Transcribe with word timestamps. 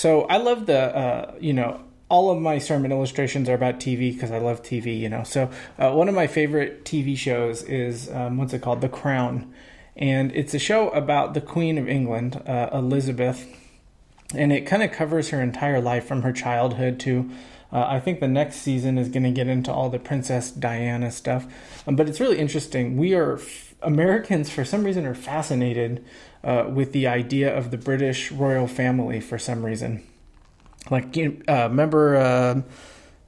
So 0.00 0.22
I 0.22 0.38
love 0.38 0.64
the, 0.64 0.78
uh, 0.78 1.34
you 1.40 1.52
know, 1.52 1.78
all 2.08 2.30
of 2.30 2.40
my 2.40 2.56
sermon 2.56 2.90
illustrations 2.90 3.50
are 3.50 3.54
about 3.54 3.80
TV 3.80 4.14
because 4.14 4.30
I 4.30 4.38
love 4.38 4.62
TV, 4.62 4.98
you 4.98 5.10
know. 5.10 5.24
So 5.24 5.50
uh, 5.78 5.92
one 5.92 6.08
of 6.08 6.14
my 6.14 6.26
favorite 6.26 6.86
TV 6.86 7.14
shows 7.14 7.62
is 7.64 8.10
um, 8.10 8.38
what's 8.38 8.54
it 8.54 8.62
called, 8.62 8.80
The 8.80 8.88
Crown, 8.88 9.52
and 9.94 10.32
it's 10.32 10.54
a 10.54 10.58
show 10.58 10.88
about 10.88 11.34
the 11.34 11.42
Queen 11.42 11.76
of 11.76 11.86
England, 11.86 12.42
uh, 12.46 12.70
Elizabeth, 12.72 13.46
and 14.34 14.54
it 14.54 14.62
kind 14.62 14.82
of 14.82 14.90
covers 14.90 15.28
her 15.28 15.42
entire 15.42 15.82
life 15.82 16.06
from 16.06 16.22
her 16.22 16.32
childhood 16.32 16.98
to. 17.00 17.30
Uh, 17.70 17.84
I 17.86 18.00
think 18.00 18.20
the 18.20 18.26
next 18.26 18.56
season 18.56 18.96
is 18.96 19.10
going 19.10 19.24
to 19.24 19.30
get 19.30 19.48
into 19.48 19.70
all 19.70 19.90
the 19.90 19.98
Princess 19.98 20.50
Diana 20.50 21.10
stuff, 21.10 21.46
um, 21.86 21.94
but 21.94 22.08
it's 22.08 22.20
really 22.20 22.38
interesting. 22.38 22.96
We 22.96 23.12
are 23.12 23.38
Americans, 23.82 24.50
for 24.50 24.64
some 24.64 24.84
reason, 24.84 25.06
are 25.06 25.14
fascinated 25.14 26.04
uh, 26.44 26.64
with 26.68 26.92
the 26.92 27.06
idea 27.06 27.54
of 27.56 27.70
the 27.70 27.78
British 27.78 28.32
royal 28.32 28.66
family 28.66 29.20
for 29.20 29.38
some 29.38 29.64
reason. 29.64 30.02
Like 30.90 31.16
uh, 31.16 31.68
remember 31.68 32.16
uh, 32.16 32.62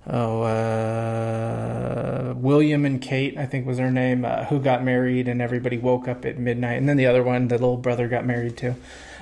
oh 0.07 0.43
uh, 0.43 2.35
William 2.37 2.85
and 2.85 3.01
Kate 3.01 3.37
I 3.37 3.47
think 3.47 3.67
was 3.67 3.79
her 3.79 3.91
name 3.91 4.25
uh, 4.25 4.45
who 4.45 4.59
got 4.59 4.83
married 4.83 5.29
and 5.29 5.43
everybody 5.43 5.77
woke 5.79 6.09
up 6.09 6.25
at 6.25 6.39
midnight. 6.39 6.79
And 6.79 6.89
then 6.89 6.97
the 6.97 7.07
other 7.07 7.23
one 7.23 7.49
the 7.49 7.57
little 7.57 7.77
brother 7.77 8.09
got 8.09 8.25
married 8.25 8.57
too. 8.57 8.75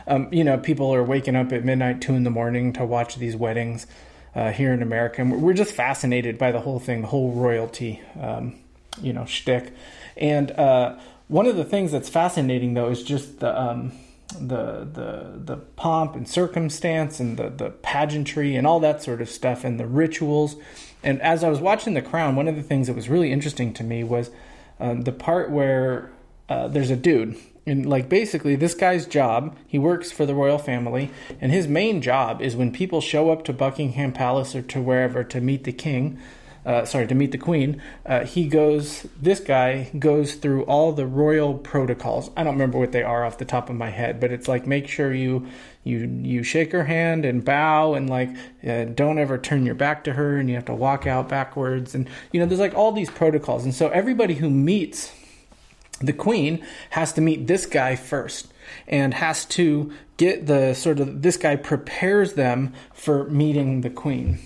Um, 0.07 0.29
you 0.33 0.45
know 0.45 0.59
people 0.59 0.95
are 0.95 1.03
waking 1.03 1.37
up 1.37 1.53
at 1.53 1.65
midnight 1.65 2.01
two 2.01 2.15
in 2.15 2.23
the 2.25 2.31
morning 2.31 2.73
to 2.75 2.85
watch 2.85 3.17
these 3.17 3.35
weddings 3.37 3.87
uh, 4.35 4.53
here 4.53 4.73
in 4.73 4.83
America. 4.83 5.21
And 5.23 5.43
we're 5.43 5.53
just 5.53 5.75
fascinated 5.75 6.39
by 6.39 6.53
the 6.53 6.61
whole 6.61 6.79
thing 6.79 7.03
the 7.03 7.09
whole 7.09 7.33
royalty 7.33 8.01
um, 8.21 8.55
you 9.03 9.13
know 9.13 9.25
shtick. 9.25 9.73
And 10.17 10.53
uh, 10.53 10.99
one 11.31 11.47
of 11.47 11.57
the 11.57 11.65
things 11.65 11.93
that's 11.93 12.09
fascinating 12.09 12.75
though 12.75 12.91
is 12.91 13.03
just 13.05 13.39
the 13.39 13.59
um, 13.59 13.93
the 14.39 14.85
the 14.93 15.41
the 15.45 15.57
pomp 15.77 16.17
and 16.17 16.29
circumstance 16.29 17.21
and 17.21 17.37
the 17.37 17.49
the 17.49 17.71
pageantry 17.71 18.57
and 18.57 18.67
all 18.67 18.81
that 18.81 19.03
sort 19.03 19.23
of 19.23 19.31
stuff 19.31 19.65
and 19.65 19.79
the 19.79 19.87
rituals. 19.87 20.57
And 21.03 21.23
as 21.23 21.43
I 21.45 21.49
was 21.49 21.61
watching 21.61 21.95
The 21.95 22.03
Crown, 22.03 22.37
one 22.37 22.49
of 22.49 22.57
the 22.57 22.63
things 22.63 22.89
that 22.89 22.95
was 22.95 23.09
really 23.09 23.33
interesting 23.33 23.73
to 23.75 23.85
me 23.85 24.05
was 24.05 24.31
um, 24.79 25.03
the 25.03 25.13
part 25.13 25.51
where 25.51 26.11
uh, 26.49 26.69
there's 26.69 26.91
a 26.91 26.97
dude 26.97 27.37
and 27.65 27.87
like 27.87 28.09
basically 28.09 28.57
this 28.57 28.75
guy's 28.75 29.07
job 29.07 29.57
he 29.67 29.79
works 29.79 30.11
for 30.11 30.27
the 30.27 30.35
royal 30.35 30.59
family 30.59 31.11
and 31.41 31.53
his 31.53 31.69
main 31.69 32.01
job 32.01 32.41
is 32.41 32.57
when 32.57 32.73
people 32.73 33.01
show 33.01 33.31
up 33.31 33.45
to 33.45 33.53
buckingham 33.53 34.13
palace 34.13 34.55
or 34.55 34.63
to 34.63 34.81
wherever 34.81 35.23
to 35.23 35.41
meet 35.41 35.65
the 35.65 35.73
king 35.73 36.19
uh, 36.65 36.85
sorry, 36.85 37.07
to 37.07 37.15
meet 37.15 37.33
the 37.33 37.39
queen, 37.39 37.81
uh, 38.05 38.25
he 38.25 38.47
goes, 38.47 39.07
this 39.21 39.41
guy 39.41 39.91
goes 39.99 40.35
through 40.35 40.65
all 40.65 40.93
the 40.93 41.07
royal 41.07 41.55
protocols. 41.55 42.31
I 42.37 42.45
don't 42.45 42.55
remember 42.55 42.79
what 42.79 42.93
they 42.93 43.03
are 43.03 43.25
off 43.25 43.39
the 43.39 43.45
top 43.45 43.71
of 43.71 43.77
my 43.77 43.91
head, 43.91 44.21
but 44.21 44.31
it's 44.31 44.49
like 44.49 44.67
make 44.67 44.89
sure 44.89 45.13
you 45.15 45.47
you 45.83 46.01
you 46.23 46.43
shake 46.43 46.73
her 46.73 46.85
hand 46.85 47.25
and 47.25 47.43
bow 47.43 47.95
and 47.95 48.11
like 48.11 48.29
uh, 48.69 48.85
don't 48.85 49.19
ever 49.19 49.39
turn 49.39 49.65
your 49.65 49.75
back 49.75 50.05
to 50.05 50.13
her 50.13 50.37
and 50.37 50.51
you 50.51 50.55
have 50.55 50.67
to 50.67 50.75
walk 50.75 51.07
out 51.07 51.29
backwards. 51.29 51.95
And 51.95 52.09
you 52.33 52.41
know 52.41 52.47
there's 52.47 52.61
like 52.61 52.75
all 52.75 52.93
these 52.93 53.11
protocols. 53.11 53.65
And 53.65 53.75
so 53.75 53.89
everybody 53.89 54.35
who 54.35 54.51
meets 54.51 55.15
the 56.01 56.13
queen 56.13 56.65
has 56.91 57.13
to 57.15 57.21
meet 57.23 57.47
this 57.47 57.65
guy 57.65 57.97
first 57.97 58.53
and 58.87 59.15
has 59.15 59.47
to 59.47 59.93
get 60.19 60.47
the 60.47 60.75
sort 60.75 61.01
of 61.01 61.23
this 61.23 61.39
guy 61.39 61.57
prepares 61.57 62.35
them 62.35 62.75
for 62.93 63.25
meeting 63.31 63.81
the 63.81 63.91
queen 63.91 64.39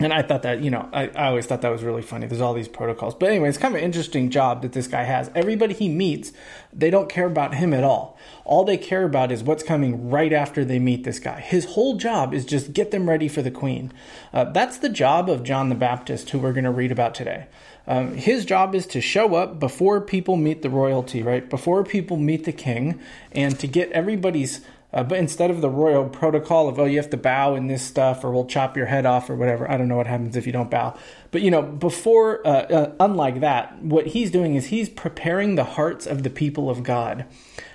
and 0.00 0.12
I 0.12 0.22
thought 0.22 0.42
that, 0.42 0.62
you 0.62 0.70
know, 0.70 0.88
I, 0.92 1.08
I 1.08 1.26
always 1.26 1.46
thought 1.46 1.62
that 1.62 1.72
was 1.72 1.82
really 1.82 2.02
funny. 2.02 2.28
There's 2.28 2.40
all 2.40 2.54
these 2.54 2.68
protocols. 2.68 3.16
But 3.16 3.30
anyway, 3.30 3.48
it's 3.48 3.58
kind 3.58 3.74
of 3.74 3.78
an 3.78 3.84
interesting 3.84 4.30
job 4.30 4.62
that 4.62 4.72
this 4.72 4.86
guy 4.86 5.02
has. 5.02 5.28
Everybody 5.34 5.74
he 5.74 5.88
meets, 5.88 6.32
they 6.72 6.88
don't 6.88 7.08
care 7.08 7.26
about 7.26 7.54
him 7.54 7.74
at 7.74 7.82
all. 7.82 8.16
All 8.44 8.64
they 8.64 8.76
care 8.76 9.04
about 9.04 9.32
is 9.32 9.42
what's 9.42 9.64
coming 9.64 10.08
right 10.08 10.32
after 10.32 10.64
they 10.64 10.78
meet 10.78 11.02
this 11.02 11.18
guy. 11.18 11.40
His 11.40 11.64
whole 11.64 11.96
job 11.96 12.32
is 12.32 12.44
just 12.44 12.72
get 12.72 12.92
them 12.92 13.08
ready 13.08 13.26
for 13.26 13.42
the 13.42 13.50
queen. 13.50 13.92
Uh, 14.32 14.44
that's 14.44 14.78
the 14.78 14.88
job 14.88 15.28
of 15.28 15.42
John 15.42 15.68
the 15.68 15.74
Baptist, 15.74 16.30
who 16.30 16.38
we're 16.38 16.52
going 16.52 16.64
to 16.64 16.70
read 16.70 16.92
about 16.92 17.14
today. 17.14 17.46
Um, 17.88 18.14
his 18.14 18.44
job 18.44 18.74
is 18.74 18.86
to 18.88 19.00
show 19.00 19.34
up 19.34 19.58
before 19.58 20.00
people 20.00 20.36
meet 20.36 20.62
the 20.62 20.70
royalty, 20.70 21.22
right? 21.22 21.48
Before 21.48 21.82
people 21.82 22.18
meet 22.18 22.44
the 22.44 22.52
king, 22.52 23.00
and 23.32 23.58
to 23.58 23.66
get 23.66 23.90
everybody's 23.92 24.60
uh, 24.90 25.02
but 25.02 25.18
instead 25.18 25.50
of 25.50 25.60
the 25.60 25.68
royal 25.68 26.08
protocol 26.08 26.66
of, 26.66 26.78
oh, 26.78 26.86
you 26.86 26.96
have 26.96 27.10
to 27.10 27.18
bow 27.18 27.54
in 27.54 27.66
this 27.66 27.82
stuff 27.82 28.24
or 28.24 28.30
we'll 28.30 28.46
chop 28.46 28.74
your 28.74 28.86
head 28.86 29.04
off 29.04 29.28
or 29.28 29.36
whatever, 29.36 29.70
I 29.70 29.76
don't 29.76 29.88
know 29.88 29.96
what 29.96 30.06
happens 30.06 30.34
if 30.34 30.46
you 30.46 30.52
don't 30.52 30.70
bow. 30.70 30.96
But, 31.30 31.42
you 31.42 31.50
know, 31.50 31.60
before, 31.60 32.46
uh, 32.46 32.50
uh, 32.50 32.94
unlike 32.98 33.40
that, 33.40 33.82
what 33.82 34.08
he's 34.08 34.30
doing 34.30 34.54
is 34.54 34.66
he's 34.66 34.88
preparing 34.88 35.56
the 35.56 35.64
hearts 35.64 36.06
of 36.06 36.22
the 36.22 36.30
people 36.30 36.70
of 36.70 36.82
God 36.82 37.26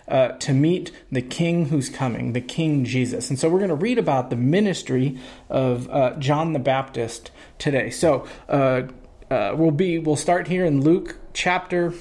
uh, 0.08 0.30
to 0.30 0.54
meet 0.54 0.92
the 1.12 1.22
king 1.22 1.68
who's 1.68 1.88
coming, 1.88 2.34
the 2.34 2.42
King 2.42 2.84
Jesus. 2.84 3.30
And 3.30 3.38
so 3.38 3.48
we're 3.48 3.60
going 3.60 3.70
to 3.70 3.76
read 3.76 4.00
about 4.00 4.32
the 4.32 4.36
ministry 4.36 5.20
of 5.50 5.88
uh, 5.92 6.16
John 6.16 6.54
the 6.54 6.60
Baptist 6.60 7.30
today. 7.60 7.92
So 7.92 8.28
uh, 8.50 8.84
we'll 9.30 9.70
be, 9.70 10.00
we'll 10.00 10.16
start 10.16 10.48
here 10.48 10.66
in 10.66 10.82
Luke 10.82 11.18
chapter 11.34 11.94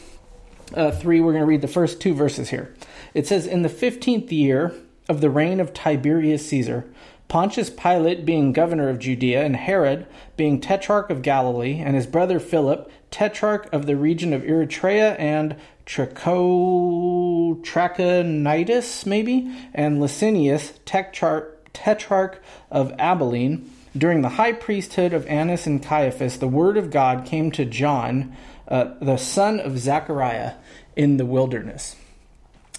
3. 0.70 1.20
We're 1.20 1.32
going 1.32 1.42
to 1.42 1.46
read 1.46 1.60
the 1.60 1.68
first 1.68 2.00
two 2.00 2.14
verses 2.14 2.48
here. 2.48 2.74
It 3.12 3.26
says, 3.26 3.46
In 3.46 3.60
the 3.60 3.68
15th 3.68 4.32
year, 4.32 4.74
of 5.12 5.20
the 5.20 5.30
reign 5.30 5.60
of 5.60 5.74
Tiberius 5.74 6.48
Caesar, 6.48 6.86
Pontius 7.28 7.68
Pilate 7.68 8.24
being 8.24 8.52
governor 8.52 8.88
of 8.88 8.98
Judea, 8.98 9.44
and 9.44 9.54
Herod 9.54 10.06
being 10.38 10.58
tetrarch 10.58 11.10
of 11.10 11.20
Galilee, 11.20 11.80
and 11.80 11.94
his 11.94 12.06
brother 12.06 12.40
Philip, 12.40 12.90
tetrarch 13.10 13.68
of 13.72 13.84
the 13.84 13.94
region 13.94 14.32
of 14.32 14.42
Ituraea 14.42 15.18
and 15.18 15.56
Tracho, 15.84 17.62
Trachonitis, 17.62 19.04
maybe, 19.04 19.54
and 19.74 20.00
Lysanias, 20.00 20.72
tetrarch, 20.86 21.58
tetrarch 21.74 22.42
of 22.70 22.94
Abilene. 22.98 23.70
During 23.94 24.22
the 24.22 24.30
high 24.30 24.52
priesthood 24.52 25.12
of 25.12 25.26
Annas 25.26 25.66
and 25.66 25.82
Caiaphas, 25.82 26.38
the 26.38 26.48
word 26.48 26.78
of 26.78 26.90
God 26.90 27.26
came 27.26 27.50
to 27.52 27.66
John, 27.66 28.34
uh, 28.66 28.94
the 28.98 29.18
son 29.18 29.60
of 29.60 29.78
Zechariah, 29.78 30.54
in 30.96 31.18
the 31.18 31.26
wilderness. 31.26 31.96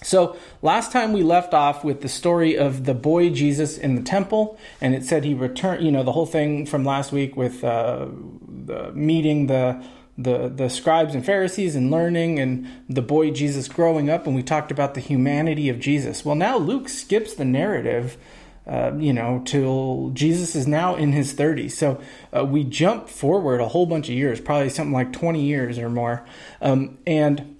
So, 0.03 0.35
last 0.61 0.91
time 0.91 1.13
we 1.13 1.23
left 1.23 1.53
off 1.53 1.83
with 1.83 2.01
the 2.01 2.09
story 2.09 2.57
of 2.57 2.85
the 2.85 2.93
boy 2.93 3.29
Jesus 3.29 3.77
in 3.77 3.95
the 3.95 4.01
temple, 4.01 4.57
and 4.81 4.93
it 4.93 5.03
said 5.03 5.23
he 5.23 5.33
returned, 5.33 5.83
you 5.83 5.91
know, 5.91 6.03
the 6.03 6.11
whole 6.11 6.25
thing 6.25 6.65
from 6.65 6.83
last 6.83 7.11
week 7.11 7.35
with 7.35 7.63
uh, 7.63 8.07
the 8.65 8.91
meeting 8.93 9.47
the, 9.47 9.83
the, 10.17 10.49
the 10.49 10.69
scribes 10.69 11.15
and 11.15 11.25
Pharisees 11.25 11.75
and 11.75 11.89
learning, 11.89 12.39
and 12.39 12.67
the 12.89 13.01
boy 13.01 13.31
Jesus 13.31 13.67
growing 13.67 14.09
up, 14.09 14.27
and 14.27 14.35
we 14.35 14.43
talked 14.43 14.71
about 14.71 14.93
the 14.93 15.01
humanity 15.01 15.69
of 15.69 15.79
Jesus. 15.79 16.23
Well, 16.23 16.35
now 16.35 16.57
Luke 16.57 16.89
skips 16.89 17.33
the 17.33 17.45
narrative. 17.45 18.17
Uh, 18.65 18.93
you 18.97 19.11
know, 19.11 19.41
till 19.43 20.11
Jesus 20.13 20.55
is 20.55 20.65
now 20.65 20.95
in 20.95 21.11
his 21.11 21.33
30s. 21.33 21.71
So 21.71 21.99
uh, 22.31 22.45
we 22.45 22.63
jump 22.63 23.09
forward 23.09 23.59
a 23.59 23.67
whole 23.67 23.85
bunch 23.85 24.07
of 24.07 24.15
years, 24.15 24.39
probably 24.39 24.69
something 24.69 24.93
like 24.93 25.11
20 25.11 25.41
years 25.41 25.77
or 25.77 25.89
more. 25.89 26.25
Um, 26.61 26.97
and 27.05 27.52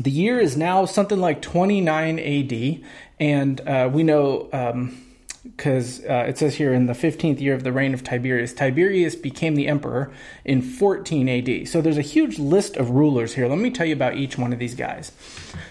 the 0.00 0.10
year 0.10 0.40
is 0.40 0.56
now 0.56 0.86
something 0.86 1.20
like 1.20 1.42
29 1.42 2.18
AD, 2.18 2.84
and 3.18 3.60
uh, 3.68 3.90
we 3.92 4.02
know 4.02 4.48
because 5.44 6.00
um, 6.00 6.10
uh, 6.10 6.24
it 6.24 6.38
says 6.38 6.54
here 6.54 6.72
in 6.72 6.86
the 6.86 6.92
15th 6.92 7.40
year 7.40 7.54
of 7.54 7.64
the 7.64 7.72
reign 7.72 7.92
of 7.92 8.02
Tiberius, 8.02 8.54
Tiberius 8.54 9.14
became 9.14 9.54
the 9.54 9.68
emperor 9.68 10.10
in 10.44 10.62
14 10.62 11.28
AD. 11.28 11.68
So 11.68 11.80
there's 11.80 11.98
a 11.98 12.02
huge 12.02 12.38
list 12.38 12.76
of 12.76 12.90
rulers 12.90 13.34
here. 13.34 13.46
Let 13.46 13.58
me 13.58 13.70
tell 13.70 13.86
you 13.86 13.94
about 13.94 14.16
each 14.16 14.38
one 14.38 14.52
of 14.52 14.58
these 14.58 14.74
guys. 14.74 15.12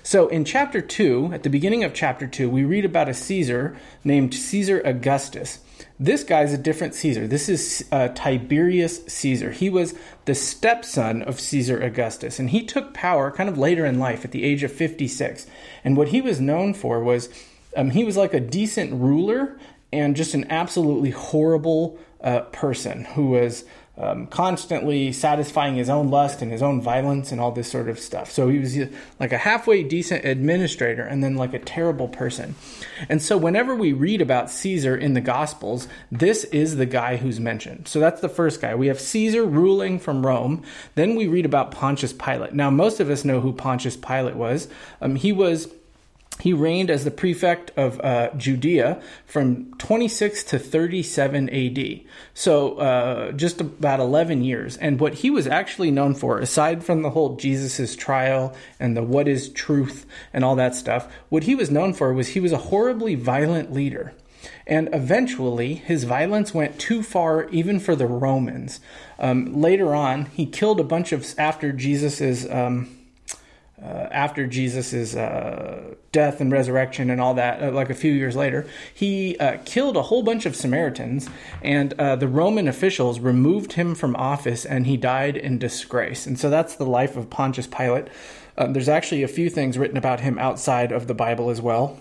So 0.04 0.28
in 0.28 0.46
chapter 0.46 0.82
2, 0.82 1.32
at 1.34 1.44
the 1.44 1.50
beginning 1.50 1.84
of 1.84 1.94
chapter 1.94 2.28
2, 2.28 2.50
we 2.50 2.64
read 2.64 2.86
about 2.86 3.10
a 3.10 3.14
Caesar 3.14 3.78
named 4.04 4.34
Caesar 4.34 4.82
Augustus. 4.82 5.60
This 6.02 6.24
guy's 6.24 6.54
a 6.54 6.58
different 6.58 6.96
Caesar. 6.96 7.28
This 7.28 7.50
is 7.50 7.86
uh, 7.92 8.08
Tiberius 8.10 9.04
Caesar. 9.08 9.52
He 9.52 9.70
was 9.70 9.96
the 10.24 10.34
stepson 10.34 11.22
of 11.22 11.42
Caesar 11.42 11.82
Augustus, 11.82 12.40
and 12.40 12.52
he 12.52 12.66
took 12.66 12.94
power 12.94 13.32
kind 13.32 13.50
of 13.50 13.58
later 13.58 13.86
in 13.86 14.00
life 14.00 14.24
at 14.24 14.32
the 14.32 14.46
age 14.46 14.64
of 14.64 14.72
56. 14.72 15.46
And 15.84 15.98
what 15.98 16.10
he 16.10 16.22
was 16.22 16.40
known 16.40 16.74
for 16.74 17.04
was 17.04 17.28
um, 17.76 17.90
he 17.90 18.06
was 18.06 18.16
like 18.16 18.34
a 18.34 18.40
decent 18.40 18.94
ruler 18.94 19.60
and 19.92 20.16
just 20.16 20.34
an 20.34 20.50
absolutely 20.50 21.10
horrible 21.10 22.00
uh, 22.22 22.42
person 22.52 23.04
who 23.04 23.32
was 23.32 23.66
um, 24.00 24.28
constantly 24.28 25.12
satisfying 25.12 25.76
his 25.76 25.90
own 25.90 26.10
lust 26.10 26.42
and 26.42 26.52
his 26.52 26.62
own 26.62 26.82
violence 26.82 27.32
and 27.32 27.42
all 27.42 27.52
this 27.52 27.70
sort 27.70 27.90
of 27.90 28.00
stuff. 28.00 28.32
So 28.32 28.48
he 28.48 28.60
was 28.60 28.78
uh, 28.78 28.88
like 29.20 29.34
a 29.34 29.38
halfway 29.38 29.84
decent 29.84 30.24
administrator 30.26 31.04
and 31.04 31.24
then 31.24 31.36
like 31.36 31.54
a 31.54 31.60
terrible 31.60 32.08
person. 32.08 32.56
And 33.10 33.22
so 33.22 33.38
whenever 33.38 33.76
we 33.76 33.92
read 33.92 34.22
about 34.22 34.50
Caesar 34.50 34.96
in 34.96 35.14
the 35.14 35.22
Gospels, 35.22 35.88
this 36.12 36.46
is 36.46 36.78
the 36.78 36.86
guy 36.86 37.18
who's 37.18 37.40
mentioned. 37.40 37.88
So 37.88 38.00
that's 38.00 38.22
the 38.22 38.30
first 38.30 38.62
guy. 38.62 38.74
We 38.74 38.88
have 38.88 39.00
Caesar 39.02 39.44
ruling 39.44 40.00
from 40.00 40.26
Rome. 40.26 40.64
Then 40.96 41.16
we 41.16 41.28
read 41.28 41.46
about 41.46 41.72
Pontius 41.72 42.14
Pilate. 42.14 42.54
Now, 42.54 42.70
most 42.70 43.00
of 43.00 43.10
us 43.10 43.26
know 43.26 43.42
who 43.42 43.52
Pontius 43.52 43.98
Pilate 43.98 44.36
was. 44.36 44.70
Um, 45.02 45.16
he 45.16 45.34
was 45.34 45.68
he 46.40 46.54
reigned 46.54 46.90
as 46.90 47.04
the 47.04 47.12
prefect 47.12 47.72
of 47.78 48.00
uh, 48.00 48.30
Judea 48.38 49.02
from 49.26 49.74
26 49.76 50.44
to 50.46 50.60
37 50.60 51.50
AD. 51.50 52.02
So 52.34 52.76
uh, 52.78 53.32
just 53.34 53.60
about 53.60 54.00
11 54.00 54.44
years. 54.44 54.78
And 54.78 55.00
what 55.00 55.16
he 55.16 55.30
was 55.30 55.48
actually 55.48 55.92
known 55.92 56.16
for, 56.16 56.40
aside 56.40 56.84
from 56.84 57.02
the 57.02 57.10
whole 57.10 57.36
Jesus' 57.36 57.96
trial 57.96 58.56
and 58.80 58.96
the 58.96 59.04
what 59.04 59.28
is 59.28 59.50
truth 59.50 60.06
and 60.32 60.46
all 60.46 60.56
that 60.56 60.76
stuff, 60.76 61.12
what 61.28 61.44
he 61.44 61.56
was 61.56 61.70
known 61.70 61.94
for 61.94 62.14
was 62.14 62.30
he 62.30 62.40
was 62.40 62.54
a 62.54 62.58
horribly 62.58 63.16
violent 63.16 63.74
leader. 63.74 64.14
And 64.66 64.88
eventually, 64.94 65.74
his 65.74 66.06
violence 66.06 66.54
went 66.54 66.80
too 66.80 67.04
far 67.04 67.50
even 67.50 67.80
for 67.82 67.96
the 67.96 68.06
Romans. 68.06 68.80
Um, 69.18 69.60
later 69.60 69.94
on, 69.94 70.28
he 70.28 70.46
killed 70.46 70.80
a 70.80 70.86
bunch 70.86 71.12
of, 71.12 71.28
after 71.38 71.74
Jesus's. 71.74 72.50
Um, 72.50 72.96
uh, 73.82 74.08
after 74.12 74.46
Jesus' 74.46 75.16
uh, 75.16 75.96
death 76.12 76.42
and 76.42 76.52
resurrection 76.52 77.10
and 77.10 77.22
all 77.22 77.34
that, 77.36 77.64
uh, 77.64 77.72
like 77.72 77.90
a 77.90 77.94
few 77.94 78.12
years 78.12 78.36
later, 78.36 78.68
he 78.94 79.38
uh, 79.38 79.58
killed 79.64 79.96
a 79.96 80.04
whole 80.04 80.24
bunch 80.24 80.46
of 80.46 80.56
Samaritans, 80.56 81.30
and 81.64 81.94
uh, 81.94 82.16
the 82.16 82.28
Roman 82.28 82.68
officials 82.68 83.20
removed 83.20 83.74
him 83.74 83.96
from 83.96 84.16
office, 84.16 84.66
and 84.66 84.86
he 84.86 84.98
died 84.98 85.38
in 85.38 85.58
disgrace. 85.58 86.26
And 86.26 86.38
so 86.38 86.50
that's 86.50 86.76
the 86.76 86.86
life 86.86 87.16
of 87.16 87.30
Pontius 87.30 87.68
Pilate. 87.68 88.08
Um, 88.58 88.74
there's 88.74 88.90
actually 88.90 89.24
a 89.24 89.28
few 89.28 89.50
things 89.50 89.78
written 89.78 89.98
about 89.98 90.20
him 90.20 90.38
outside 90.38 90.92
of 90.92 91.08
the 91.08 91.14
Bible 91.14 91.50
as 91.50 91.62
well. 91.62 91.98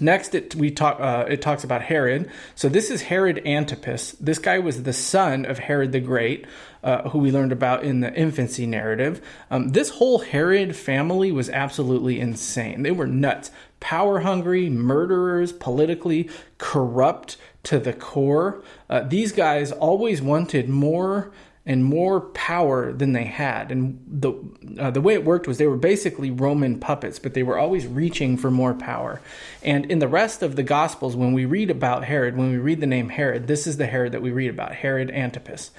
Next, 0.00 0.34
it 0.34 0.54
we 0.54 0.70
talk. 0.70 0.98
Uh, 1.00 1.26
it 1.28 1.42
talks 1.42 1.64
about 1.64 1.82
Herod. 1.82 2.30
So 2.54 2.68
this 2.68 2.90
is 2.90 3.02
Herod 3.02 3.46
Antipas. 3.46 4.12
This 4.12 4.38
guy 4.38 4.58
was 4.58 4.82
the 4.82 4.92
son 4.92 5.44
of 5.44 5.58
Herod 5.58 5.92
the 5.92 6.00
Great, 6.00 6.46
uh, 6.82 7.10
who 7.10 7.18
we 7.18 7.30
learned 7.30 7.52
about 7.52 7.84
in 7.84 8.00
the 8.00 8.12
infancy 8.14 8.66
narrative. 8.66 9.20
Um, 9.50 9.70
this 9.70 9.90
whole 9.90 10.20
Herod 10.20 10.74
family 10.74 11.30
was 11.30 11.50
absolutely 11.50 12.20
insane. 12.20 12.82
They 12.82 12.90
were 12.90 13.06
nuts, 13.06 13.50
power 13.80 14.20
hungry, 14.20 14.70
murderers, 14.70 15.52
politically 15.52 16.30
corrupt 16.58 17.36
to 17.64 17.78
the 17.78 17.92
core. 17.92 18.62
Uh, 18.88 19.00
these 19.00 19.32
guys 19.32 19.72
always 19.72 20.22
wanted 20.22 20.68
more 20.68 21.32
and 21.64 21.84
more 21.84 22.20
power 22.20 22.92
than 22.92 23.12
they 23.12 23.24
had. 23.24 23.70
And 23.70 24.02
the 24.06 24.32
uh, 24.80 24.90
the 24.90 25.00
way 25.00 25.14
it 25.14 25.24
worked 25.24 25.46
was 25.46 25.58
they 25.58 25.66
were 25.66 25.76
basically 25.76 26.30
Roman 26.30 26.78
puppets, 26.80 27.18
but 27.18 27.34
they 27.34 27.42
were 27.42 27.58
always 27.58 27.86
reaching 27.86 28.36
for 28.36 28.50
more 28.50 28.74
power. 28.74 29.20
And 29.62 29.90
in 29.90 30.00
the 30.00 30.08
rest 30.08 30.42
of 30.42 30.56
the 30.56 30.64
Gospels, 30.64 31.14
when 31.14 31.32
we 31.32 31.44
read 31.44 31.70
about 31.70 32.04
Herod, 32.04 32.36
when 32.36 32.50
we 32.50 32.58
read 32.58 32.80
the 32.80 32.86
name 32.86 33.10
Herod, 33.10 33.46
this 33.46 33.66
is 33.66 33.76
the 33.76 33.86
Herod 33.86 34.12
that 34.12 34.22
we 34.22 34.30
read 34.30 34.50
about, 34.50 34.74
Herod 34.74 35.10
Antipas. 35.10 35.70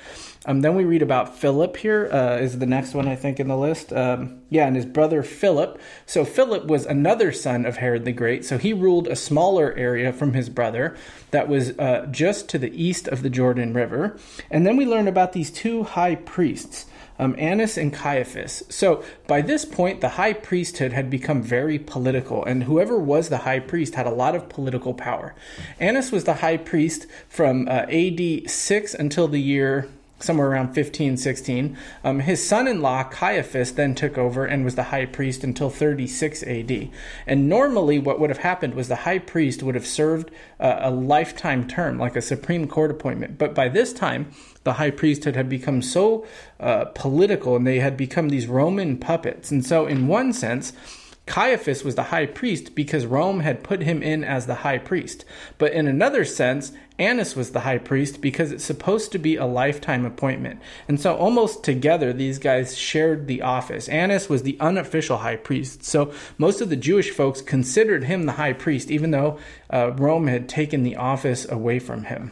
Um, 0.45 0.61
then 0.61 0.75
we 0.75 0.83
read 0.83 1.01
about 1.01 1.37
Philip 1.37 1.77
here 1.77 2.09
uh, 2.11 2.37
is 2.37 2.59
the 2.59 2.65
next 2.65 2.93
one 2.93 3.07
I 3.07 3.15
think 3.15 3.39
in 3.39 3.47
the 3.47 3.57
list. 3.57 3.93
Um, 3.93 4.41
yeah, 4.49 4.67
and 4.67 4.75
his 4.75 4.85
brother 4.85 5.23
Philip. 5.23 5.79
So 6.05 6.25
Philip 6.25 6.65
was 6.65 6.85
another 6.85 7.31
son 7.31 7.65
of 7.65 7.77
Herod 7.77 8.03
the 8.03 8.11
Great. 8.11 8.43
So 8.43 8.57
he 8.57 8.73
ruled 8.73 9.07
a 9.07 9.15
smaller 9.15 9.73
area 9.73 10.11
from 10.11 10.33
his 10.33 10.49
brother 10.49 10.97
that 11.31 11.47
was 11.47 11.77
uh, 11.79 12.07
just 12.11 12.49
to 12.49 12.57
the 12.57 12.71
east 12.81 13.07
of 13.07 13.21
the 13.21 13.29
Jordan 13.29 13.73
River. 13.73 14.17
And 14.51 14.65
then 14.65 14.75
we 14.75 14.85
learn 14.85 15.07
about 15.07 15.31
these 15.31 15.49
two 15.49 15.83
high 15.83 16.15
priests. 16.15 16.87
Um, 17.19 17.35
Annas 17.37 17.77
and 17.77 17.93
Caiaphas. 17.93 18.63
So 18.69 19.03
by 19.27 19.41
this 19.41 19.65
point, 19.65 20.01
the 20.01 20.09
high 20.09 20.33
priesthood 20.33 20.93
had 20.93 21.11
become 21.11 21.43
very 21.43 21.77
political, 21.77 22.43
and 22.43 22.63
whoever 22.63 22.97
was 22.97 23.29
the 23.29 23.37
high 23.37 23.59
priest 23.59 23.93
had 23.93 24.07
a 24.07 24.11
lot 24.11 24.33
of 24.33 24.49
political 24.49 24.95
power. 24.95 25.35
Annas 25.79 26.11
was 26.11 26.23
the 26.23 26.33
high 26.33 26.57
priest 26.57 27.05
from 27.29 27.67
uh, 27.67 27.85
AD 27.87 28.49
6 28.49 28.93
until 28.95 29.27
the 29.27 29.39
year 29.39 29.87
somewhere 30.23 30.49
around 30.49 30.73
15, 30.73 31.17
16. 31.17 31.77
Um, 32.03 32.19
his 32.19 32.45
son 32.45 32.67
in 32.67 32.81
law, 32.81 33.03
Caiaphas, 33.03 33.73
then 33.73 33.93
took 33.93 34.17
over 34.17 34.45
and 34.45 34.65
was 34.65 34.75
the 34.75 34.83
high 34.83 35.05
priest 35.05 35.43
until 35.43 35.69
36 35.69 36.43
AD. 36.43 36.89
And 37.27 37.49
normally, 37.49 37.99
what 37.99 38.19
would 38.19 38.29
have 38.29 38.39
happened 38.39 38.73
was 38.73 38.87
the 38.87 38.95
high 38.97 39.19
priest 39.19 39.63
would 39.63 39.75
have 39.75 39.87
served 39.87 40.31
uh, 40.59 40.79
a 40.79 40.91
lifetime 40.91 41.67
term, 41.67 41.97
like 41.97 42.15
a 42.15 42.21
Supreme 42.21 42.67
Court 42.67 42.91
appointment. 42.91 43.37
But 43.37 43.53
by 43.53 43.69
this 43.69 43.93
time, 43.93 44.31
the 44.63 44.73
high 44.73 44.91
priesthood 44.91 45.35
had 45.35 45.49
become 45.49 45.81
so 45.81 46.25
uh, 46.59 46.85
political 46.85 47.55
and 47.55 47.67
they 47.67 47.79
had 47.79 47.97
become 47.97 48.29
these 48.29 48.47
Roman 48.47 48.97
puppets. 48.97 49.51
And 49.51 49.65
so, 49.65 49.85
in 49.85 50.07
one 50.07 50.33
sense, 50.33 50.73
Caiaphas 51.25 51.83
was 51.83 51.95
the 51.95 52.03
high 52.03 52.25
priest 52.25 52.75
because 52.75 53.05
Rome 53.05 53.39
had 53.39 53.63
put 53.63 53.81
him 53.81 54.03
in 54.03 54.23
as 54.23 54.45
the 54.45 54.55
high 54.55 54.77
priest. 54.77 55.23
But 55.57 55.71
in 55.71 55.87
another 55.87 56.25
sense, 56.25 56.73
Annas 56.99 57.35
was 57.35 57.51
the 57.51 57.61
high 57.61 57.79
priest 57.79 58.21
because 58.21 58.51
it's 58.51 58.63
supposed 58.63 59.11
to 59.11 59.17
be 59.17 59.35
a 59.35 59.45
lifetime 59.45 60.05
appointment. 60.05 60.59
And 60.87 60.99
so 60.99 61.15
almost 61.15 61.63
together, 61.63 62.13
these 62.13 62.37
guys 62.37 62.77
shared 62.77 63.27
the 63.27 63.41
office. 63.41 63.89
Annas 63.89 64.29
was 64.29 64.43
the 64.43 64.57
unofficial 64.59 65.17
high 65.17 65.37
priest. 65.37 65.83
So 65.83 66.13
most 66.37 66.61
of 66.61 66.69
the 66.69 66.75
Jewish 66.75 67.09
folks 67.09 67.41
considered 67.41 68.03
him 68.03 68.25
the 68.25 68.33
high 68.33 68.53
priest, 68.53 68.91
even 68.91 69.11
though 69.11 69.39
uh, 69.71 69.91
Rome 69.93 70.27
had 70.27 70.47
taken 70.47 70.83
the 70.83 70.95
office 70.95 71.49
away 71.49 71.79
from 71.79 72.05
him 72.05 72.31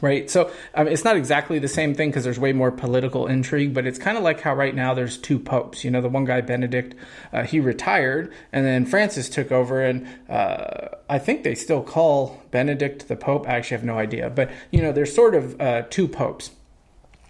right? 0.00 0.28
So 0.30 0.50
um, 0.74 0.88
it's 0.88 1.04
not 1.04 1.16
exactly 1.16 1.58
the 1.58 1.68
same 1.68 1.94
thing 1.94 2.10
because 2.10 2.24
there's 2.24 2.38
way 2.38 2.52
more 2.52 2.70
political 2.70 3.26
intrigue, 3.26 3.74
but 3.74 3.86
it's 3.86 3.98
kind 3.98 4.18
of 4.18 4.24
like 4.24 4.40
how 4.40 4.54
right 4.54 4.74
now 4.74 4.94
there's 4.94 5.18
two 5.18 5.38
popes. 5.38 5.84
You 5.84 5.90
know, 5.90 6.00
the 6.00 6.08
one 6.08 6.24
guy 6.24 6.40
Benedict, 6.40 6.94
uh, 7.32 7.44
he 7.44 7.60
retired, 7.60 8.32
and 8.52 8.66
then 8.66 8.86
Francis 8.86 9.28
took 9.28 9.52
over, 9.52 9.82
and 9.82 10.06
uh, 10.28 10.88
I 11.08 11.18
think 11.18 11.44
they 11.44 11.54
still 11.54 11.82
call 11.82 12.42
Benedict 12.50 13.08
the 13.08 13.16
pope. 13.16 13.48
I 13.48 13.56
actually 13.56 13.76
have 13.76 13.84
no 13.84 13.98
idea, 13.98 14.30
but 14.30 14.50
you 14.70 14.82
know, 14.82 14.92
there's 14.92 15.14
sort 15.14 15.34
of 15.34 15.60
uh, 15.60 15.82
two 15.90 16.08
popes. 16.08 16.50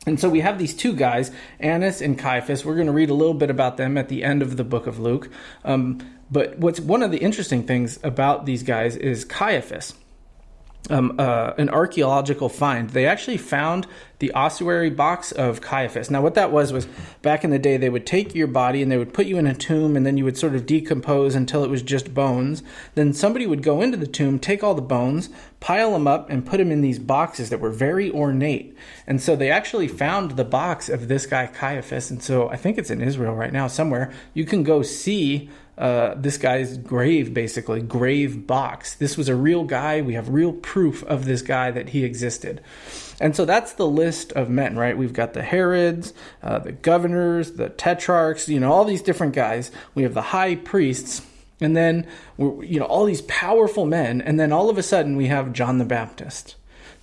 And 0.06 0.20
so 0.20 0.28
we 0.28 0.40
have 0.40 0.58
these 0.58 0.75
two 0.75 0.94
guys, 0.94 1.31
Annas 1.60 2.02
and 2.02 2.19
Caiaphas. 2.19 2.62
We're 2.62 2.75
going 2.75 2.88
to 2.88 2.93
read 2.93 3.08
a 3.08 3.14
little 3.14 3.32
bit 3.32 3.49
about 3.49 3.78
them 3.78 3.96
at 3.96 4.10
the 4.10 4.22
end 4.22 4.43
of 4.43 4.58
the 4.58 4.64
book 4.64 4.87
of 4.87 4.99
Luke. 4.99 5.31
Um, 5.64 5.99
but 6.31 6.58
what's 6.58 6.78
one 6.78 7.02
of 7.02 7.10
the 7.10 7.19
interesting 7.19 7.67
things 7.67 7.99
about 8.02 8.44
these 8.44 8.62
guys 8.62 8.96
is 8.96 9.25
Caiaphas 9.25 9.94
um, 10.90 11.16
uh, 11.19 11.52
an 11.56 11.70
archaeological 11.70 12.48
find. 12.48 12.90
They 12.90 13.06
actually 13.06 13.38
found 13.38 13.86
the 14.19 14.32
ossuary 14.32 14.90
box 14.90 15.32
of 15.32 15.60
Caiaphas. 15.60 16.10
Now, 16.10 16.22
what 16.22 16.34
that 16.34 16.52
was 16.52 16.72
was 16.72 16.86
back 17.22 17.42
in 17.42 17.50
the 17.50 17.58
day, 17.58 17.76
they 17.76 17.90
would 17.90 18.06
take 18.06 18.34
your 18.34 18.46
body 18.46 18.82
and 18.82 18.90
they 18.90 18.96
would 18.96 19.12
put 19.12 19.26
you 19.26 19.38
in 19.38 19.46
a 19.46 19.54
tomb, 19.54 19.96
and 19.96 20.06
then 20.06 20.16
you 20.16 20.25
would 20.25 20.36
sort 20.36 20.54
of 20.54 20.66
decompose 20.66 21.34
until 21.34 21.64
it 21.64 21.70
was 21.70 21.82
just 21.82 22.14
bones. 22.14 22.62
Then 22.94 23.12
somebody 23.12 23.46
would 23.46 23.62
go 23.62 23.81
into 23.81 23.96
the 23.96 24.06
tomb, 24.06 24.38
take 24.38 24.62
all 24.62 24.75
the 24.75 24.82
bones, 24.82 25.31
pile 25.58 25.92
them 25.92 26.06
up, 26.06 26.31
and 26.31 26.46
put 26.46 26.58
them 26.58 26.70
in 26.70 26.81
these 26.81 26.98
boxes 26.98 27.50
that 27.50 27.60
were 27.60 27.70
very 27.70 28.10
ornate. 28.10 28.76
And 29.06 29.20
so 29.20 29.36
they 29.36 29.50
actually 29.50 29.88
found 29.88 30.32
the 30.32 30.44
box 30.44 30.88
of 30.88 31.08
this 31.08 31.26
guy 31.26 31.46
Caiaphas, 31.46 32.10
and 32.10 32.22
so 32.22 32.48
I 32.48 32.56
think 32.56 32.78
it's 32.78 32.90
in 32.90 33.00
Israel 33.00 33.34
right 33.34 33.52
now 33.52 33.66
somewhere. 33.69 34.12
You 34.34 34.44
can 34.44 34.62
go 34.62 34.82
see 34.82 35.50
uh, 35.76 36.14
this 36.14 36.38
guy's 36.38 36.78
grave, 36.78 37.34
basically, 37.34 37.80
grave 37.80 38.46
box. 38.46 38.94
This 38.94 39.16
was 39.16 39.28
a 39.28 39.34
real 39.34 39.64
guy. 39.64 40.02
We 40.02 40.14
have 40.14 40.28
real 40.28 40.52
proof 40.52 41.02
of 41.04 41.24
this 41.24 41.42
guy 41.42 41.72
that 41.72 41.88
he 41.88 42.04
existed. 42.04 42.60
And 43.20 43.34
so 43.34 43.44
that's 43.44 43.72
the 43.72 43.86
list 43.86 44.32
of 44.32 44.48
men, 44.48 44.76
right? 44.76 44.96
We've 44.96 45.12
got 45.12 45.34
the 45.34 45.42
Herods, 45.42 46.12
uh, 46.42 46.60
the 46.60 46.72
governors, 46.72 47.52
the 47.52 47.68
tetrarchs, 47.70 48.48
you 48.48 48.60
know, 48.60 48.72
all 48.72 48.84
these 48.84 49.02
different 49.02 49.34
guys. 49.34 49.70
We 49.94 50.04
have 50.04 50.14
the 50.14 50.22
high 50.22 50.56
priests, 50.56 51.22
and 51.60 51.76
then, 51.76 52.06
you 52.38 52.78
know, 52.78 52.86
all 52.86 53.04
these 53.04 53.22
powerful 53.22 53.86
men. 53.86 54.20
And 54.20 54.38
then 54.38 54.52
all 54.52 54.70
of 54.70 54.78
a 54.78 54.82
sudden, 54.82 55.16
we 55.16 55.26
have 55.26 55.52
John 55.52 55.78
the 55.78 55.84
Baptist, 55.84 56.56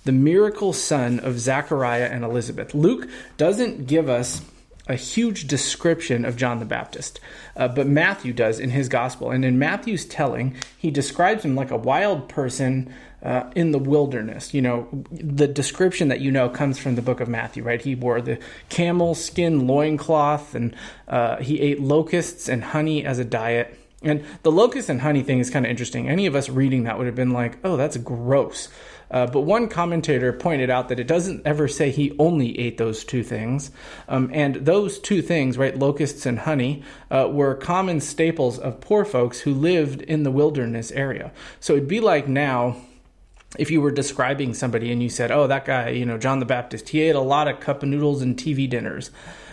the 0.04 0.12
miracle 0.12 0.72
son 0.72 1.20
of 1.20 1.38
Zachariah 1.38 2.08
and 2.10 2.24
Elizabeth. 2.24 2.74
Luke 2.74 3.08
doesn't 3.36 3.86
give 3.86 4.08
us 4.08 4.42
a 4.88 4.94
huge 4.94 5.46
description 5.46 6.24
of 6.24 6.36
John 6.36 6.58
the 6.58 6.64
Baptist, 6.64 7.20
uh, 7.56 7.68
but 7.68 7.86
Matthew 7.86 8.32
does 8.32 8.58
in 8.58 8.70
his 8.70 8.88
gospel. 8.88 9.30
And 9.30 9.44
in 9.44 9.58
Matthew's 9.58 10.04
telling, 10.04 10.56
he 10.76 10.90
describes 10.90 11.44
him 11.44 11.54
like 11.54 11.70
a 11.70 11.76
wild 11.76 12.28
person 12.28 12.92
uh, 13.22 13.50
in 13.54 13.70
the 13.70 13.78
wilderness. 13.78 14.52
You 14.52 14.62
know, 14.62 14.88
the 15.10 15.46
description 15.46 16.08
that 16.08 16.20
you 16.20 16.30
know 16.30 16.48
comes 16.48 16.78
from 16.78 16.96
the 16.96 17.02
book 17.02 17.20
of 17.20 17.28
Matthew, 17.28 17.62
right? 17.62 17.80
He 17.80 17.94
wore 17.94 18.20
the 18.20 18.38
camel 18.68 19.14
skin 19.14 19.66
loincloth 19.66 20.54
and 20.54 20.74
uh, 21.06 21.36
he 21.36 21.60
ate 21.60 21.80
locusts 21.80 22.48
and 22.48 22.64
honey 22.64 23.04
as 23.04 23.18
a 23.18 23.24
diet. 23.24 23.78
And 24.02 24.24
the 24.42 24.50
locust 24.50 24.88
and 24.88 25.00
honey 25.00 25.22
thing 25.22 25.38
is 25.38 25.48
kind 25.48 25.64
of 25.64 25.70
interesting. 25.70 26.08
Any 26.08 26.26
of 26.26 26.34
us 26.34 26.48
reading 26.48 26.84
that 26.84 26.98
would 26.98 27.06
have 27.06 27.14
been 27.14 27.30
like, 27.30 27.58
oh, 27.62 27.76
that's 27.76 27.96
gross. 27.98 28.68
Uh, 29.12 29.26
but 29.26 29.42
one 29.42 29.68
commentator 29.68 30.32
pointed 30.32 30.70
out 30.70 30.88
that 30.88 30.98
it 30.98 31.06
doesn't 31.06 31.46
ever 31.46 31.68
say 31.68 31.90
he 31.90 32.16
only 32.18 32.58
ate 32.58 32.78
those 32.78 33.04
two 33.04 33.22
things. 33.22 33.70
Um, 34.08 34.30
and 34.32 34.56
those 34.56 34.98
two 34.98 35.22
things, 35.22 35.58
right, 35.58 35.78
locusts 35.78 36.26
and 36.26 36.40
honey, 36.40 36.82
uh, 37.10 37.28
were 37.30 37.54
common 37.54 38.00
staples 38.00 38.58
of 38.58 38.80
poor 38.80 39.04
folks 39.04 39.40
who 39.40 39.52
lived 39.52 40.00
in 40.02 40.22
the 40.22 40.30
wilderness 40.30 40.90
area. 40.92 41.30
So 41.60 41.74
it'd 41.74 41.88
be 41.88 42.00
like 42.00 42.26
now 42.26 42.76
if 43.58 43.70
you 43.70 43.80
were 43.80 43.90
describing 43.90 44.54
somebody 44.54 44.90
and 44.90 45.02
you 45.02 45.10
said, 45.10 45.30
oh, 45.30 45.46
that 45.46 45.66
guy, 45.66 45.90
you 45.90 46.06
know, 46.06 46.16
John 46.16 46.38
the 46.38 46.46
Baptist, 46.46 46.88
he 46.88 47.02
ate 47.02 47.14
a 47.14 47.20
lot 47.20 47.48
of 47.48 47.60
cup 47.60 47.82
of 47.82 47.88
noodles 47.88 48.22
and 48.22 48.36
TV 48.36 48.68
dinners. 48.68 49.10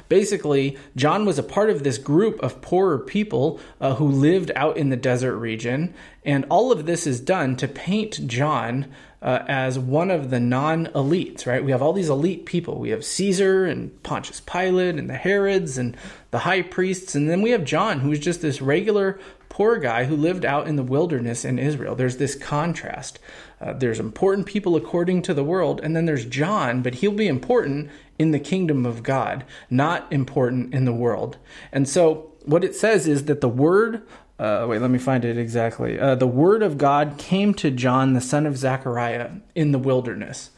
Basically, 0.09 0.77
John 0.95 1.25
was 1.25 1.37
a 1.37 1.43
part 1.43 1.69
of 1.69 1.83
this 1.83 1.99
group 1.99 2.39
of 2.41 2.61
poorer 2.61 2.97
people 2.97 3.59
uh, 3.79 3.95
who 3.95 4.07
lived 4.07 4.51
out 4.55 4.75
in 4.75 4.89
the 4.89 4.97
desert 4.97 5.37
region, 5.37 5.93
and 6.25 6.45
all 6.49 6.71
of 6.71 6.87
this 6.87 7.05
is 7.07 7.19
done 7.19 7.55
to 7.57 7.67
paint 7.67 8.27
John 8.27 8.87
uh, 9.21 9.43
as 9.47 9.77
one 9.77 10.09
of 10.09 10.29
the 10.29 10.39
non 10.39 10.87
elites, 10.87 11.45
right? 11.45 11.63
We 11.63 11.71
have 11.71 11.81
all 11.81 11.93
these 11.93 12.09
elite 12.09 12.45
people. 12.45 12.79
We 12.79 12.89
have 12.89 13.05
Caesar 13.05 13.65
and 13.65 14.01
Pontius 14.01 14.41
Pilate 14.41 14.95
and 14.95 15.09
the 15.09 15.15
Herods 15.15 15.77
and 15.77 15.95
the 16.31 16.39
high 16.39 16.63
priests, 16.63 17.15
and 17.15 17.29
then 17.29 17.41
we 17.41 17.51
have 17.51 17.63
John, 17.63 17.99
who's 17.99 18.19
just 18.19 18.41
this 18.41 18.61
regular 18.61 19.19
poor 19.49 19.77
guy 19.77 20.05
who 20.05 20.15
lived 20.15 20.45
out 20.45 20.67
in 20.67 20.75
the 20.75 20.83
wilderness 20.83 21.43
in 21.43 21.59
Israel. 21.59 21.95
There's 21.95 22.17
this 22.17 22.35
contrast. 22.35 23.19
Uh, 23.59 23.73
there's 23.73 23.99
important 23.99 24.47
people 24.47 24.75
according 24.75 25.21
to 25.23 25.33
the 25.33 25.43
world, 25.43 25.81
and 25.81 25.95
then 25.95 26.05
there's 26.05 26.25
John, 26.25 26.81
but 26.81 26.95
he'll 26.95 27.11
be 27.11 27.27
important 27.27 27.89
in 28.17 28.31
the 28.31 28.39
kingdom 28.39 28.85
of 28.85 29.03
God, 29.03 29.43
not 29.69 30.11
important 30.11 30.73
in 30.73 30.85
the 30.85 30.93
world. 30.93 31.37
And 31.71 31.87
so, 31.87 32.31
what 32.45 32.63
it 32.63 32.75
says 32.75 33.07
is 33.07 33.25
that 33.25 33.41
the 33.41 33.49
word 33.49 34.03
uh, 34.39 34.65
wait, 34.69 34.81
let 34.81 34.89
me 34.89 34.97
find 34.97 35.25
it 35.25 35.37
exactly. 35.37 35.99
Uh, 35.99 36.15
the 36.15 36.25
word 36.25 36.63
of 36.63 36.77
God 36.77 37.17
came 37.17 37.53
to 37.55 37.69
John, 37.69 38.13
the 38.13 38.21
son 38.21 38.45
of 38.45 38.57
Zechariah, 38.57 39.31
in 39.53 39.73
the 39.73 39.77
wilderness. 39.77 40.51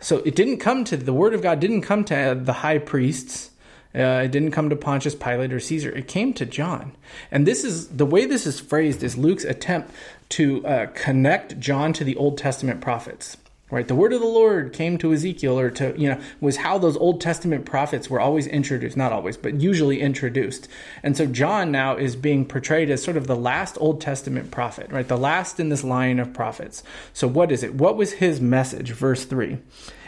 So 0.00 0.18
it 0.18 0.34
didn't 0.34 0.58
come 0.58 0.82
to 0.86 0.96
the 0.96 1.12
word 1.12 1.32
of 1.32 1.42
God 1.42 1.60
didn't 1.60 1.82
come 1.82 2.04
to 2.06 2.38
the 2.42 2.52
high 2.52 2.78
priests. 2.78 3.51
Uh, 3.94 4.22
it 4.24 4.30
didn't 4.30 4.52
come 4.52 4.70
to 4.70 4.76
Pontius 4.76 5.14
Pilate 5.14 5.52
or 5.52 5.60
Caesar. 5.60 5.90
It 5.90 6.08
came 6.08 6.32
to 6.34 6.46
John. 6.46 6.92
And 7.30 7.46
this 7.46 7.64
is 7.64 7.88
the 7.88 8.06
way 8.06 8.24
this 8.24 8.46
is 8.46 8.58
phrased 8.58 9.02
is 9.02 9.16
Luke's 9.16 9.44
attempt 9.44 9.92
to 10.30 10.66
uh, 10.66 10.86
connect 10.94 11.60
John 11.60 11.92
to 11.94 12.04
the 12.04 12.16
Old 12.16 12.38
Testament 12.38 12.80
prophets 12.80 13.36
right? 13.72 13.88
The 13.88 13.94
word 13.94 14.12
of 14.12 14.20
the 14.20 14.26
lord 14.26 14.74
came 14.74 14.98
to 14.98 15.12
ezekiel 15.14 15.58
or 15.58 15.70
to 15.70 15.94
you 15.98 16.10
know 16.10 16.20
was 16.40 16.58
how 16.58 16.76
those 16.78 16.96
old 16.98 17.20
testament 17.20 17.64
prophets 17.64 18.10
were 18.10 18.20
always 18.20 18.46
introduced 18.46 18.96
not 18.96 19.12
always 19.12 19.36
but 19.36 19.60
usually 19.60 20.00
introduced. 20.00 20.68
And 21.02 21.16
so 21.16 21.26
john 21.26 21.72
now 21.72 21.96
is 21.96 22.14
being 22.14 22.44
portrayed 22.44 22.90
as 22.90 23.02
sort 23.02 23.16
of 23.16 23.26
the 23.26 23.34
last 23.34 23.78
old 23.80 24.00
testament 24.00 24.50
prophet 24.52 24.92
right? 24.92 25.08
The 25.08 25.16
last 25.16 25.58
in 25.58 25.70
this 25.70 25.82
line 25.82 26.20
of 26.20 26.34
prophets. 26.34 26.84
So 27.14 27.26
what 27.26 27.50
is 27.50 27.64
it? 27.64 27.74
What 27.74 27.96
was 27.96 28.12
his 28.12 28.40
message? 28.40 28.92
Verse 28.92 29.24
3 29.24 29.58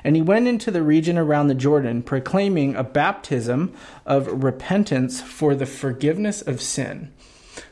and 0.05 0.15
he 0.15 0.23
went 0.23 0.47
into 0.47 0.71
the 0.71 0.83
region 0.83 1.19
around 1.19 1.49
the 1.49 1.55
jordan 1.55 2.03
proclaiming 2.03 2.77
a 2.77 2.85
baptism 2.85 3.75
of 4.07 4.45
repentance 4.45 5.21
for 5.21 5.55
the 5.55 5.67
forgiveness 5.67 6.43
of 6.43 6.61
sin 6.61 7.11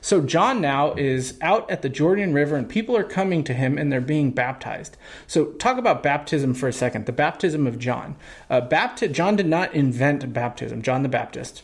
so 0.00 0.20
John 0.20 0.60
now 0.60 0.94
is 0.94 1.38
out 1.40 1.68
at 1.70 1.82
the 1.82 1.88
Jordan 1.88 2.32
River 2.32 2.56
and 2.56 2.68
people 2.68 2.96
are 2.96 3.04
coming 3.04 3.42
to 3.44 3.54
him 3.54 3.78
and 3.78 3.90
they're 3.90 4.00
being 4.00 4.30
baptized. 4.30 4.96
So 5.26 5.46
talk 5.52 5.78
about 5.78 6.02
baptism 6.02 6.54
for 6.54 6.68
a 6.68 6.72
second. 6.72 7.06
The 7.06 7.12
baptism 7.12 7.66
of 7.66 7.78
John. 7.78 8.16
Uh, 8.48 8.60
bapti- 8.60 9.12
John 9.12 9.36
did 9.36 9.46
not 9.46 9.74
invent 9.74 10.32
baptism. 10.32 10.82
John 10.82 11.02
the 11.02 11.08
Baptist 11.08 11.62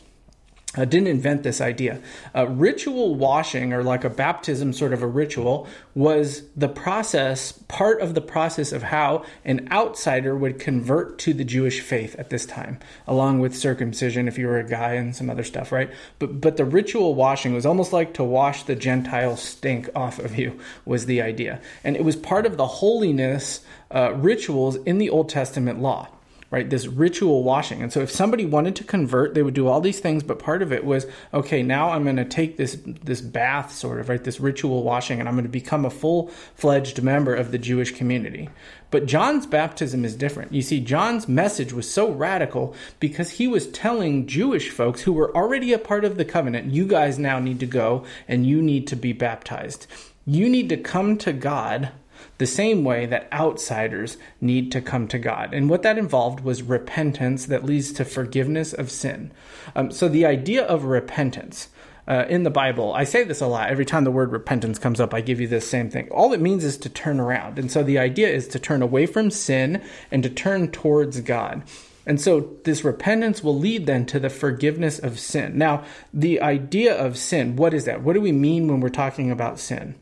uh, 0.77 0.85
didn't 0.85 1.07
invent 1.07 1.41
this 1.41 1.61
idea. 1.61 1.99
Uh, 2.35 2.47
ritual 2.47 3.15
washing, 3.15 3.73
or 3.73 3.83
like 3.83 4.03
a 4.03 4.09
baptism 4.09 4.71
sort 4.71 4.93
of 4.93 5.01
a 5.01 5.07
ritual, 5.07 5.67
was 5.95 6.43
the 6.55 6.69
process, 6.69 7.51
part 7.67 7.99
of 8.01 8.13
the 8.13 8.21
process 8.21 8.71
of 8.71 8.83
how 8.83 9.25
an 9.43 9.67
outsider 9.71 10.35
would 10.37 10.59
convert 10.59 11.17
to 11.17 11.33
the 11.33 11.43
Jewish 11.43 11.81
faith 11.81 12.15
at 12.19 12.29
this 12.29 12.45
time, 12.45 12.77
along 13.07 13.39
with 13.39 13.57
circumcision 13.57 14.27
if 14.27 14.37
you 14.37 14.45
were 14.45 14.59
a 14.59 14.67
guy 14.67 14.93
and 14.93 15.15
some 15.15 15.29
other 15.29 15.43
stuff, 15.43 15.71
right? 15.71 15.89
But 16.19 16.39
but 16.39 16.57
the 16.57 16.65
ritual 16.65 17.15
washing 17.15 17.55
was 17.55 17.65
almost 17.65 17.91
like 17.91 18.13
to 18.15 18.23
wash 18.23 18.63
the 18.63 18.75
Gentile 18.75 19.37
stink 19.37 19.89
off 19.95 20.19
of 20.19 20.37
you 20.37 20.59
was 20.85 21.07
the 21.07 21.21
idea, 21.21 21.61
and 21.83 21.95
it 21.95 22.03
was 22.03 22.15
part 22.15 22.45
of 22.45 22.57
the 22.57 22.67
holiness 22.67 23.61
uh, 23.89 24.13
rituals 24.13 24.75
in 24.75 24.99
the 24.99 25.09
Old 25.09 25.29
Testament 25.29 25.81
law 25.81 26.09
right? 26.51 26.69
This 26.69 26.87
ritual 26.87 27.43
washing. 27.43 27.81
And 27.83 27.93
so 27.93 27.99
if 27.99 28.09
somebody 28.09 28.45
wanted 28.45 28.75
to 28.77 28.83
convert, 28.83 29.33
they 29.33 29.43
would 29.43 29.53
do 29.53 29.67
all 29.67 29.81
these 29.81 29.99
things, 29.99 30.23
but 30.23 30.39
part 30.39 30.61
of 30.61 30.73
it 30.73 30.83
was, 30.83 31.05
okay, 31.33 31.61
now 31.61 31.91
I'm 31.91 32.03
going 32.03 32.15
to 32.15 32.25
take 32.25 32.57
this 32.57 32.77
this 33.03 33.21
bath 33.21 33.71
sort 33.71 33.99
of, 33.99 34.09
right? 34.09 34.23
This 34.23 34.39
ritual 34.39 34.83
washing 34.83 35.19
and 35.19 35.29
I'm 35.29 35.35
going 35.35 35.43
to 35.43 35.49
become 35.49 35.85
a 35.85 35.91
full-fledged 35.91 37.01
member 37.03 37.35
of 37.35 37.51
the 37.51 37.59
Jewish 37.59 37.91
community. 37.91 38.49
But 38.91 39.05
John's 39.05 39.45
baptism 39.45 40.03
is 40.03 40.15
different. 40.15 40.51
You 40.51 40.63
see, 40.63 40.79
John's 40.79 41.27
message 41.27 41.71
was 41.71 41.91
so 41.91 42.09
radical 42.11 42.73
because 42.99 43.31
he 43.31 43.47
was 43.47 43.67
telling 43.67 44.25
Jewish 44.25 44.71
folks 44.71 45.01
who 45.01 45.13
were 45.13 45.35
already 45.35 45.73
a 45.73 45.79
part 45.79 46.03
of 46.03 46.17
the 46.17 46.25
covenant, 46.25 46.73
you 46.73 46.87
guys 46.87 47.19
now 47.19 47.37
need 47.37 47.59
to 47.59 47.67
go 47.67 48.03
and 48.27 48.47
you 48.47 48.61
need 48.63 48.87
to 48.87 48.95
be 48.95 49.13
baptized. 49.13 49.85
You 50.25 50.49
need 50.49 50.69
to 50.69 50.77
come 50.77 51.17
to 51.19 51.33
God 51.33 51.91
the 52.39 52.47
same 52.47 52.83
way 52.83 53.05
that 53.05 53.31
outsiders 53.31 54.17
need 54.41 54.71
to 54.71 54.81
come 54.81 55.07
to 55.09 55.19
God. 55.19 55.53
And 55.53 55.69
what 55.69 55.83
that 55.83 55.97
involved 55.97 56.39
was 56.39 56.63
repentance 56.63 57.45
that 57.45 57.65
leads 57.65 57.91
to 57.93 58.05
forgiveness 58.05 58.73
of 58.73 58.89
sin. 58.89 59.31
Um, 59.75 59.91
so 59.91 60.09
the 60.09 60.25
idea 60.25 60.65
of 60.65 60.85
repentance. 60.85 61.69
Uh, 62.07 62.25
in 62.27 62.41
the 62.41 62.49
Bible, 62.49 62.91
I 62.91 63.03
say 63.03 63.23
this 63.23 63.39
a 63.39 63.45
lot. 63.45 63.69
Every 63.69 63.85
time 63.85 64.03
the 64.03 64.09
word 64.09 64.31
repentance 64.31 64.79
comes 64.79 64.99
up, 64.99 65.13
I 65.13 65.21
give 65.21 65.39
you 65.39 65.47
this 65.47 65.69
same 65.69 65.91
thing. 65.91 66.09
All 66.09 66.33
it 66.33 66.41
means 66.41 66.63
is 66.63 66.75
to 66.77 66.89
turn 66.89 67.19
around. 67.19 67.59
And 67.59 67.71
so 67.71 67.83
the 67.83 67.99
idea 67.99 68.29
is 68.29 68.47
to 68.47 68.57
turn 68.57 68.81
away 68.81 69.05
from 69.05 69.29
sin 69.29 69.83
and 70.09 70.23
to 70.23 70.29
turn 70.29 70.71
towards 70.71 71.21
God. 71.21 71.61
And 72.07 72.19
so 72.19 72.57
this 72.63 72.83
repentance 72.83 73.43
will 73.43 73.59
lead 73.59 73.85
then 73.85 74.07
to 74.07 74.19
the 74.19 74.31
forgiveness 74.31 74.97
of 74.97 75.19
sin. 75.19 75.55
Now, 75.55 75.83
the 76.11 76.41
idea 76.41 76.97
of 76.97 77.15
sin, 77.15 77.55
what 77.55 77.75
is 77.75 77.85
that? 77.85 78.01
What 78.01 78.13
do 78.13 78.21
we 78.21 78.31
mean 78.31 78.67
when 78.67 78.79
we're 78.79 78.89
talking 78.89 79.29
about 79.29 79.59
sin? 79.59 79.93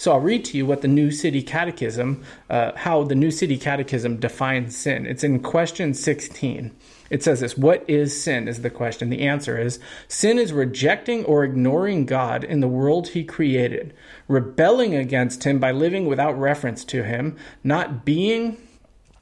So 0.00 0.12
I'll 0.12 0.20
read 0.20 0.46
to 0.46 0.56
you 0.56 0.64
what 0.64 0.80
the 0.80 0.88
New 0.88 1.10
City 1.10 1.42
Catechism, 1.42 2.24
uh, 2.48 2.72
how 2.74 3.02
the 3.02 3.14
New 3.14 3.30
City 3.30 3.58
Catechism 3.58 4.16
defines 4.16 4.74
sin. 4.74 5.04
It's 5.04 5.22
in 5.22 5.40
question 5.40 5.92
16. 5.92 6.74
It 7.10 7.22
says 7.22 7.40
this 7.40 7.58
What 7.58 7.84
is 7.86 8.18
sin? 8.18 8.48
is 8.48 8.62
the 8.62 8.70
question. 8.70 9.10
The 9.10 9.20
answer 9.20 9.58
is 9.58 9.78
Sin 10.08 10.38
is 10.38 10.54
rejecting 10.54 11.22
or 11.26 11.44
ignoring 11.44 12.06
God 12.06 12.44
in 12.44 12.60
the 12.60 12.66
world 12.66 13.08
he 13.08 13.24
created, 13.24 13.92
rebelling 14.26 14.94
against 14.94 15.44
him 15.44 15.58
by 15.58 15.70
living 15.70 16.06
without 16.06 16.40
reference 16.40 16.82
to 16.86 17.04
him, 17.04 17.36
not 17.62 18.02
being 18.02 18.56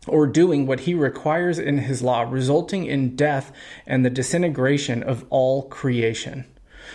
or 0.06 0.28
doing 0.28 0.64
what 0.64 0.80
he 0.80 0.94
requires 0.94 1.58
in 1.58 1.78
his 1.78 2.02
law, 2.02 2.20
resulting 2.22 2.86
in 2.86 3.16
death 3.16 3.50
and 3.84 4.04
the 4.04 4.10
disintegration 4.10 5.02
of 5.02 5.24
all 5.28 5.64
creation. 5.64 6.44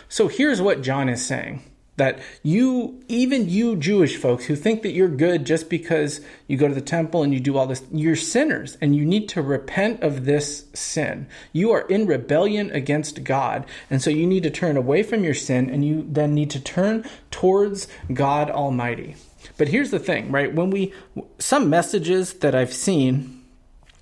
So 0.07 0.29
here's 0.29 0.61
what 0.61 0.81
John 0.81 1.09
is 1.09 1.25
saying 1.25 1.63
that 1.95 2.19
you 2.41 3.03
even 3.07 3.47
you 3.47 3.75
jewish 3.75 4.17
folks 4.17 4.45
who 4.45 4.55
think 4.55 4.81
that 4.81 4.91
you're 4.91 5.07
good 5.07 5.45
just 5.45 5.69
because 5.69 6.21
you 6.47 6.57
go 6.57 6.67
to 6.67 6.73
the 6.73 6.81
temple 6.81 7.21
and 7.21 7.33
you 7.33 7.39
do 7.39 7.57
all 7.57 7.67
this 7.67 7.83
you're 7.91 8.15
sinners 8.15 8.77
and 8.81 8.95
you 8.95 9.05
need 9.05 9.29
to 9.29 9.41
repent 9.41 10.01
of 10.01 10.25
this 10.25 10.65
sin. 10.73 11.27
You 11.51 11.71
are 11.71 11.81
in 11.81 12.05
rebellion 12.05 12.71
against 12.71 13.23
god. 13.23 13.65
And 13.89 14.01
so 14.01 14.09
you 14.09 14.25
need 14.25 14.43
to 14.43 14.49
turn 14.49 14.77
away 14.77 15.03
from 15.03 15.23
your 15.23 15.33
sin 15.33 15.69
and 15.69 15.85
you 15.85 16.05
then 16.07 16.33
need 16.33 16.49
to 16.51 16.59
turn 16.59 17.05
towards 17.31 17.87
god 18.13 18.49
almighty. 18.49 19.15
But 19.57 19.69
here's 19.69 19.91
the 19.91 19.99
thing 19.99 20.31
right? 20.31 20.53
When 20.53 20.69
we 20.69 20.93
some 21.37 21.69
messages 21.69 22.33
that 22.35 22.55
i've 22.55 22.73
seen 22.73 23.43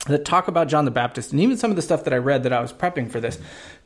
that 0.07 0.25
talk 0.25 0.47
about 0.47 0.67
John 0.67 0.85
the 0.85 0.91
Baptist, 0.91 1.31
and 1.31 1.39
even 1.39 1.57
some 1.57 1.69
of 1.69 1.75
the 1.75 1.81
stuff 1.81 2.05
that 2.05 2.13
I 2.13 2.17
read 2.17 2.43
that 2.43 2.53
I 2.53 2.59
was 2.59 2.73
prepping 2.73 3.11
for 3.11 3.19
this, 3.19 3.37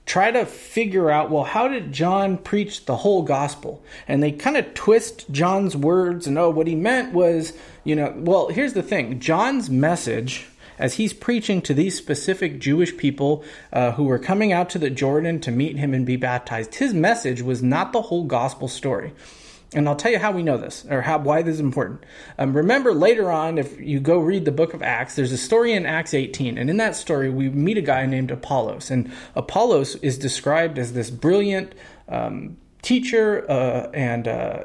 try 0.06 0.32
to 0.32 0.46
figure 0.46 1.10
out 1.10 1.32
well 1.32 1.44
how 1.44 1.68
did 1.68 1.92
john 1.92 2.38
preach 2.38 2.86
the 2.86 2.98
whole 2.98 3.24
gospel? 3.24 3.84
And 4.08 4.22
they 4.22 4.32
kind 4.32 4.58
of 4.58 4.74
twist 4.74 5.32
john's 5.32 5.76
words 5.76 6.28
and 6.28 6.38
oh 6.38 6.50
what 6.50 6.68
he 6.68 6.76
meant 6.76 7.14
was 7.14 7.54
you 7.84 7.96
know 7.96 8.14
well 8.16 8.50
here's 8.50 8.74
the 8.74 8.84
thing. 8.84 9.20
John's 9.20 9.70
message 9.70 10.48
as 10.78 10.96
he's 10.96 11.14
preaching 11.14 11.62
to 11.62 11.74
these 11.74 11.98
specific 11.98 12.60
jewish 12.60 12.96
people 12.98 13.44
uh, 13.72 13.94
who 13.94 14.04
were 14.04 14.20
coming 14.20 14.52
out 14.52 14.70
to 14.70 14.80
the 14.80 14.90
jordan 14.90 15.40
to 15.40 15.52
meet 15.52 15.78
him 15.78 15.94
and 15.94 16.06
be 16.06 16.18
baptized 16.18 16.76
his 16.76 16.94
message 16.94 17.42
was 17.42 17.64
not 17.64 17.94
the 17.94 18.04
whole 18.04 18.26
gospel 18.26 18.68
story 18.68 19.14
and 19.74 19.90
I'll 19.90 19.96
tell 19.96 20.12
you 20.12 20.20
how 20.20 20.32
we 20.32 20.44
know 20.44 20.58
this, 20.58 20.86
or 20.90 21.02
how 21.02 21.18
why 21.18 21.42
this 21.42 21.56
is 21.56 21.60
important. 21.60 22.04
Um, 22.38 22.56
remember 22.56 22.94
later 22.94 23.32
on, 23.32 23.58
if 23.58 23.80
you 23.80 24.00
go 24.00 24.20
read 24.20 24.46
the 24.46 24.52
book 24.52 24.74
of 24.74 24.82
Acts, 24.82 25.16
there's 25.16 25.32
a 25.32 25.38
story 25.38 25.74
in 25.74 25.86
Acts 25.86 26.14
18, 26.14 26.58
and 26.58 26.70
in 26.70 26.78
that 26.78 26.96
story 26.96 27.30
we 27.30 27.50
meet 27.50 27.78
a 27.78 27.82
guy 27.82 28.06
named 28.06 28.32
Apollos, 28.32 28.92
and 28.92 29.12
Apollos 29.36 29.96
is 29.96 30.18
described 30.18 30.78
as 30.78 30.94
this 30.94 31.10
brilliant 31.10 31.74
um, 32.08 32.58
teacher, 32.82 33.50
uh, 33.50 33.90
and 33.94 34.28
uh, 34.28 34.64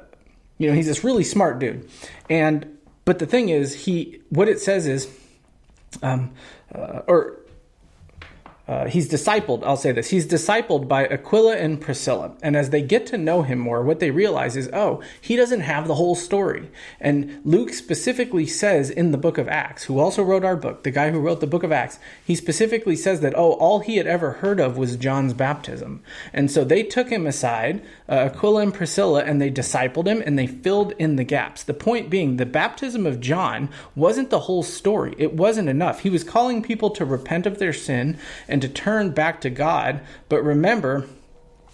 you 0.59 0.69
know 0.69 0.75
he's 0.75 0.87
this 0.87 1.02
really 1.02 1.25
smart 1.25 1.59
dude. 1.59 1.88
And 2.28 2.78
but 3.04 3.19
the 3.19 3.26
thing 3.26 3.49
is, 3.49 3.75
he 3.75 4.21
what 4.28 4.49
it 4.49 4.61
says 4.61 4.87
is, 4.87 5.09
um, 6.02 6.33
uh, 6.75 7.02
or 7.09 7.39
uh, 8.71 8.87
he's 8.87 9.09
discipled, 9.09 9.65
I'll 9.65 9.77
say 9.77 9.91
this, 9.91 10.11
he's 10.11 10.29
discipled 10.29 10.87
by 10.87 11.05
Aquila 11.09 11.57
and 11.57 11.81
Priscilla. 11.81 12.37
And 12.41 12.57
as 12.57 12.71
they 12.71 12.83
get 12.83 13.05
to 13.07 13.19
know 13.19 13.43
him 13.43 13.59
more, 13.59 13.83
what 13.83 13.99
they 13.99 14.12
realize 14.12 14.57
is, 14.57 14.71
oh, 14.73 15.03
he 15.21 15.35
doesn't 15.35 15.62
have 15.62 15.89
the 15.89 15.97
whole 15.97 16.15
story. 16.15 16.71
And 17.00 17.41
Luke 17.45 17.73
specifically 17.73 18.47
says 18.47 18.89
in 18.89 19.11
the 19.11 19.19
book 19.19 19.39
of 19.39 19.49
Acts, 19.49 19.83
who 19.83 19.99
also 19.99 20.23
wrote 20.23 20.45
our 20.45 20.55
book, 20.55 20.85
the 20.85 20.93
guy 20.93 21.11
who 21.11 21.19
wrote 21.19 21.41
the 21.41 21.49
book 21.49 21.65
of 21.65 21.73
Acts, 21.73 21.99
he 22.25 22.37
specifically 22.37 22.95
says 22.95 23.23
that, 23.23 23.37
oh, 23.37 23.55
all 23.55 23.81
he 23.81 23.97
had 23.97 24.07
ever 24.07 24.35
heard 24.35 24.61
of 24.61 24.79
was 24.79 24.95
John's 24.95 25.35
baptism. 25.35 26.00
And 26.33 26.49
so 26.49 26.62
they 26.62 26.85
took 26.85 27.09
him 27.09 27.27
aside, 27.27 27.85
uh, 28.09 28.31
Aquila 28.31 28.62
and 28.62 28.73
Priscilla, 28.73 29.25
and 29.25 29.43
they 29.43 29.50
discipled 29.50 30.07
him 30.07 30.23
and 30.25 30.39
they 30.39 30.47
filled 30.47 30.93
in 30.93 31.17
the 31.17 31.25
gaps. 31.25 31.65
The 31.65 31.75
point 31.75 32.09
being, 32.09 32.37
the 32.37 32.47
baptism 32.47 33.05
of 33.05 33.19
John 33.19 33.69
wasn't 33.97 34.31
the 34.31 34.41
whole 34.41 34.62
story, 34.62 35.17
it 35.19 35.33
wasn't 35.33 35.69
enough. 35.69 36.03
He 36.03 36.11
was 36.11 36.23
calling 36.23 36.62
people 36.62 36.91
to 36.91 37.05
repent 37.05 37.47
of 37.47 37.59
their 37.59 37.73
sin 37.73 38.17
and 38.47 38.60
and 38.61 38.75
to 38.75 38.83
turn 38.83 39.11
back 39.11 39.40
to 39.40 39.50
God. 39.50 40.02
But 40.29 40.45
remember, 40.45 41.07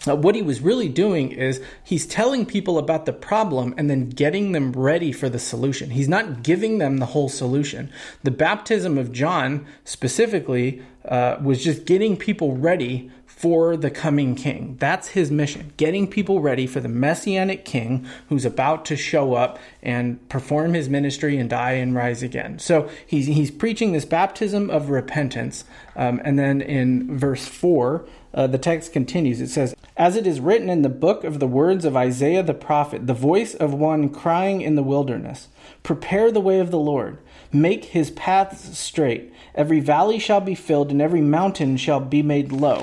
uh, 0.07 0.14
what 0.14 0.37
he 0.37 0.43
was 0.43 0.61
really 0.61 0.88
doing 0.88 1.33
is 1.33 1.61
he's 1.83 2.07
telling 2.07 2.47
people 2.47 2.78
about 2.78 3.07
the 3.07 3.12
problem 3.12 3.75
and 3.76 3.90
then 3.90 4.09
getting 4.09 4.52
them 4.52 4.73
ready 4.73 5.11
for 5.11 5.28
the 5.28 5.38
solution. 5.38 5.90
He's 5.90 6.09
not 6.09 6.45
giving 6.45 6.78
them 6.78 6.99
the 6.99 7.07
whole 7.07 7.28
solution. 7.28 7.90
The 8.23 8.31
baptism 8.31 8.99
of 8.99 9.11
John 9.11 9.66
specifically 9.85 10.83
uh, 11.05 11.38
was 11.43 11.64
just 11.64 11.87
getting 11.87 12.16
people 12.16 12.57
ready 12.57 13.11
for 13.37 13.76
the 13.76 13.90
coming 13.90 14.35
king. 14.35 14.76
That's 14.81 15.09
his 15.09 15.31
mission, 15.31 15.75
getting 15.76 16.09
people 16.09 16.40
ready 16.40 16.66
for 16.66 16.81
the 16.81 16.88
messianic 16.88 17.66
king 17.66 18.07
who's 18.31 18.47
about 18.47 18.87
to 18.87 18.97
show 18.97 19.35
up 19.35 19.59
and 19.83 20.26
perform 20.31 20.73
his 20.73 20.88
ministry 20.88 21.37
and 21.37 21.49
die 21.49 21.73
and 21.73 21.95
rise 21.95 22.23
again. 22.23 22.59
So 22.59 22.88
he's, 23.07 23.26
he's 23.26 23.50
preaching 23.50 23.93
this 23.93 24.07
baptism 24.07 24.71
of 24.71 24.88
repentance. 24.88 25.64
Um, 25.95 26.23
and 26.25 26.38
then 26.38 26.62
in 26.62 27.19
verse 27.19 27.47
4, 27.47 28.09
uh, 28.33 28.47
the 28.47 28.57
text 28.57 28.95
continues. 28.95 29.43
It 29.43 29.50
says, 29.50 29.76
As 29.99 30.16
it 30.16 30.26
is 30.26 30.40
written 30.40 30.71
in 30.71 30.81
the 30.81 30.88
book 30.88 31.23
of 31.23 31.38
the 31.38 31.47
words 31.47 31.85
of 31.85 31.95
Isaiah 31.95 32.43
the 32.43 32.55
prophet, 32.55 33.07
the 33.07 33.12
voice 33.12 33.55
of 33.55 33.75
one 33.75 34.09
crying 34.09 34.62
in 34.62 34.76
the 34.76 34.83
wilderness, 34.83 35.49
Prepare 35.83 36.33
the 36.33 36.40
way 36.40 36.59
of 36.59 36.71
the 36.71 36.78
Lord, 36.78 37.19
make 37.52 37.87
his 37.87 38.11
paths 38.12 38.78
straight. 38.78 39.31
Every 39.55 39.81
valley 39.81 40.19
shall 40.19 40.40
be 40.40 40.55
filled, 40.55 40.90
and 40.90 41.02
every 41.02 41.21
mountain 41.21 41.76
shall 41.76 42.00
be 42.00 42.23
made 42.23 42.50
low 42.50 42.81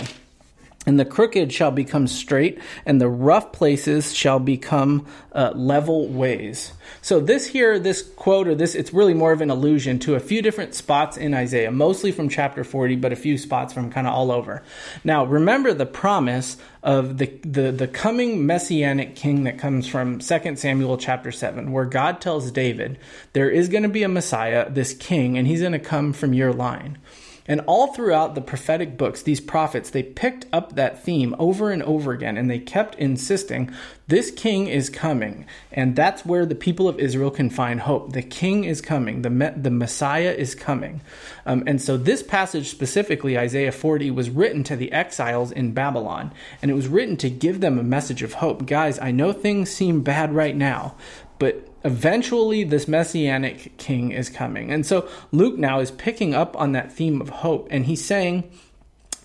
and 0.86 1.00
the 1.00 1.06
crooked 1.06 1.52
shall 1.54 1.72
become 1.72 2.08
straight, 2.08 2.60
and 2.86 3.00
the 3.00 3.08
rough 3.08 3.52
places 3.52 4.14
shall 4.14 4.40
become 4.40 5.06
uh, 5.32 5.52
level 5.56 6.08
ways. 6.08 6.74
So 7.02 7.20
this 7.20 7.48
here, 7.48 7.80
this 7.80 8.02
quote, 8.02 8.48
or 8.48 8.56
this, 8.56 8.76
it's 8.76 8.94
really 8.94 9.14
more 9.14 9.32
of 9.32 9.42
an 9.42 9.50
allusion 9.50 10.00
to 10.00 10.16
a 10.16 10.20
few 10.20 10.42
different 10.42 10.76
spots 10.76 11.18
in 11.18 11.34
Isaiah, 11.34 11.72
mostly 11.72 12.12
from 12.12 12.30
chapter 12.30 12.64
40, 12.64 12.98
but 12.98 13.14
a 13.14 13.16
few 13.16 13.38
spots 13.38 13.74
from 13.74 13.92
kind 13.92 14.08
of 14.08 14.14
all 14.14 14.32
over. 14.32 14.64
Now, 15.04 15.26
remember 15.26 15.74
the 15.74 15.86
promise 15.86 16.58
of 16.84 17.18
the, 17.18 17.28
the, 17.44 17.72
the 17.72 17.88
coming 17.88 18.46
messianic 18.46 19.16
king 19.16 19.46
that 19.46 19.58
comes 19.58 19.88
from 19.88 20.20
2 20.20 20.56
Samuel 20.58 20.98
chapter 20.98 21.32
7, 21.32 21.72
where 21.72 21.86
God 21.86 22.20
tells 22.20 22.52
David, 22.52 23.00
there 23.32 23.50
is 23.50 23.70
going 23.70 23.84
to 23.84 23.90
be 23.90 24.04
a 24.04 24.10
Messiah, 24.10 24.70
this 24.70 24.94
king, 24.94 25.38
and 25.38 25.48
he's 25.48 25.62
going 25.62 25.72
to 25.72 25.80
come 25.80 26.12
from 26.12 26.34
your 26.34 26.52
line. 26.52 26.98
And 27.46 27.62
all 27.62 27.88
throughout 27.88 28.36
the 28.36 28.42
prophetic 28.42 28.98
books, 28.98 29.22
these 29.22 29.42
prophets, 29.42 29.90
they 29.90 30.04
picked 30.04 30.46
up 30.54 30.76
that 30.76 31.04
theme 31.04 31.36
over 31.38 31.72
and 31.72 31.84
over 31.84 32.14
again 32.14 32.38
and 32.38 32.50
they 32.50 32.60
kept 32.60 32.96
insisting, 32.96 33.70
this 34.08 34.32
king 34.32 34.68
is 34.68 34.90
coming. 34.90 35.46
And 35.72 35.96
that's 35.96 36.26
where 36.26 36.46
the 36.46 36.56
people 36.56 36.88
of 36.88 37.00
Israel 37.00 37.32
can 37.32 37.50
find 37.50 37.82
hope. 37.82 38.14
The 38.14 38.22
king 38.22 38.64
is 38.64 38.80
coming, 38.80 39.24
the, 39.24 39.54
the 39.56 39.72
Messiah 39.72 40.32
is 40.32 40.56
coming. 40.56 41.02
Um, 41.46 41.64
and 41.68 41.82
so 41.82 41.98
this 41.98 42.24
passage 42.24 42.70
specifically, 42.70 43.38
Isaiah 43.38 43.72
40, 43.74 44.12
was 44.12 44.30
written 44.30 44.64
to 44.66 44.78
the 44.78 44.92
exiles 44.94 45.52
in 45.52 45.74
Babylon. 45.74 46.32
And 46.62 46.72
it 46.72 46.76
was 46.76 46.88
written 46.88 47.18
to 47.18 47.30
give 47.30 47.60
them 47.60 47.78
a 47.78 47.84
message 47.84 48.24
of 48.24 48.36
hope. 48.36 48.66
Guys, 48.66 49.00
I 49.00 49.12
know 49.12 49.34
things 49.34 49.70
seem 49.70 50.02
bad 50.02 50.34
right 50.34 50.56
now, 50.56 50.96
but 51.40 51.68
eventually 51.84 52.64
this 52.64 52.88
messianic 52.88 53.78
king 53.78 54.12
is 54.12 54.30
coming. 54.30 54.72
And 54.72 54.86
so 54.86 55.08
Luke 55.32 55.58
now 55.58 55.80
is 55.80 55.92
picking 55.92 56.34
up 56.34 56.60
on 56.60 56.72
that 56.74 56.92
theme 56.92 57.22
of 57.22 57.30
hope 57.30 57.68
and 57.72 57.86
he's 57.86 58.04
saying 58.04 58.50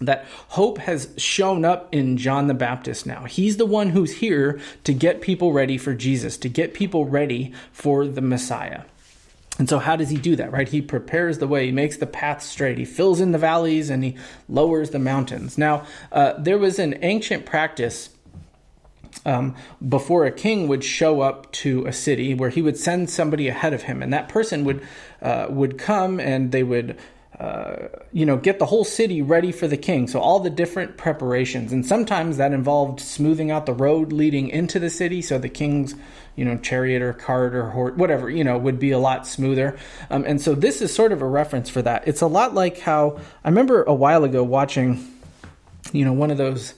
that 0.01 0.25
hope 0.49 0.79
has 0.79 1.13
shown 1.17 1.65
up 1.65 1.93
in 1.93 2.17
John 2.17 2.47
the 2.47 2.55
Baptist 2.55 3.07
now. 3.07 3.25
He's 3.25 3.57
the 3.57 3.67
one 3.67 3.91
who's 3.91 4.13
here 4.19 4.61
to 4.85 4.95
get 4.95 5.21
people 5.21 5.53
ready 5.53 5.79
for 5.79 5.95
Jesus, 5.95 6.37
to 6.39 6.49
get 6.49 6.75
people 6.75 7.05
ready 7.05 7.53
for 7.73 8.07
the 8.07 8.21
Messiah. 8.21 8.83
And 9.59 9.69
so, 9.69 9.81
how 9.81 9.97
does 9.97 10.09
he 10.09 10.19
do 10.19 10.37
that, 10.37 10.53
right? 10.53 10.69
He 10.69 10.81
prepares 10.81 11.39
the 11.39 11.49
way, 11.49 11.67
he 11.67 11.73
makes 11.73 11.97
the 11.97 12.07
path 12.07 12.43
straight, 12.43 12.79
he 12.79 12.85
fills 12.85 13.21
in 13.21 13.33
the 13.33 13.39
valleys, 13.39 13.91
and 13.91 14.05
he 14.05 14.17
lowers 14.49 14.91
the 14.91 15.01
mountains. 15.01 15.59
Now, 15.59 15.85
uh, 16.13 16.35
there 16.39 16.59
was 16.59 16.79
an 16.79 16.99
ancient 17.03 17.45
practice 17.45 18.11
um, 19.29 19.55
before 19.87 20.25
a 20.25 20.33
king 20.33 20.69
would 20.69 20.83
show 20.83 21.21
up 21.21 21.53
to 21.53 21.87
a 21.87 21.93
city 21.93 22.35
where 22.35 22.51
he 22.51 22.63
would 22.63 22.79
send 22.79 23.11
somebody 23.11 23.49
ahead 23.49 23.75
of 23.75 23.83
him, 23.83 24.03
and 24.03 24.13
that 24.13 24.29
person 24.29 24.65
would 24.65 24.81
uh, 25.23 25.47
would 25.51 25.79
come 25.79 26.19
and 26.19 26.51
they 26.53 26.63
would. 26.63 26.99
Uh, 27.39 27.87
you 28.13 28.27
know, 28.27 28.37
get 28.37 28.59
the 28.59 28.67
whole 28.67 28.83
city 28.83 29.23
ready 29.23 29.53
for 29.53 29.69
the 29.69 29.77
king. 29.77 30.09
So 30.09 30.19
all 30.19 30.41
the 30.41 30.51
different 30.51 30.97
preparations, 30.97 31.73
and 31.73 31.87
sometimes 31.87 32.37
that 32.39 32.53
involved 32.53 32.99
smoothing 32.99 33.53
out 33.53 33.65
the 33.65 33.73
road 33.73 34.13
leading 34.13 34.49
into 34.49 34.81
the 34.81 34.91
city, 34.91 35.23
so 35.23 35.39
the 35.39 35.49
king's, 35.49 35.95
you 36.35 36.45
know, 36.45 36.57
chariot 36.59 37.01
or 37.01 37.13
cart 37.13 37.55
or 37.55 37.71
horse, 37.71 37.95
whatever, 37.97 38.29
you 38.29 38.43
know, 38.43 38.59
would 38.59 38.81
be 38.81 38.91
a 38.91 38.99
lot 38.99 39.25
smoother. 39.25 39.79
Um, 40.11 40.25
and 40.27 40.41
so 40.41 40.57
this 40.57 40.83
is 40.83 40.93
sort 40.93 41.13
of 41.13 41.23
a 41.23 41.29
reference 41.29 41.71
for 41.71 41.81
that. 41.83 42.09
It's 42.09 42.23
a 42.23 42.27
lot 42.27 42.55
like 42.55 42.81
how 42.81 43.21
I 43.45 43.49
remember 43.51 43.85
a 43.85 43.95
while 43.95 44.25
ago 44.25 44.43
watching, 44.43 45.07
you 45.93 46.05
know, 46.05 46.15
one 46.15 46.33
of 46.33 46.39
those 46.39 46.75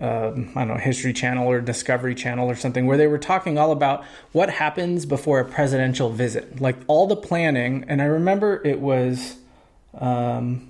um, 0.00 0.50
I 0.54 0.64
don't 0.64 0.68
know, 0.68 0.76
History 0.76 1.12
Channel 1.12 1.48
or 1.48 1.60
Discovery 1.60 2.14
Channel 2.14 2.50
or 2.50 2.56
something, 2.56 2.86
where 2.86 2.96
they 2.96 3.06
were 3.06 3.18
talking 3.18 3.58
all 3.58 3.72
about 3.72 4.04
what 4.32 4.50
happens 4.50 5.06
before 5.06 5.40
a 5.40 5.44
presidential 5.44 6.10
visit, 6.10 6.60
like 6.60 6.76
all 6.86 7.06
the 7.06 7.16
planning. 7.16 7.84
And 7.88 8.02
I 8.02 8.06
remember 8.06 8.60
it 8.64 8.80
was, 8.80 9.36
um, 9.98 10.68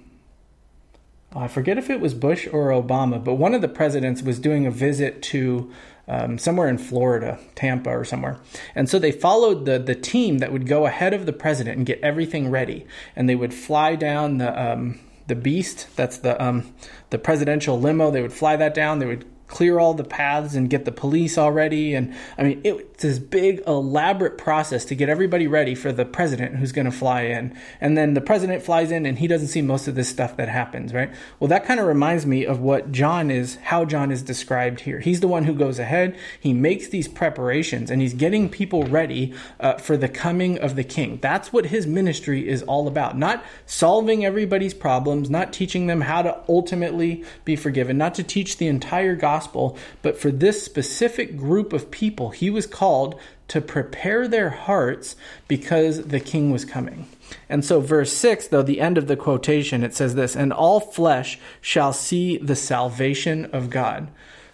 I 1.34 1.48
forget 1.48 1.76
if 1.76 1.90
it 1.90 2.00
was 2.00 2.14
Bush 2.14 2.46
or 2.52 2.70
Obama, 2.70 3.22
but 3.22 3.34
one 3.34 3.54
of 3.54 3.62
the 3.62 3.68
presidents 3.68 4.22
was 4.22 4.38
doing 4.38 4.66
a 4.66 4.70
visit 4.70 5.22
to 5.22 5.72
um, 6.08 6.38
somewhere 6.38 6.68
in 6.68 6.78
Florida, 6.78 7.38
Tampa 7.56 7.90
or 7.90 8.04
somewhere. 8.04 8.38
And 8.74 8.88
so 8.88 8.98
they 8.98 9.10
followed 9.10 9.64
the 9.64 9.78
the 9.78 9.94
team 9.94 10.38
that 10.38 10.52
would 10.52 10.66
go 10.66 10.86
ahead 10.86 11.12
of 11.12 11.26
the 11.26 11.32
president 11.32 11.78
and 11.78 11.86
get 11.86 12.00
everything 12.00 12.50
ready, 12.50 12.86
and 13.16 13.28
they 13.28 13.34
would 13.34 13.52
fly 13.52 13.96
down 13.96 14.38
the 14.38 14.72
um, 14.72 15.00
the 15.26 15.34
Beast. 15.34 15.88
That's 15.96 16.18
the 16.18 16.42
um, 16.42 16.74
the 17.10 17.18
presidential 17.18 17.78
limo. 17.80 18.10
They 18.10 18.22
would 18.22 18.32
fly 18.32 18.56
that 18.56 18.74
down. 18.74 18.98
They 18.98 19.06
would 19.06 19.24
clear 19.48 19.78
all 19.78 19.94
the 19.94 20.04
paths 20.04 20.54
and 20.54 20.68
get 20.68 20.84
the 20.84 20.92
police 20.92 21.38
all 21.38 21.52
ready. 21.52 21.94
And 21.94 22.14
I 22.36 22.42
mean, 22.42 22.60
it's 22.64 23.02
this 23.02 23.18
big, 23.18 23.62
elaborate 23.66 24.38
process 24.38 24.84
to 24.86 24.94
get 24.94 25.08
everybody 25.08 25.46
ready 25.46 25.74
for 25.74 25.92
the 25.92 26.04
president 26.04 26.56
who's 26.56 26.72
going 26.72 26.86
to 26.86 26.90
fly 26.90 27.22
in. 27.22 27.56
And 27.80 27.96
then 27.96 28.14
the 28.14 28.20
president 28.20 28.62
flies 28.62 28.90
in 28.90 29.06
and 29.06 29.18
he 29.18 29.26
doesn't 29.26 29.48
see 29.48 29.62
most 29.62 29.86
of 29.86 29.94
this 29.94 30.08
stuff 30.08 30.36
that 30.36 30.48
happens, 30.48 30.92
right? 30.92 31.12
Well, 31.38 31.48
that 31.48 31.64
kind 31.64 31.78
of 31.78 31.86
reminds 31.86 32.26
me 32.26 32.44
of 32.44 32.60
what 32.60 32.90
John 32.90 33.30
is, 33.30 33.56
how 33.62 33.84
John 33.84 34.10
is 34.10 34.22
described 34.22 34.80
here. 34.80 35.00
He's 35.00 35.20
the 35.20 35.28
one 35.28 35.44
who 35.44 35.54
goes 35.54 35.78
ahead, 35.78 36.18
he 36.40 36.52
makes 36.52 36.88
these 36.88 37.08
preparations, 37.08 37.90
and 37.90 38.02
he's 38.02 38.14
getting 38.14 38.48
people 38.48 38.84
ready 38.84 39.34
uh, 39.60 39.74
for 39.74 39.96
the 39.96 40.08
coming 40.08 40.58
of 40.58 40.74
the 40.74 40.84
king. 40.84 41.18
That's 41.22 41.52
what 41.52 41.66
his 41.66 41.86
ministry 41.86 42.48
is 42.48 42.62
all 42.62 42.88
about. 42.88 43.16
Not 43.16 43.44
solving 43.66 44.24
everybody's 44.24 44.74
problems, 44.74 45.30
not 45.30 45.52
teaching 45.52 45.86
them 45.86 46.02
how 46.02 46.22
to 46.22 46.42
ultimately 46.48 47.24
be 47.44 47.56
forgiven, 47.56 47.96
not 47.96 48.14
to 48.14 48.22
teach 48.22 48.56
the 48.56 48.66
entire 48.66 49.14
gospel 49.14 49.35
gospel, 49.36 49.76
but 50.00 50.18
for 50.18 50.30
this 50.30 50.62
specific 50.62 51.36
group 51.36 51.74
of 51.74 51.90
people, 51.90 52.30
he 52.30 52.48
was 52.48 52.66
called 52.66 53.20
to 53.48 53.60
prepare 53.60 54.26
their 54.26 54.48
hearts 54.50 55.14
because 55.46 56.06
the 56.06 56.20
king 56.20 56.50
was 56.50 56.64
coming. 56.64 57.06
And 57.48 57.62
so, 57.62 57.80
verse 57.80 58.12
6, 58.14 58.48
though, 58.48 58.62
the 58.62 58.80
end 58.80 58.96
of 58.96 59.08
the 59.08 59.16
quotation, 59.16 59.84
it 59.84 59.94
says 59.94 60.14
this 60.14 60.34
And 60.34 60.52
all 60.52 60.80
flesh 60.80 61.38
shall 61.60 61.92
see 61.92 62.38
the 62.38 62.56
salvation 62.56 63.44
of 63.46 63.68
God. 63.68 64.08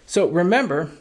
So 0.05 0.27
remember, 0.27 0.91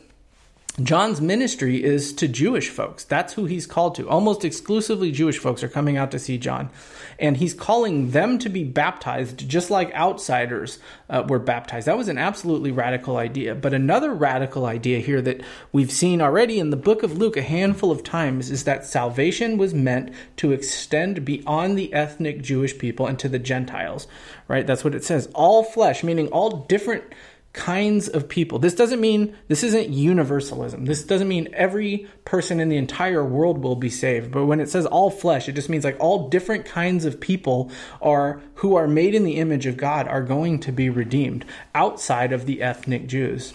John's 0.81 1.21
ministry 1.21 1.85
is 1.85 2.15
to 2.15 2.27
Jewish 2.27 2.71
folks. 2.71 3.05
That's 3.05 3.35
who 3.35 3.45
he's 3.45 3.67
called 3.67 3.95
to. 3.97 4.09
Almost 4.09 4.43
exclusively 4.43 5.13
Jewish 5.13 5.39
folks 5.39 5.63
are 5.63 5.69
coming 5.69 5.99
out 5.99 6.11
to 6.13 6.19
see 6.19 6.39
John. 6.39 6.71
And 7.19 7.37
he's 7.37 7.53
calling 7.53 8.13
them 8.13 8.39
to 8.39 8.49
be 8.49 8.65
baptized 8.65 9.47
just 9.47 9.71
like 9.71 9.93
outsiders 9.93 10.79
uh, 11.11 11.25
were 11.29 11.39
baptized. 11.39 11.87
That 11.87 11.99
was 11.99 12.09
an 12.09 12.17
absolutely 12.17 12.71
radical 12.71 13.19
idea. 13.19 13.55
But 13.55 13.75
another 13.75 14.15
radical 14.15 14.65
idea 14.65 15.01
here 15.01 15.21
that 15.21 15.43
we've 15.73 15.93
seen 15.93 16.23
already 16.23 16.59
in 16.59 16.71
the 16.71 16.77
book 16.79 17.03
of 17.03 17.19
Luke 17.19 17.37
a 17.37 17.43
handful 17.43 17.91
of 17.91 18.03
times 18.03 18.51
is 18.51 18.65
that 18.65 18.87
salvation 18.87 19.59
was 19.59 19.75
meant 19.75 20.11
to 20.37 20.53
extend 20.53 21.23
beyond 21.23 21.77
the 21.77 21.93
ethnic 21.93 22.41
Jewish 22.41 22.79
people 22.79 23.07
and 23.07 23.19
to 23.19 23.29
the 23.29 23.39
Gentiles, 23.39 24.09
right? 24.49 24.67
That's 24.67 24.85
what 24.85 24.95
it 24.95 25.05
says. 25.05 25.29
All 25.35 25.65
flesh, 25.65 26.03
meaning 26.03 26.29
all 26.29 26.65
different 26.65 27.05
kinds 27.53 28.09
of 28.09 28.29
people. 28.29 28.59
This 28.59 28.75
doesn't 28.75 29.01
mean 29.01 29.37
this 29.49 29.63
isn't 29.63 29.91
universalism. 29.91 30.87
This 30.87 31.05
doesn't 31.05 31.29
mean 31.29 31.49
every 31.53 32.07
person 32.25 32.61
in 32.61 32.69
the 32.69 32.77
entire 32.77 33.25
world 33.25 33.59
will 33.59 33.77
be 33.77 33.91
saved. 33.91 34.31
But 34.31 34.47
when 34.47 34.61
it 34.61 34.71
says 34.71 34.87
all 34.87 35.11
flesh, 35.11 35.49
it 35.49 35.53
just 35.53 35.69
means 35.69 35.85
like 35.85 36.01
all 36.01 36.29
different 36.29 36.65
kinds 36.65 37.05
of 37.05 37.21
people 37.21 37.71
are 38.01 38.43
who 38.57 38.75
are 38.75 38.89
made 38.89 39.15
in 39.15 39.25
the 39.25 39.37
image 39.37 39.67
of 39.67 39.77
God 39.77 40.09
are 40.09 40.23
going 40.23 40.61
to 40.61 40.73
be 40.73 40.89
redeemed 40.89 41.45
outside 41.75 42.33
of 42.33 42.47
the 42.47 42.63
ethnic 42.63 43.07
Jews 43.07 43.53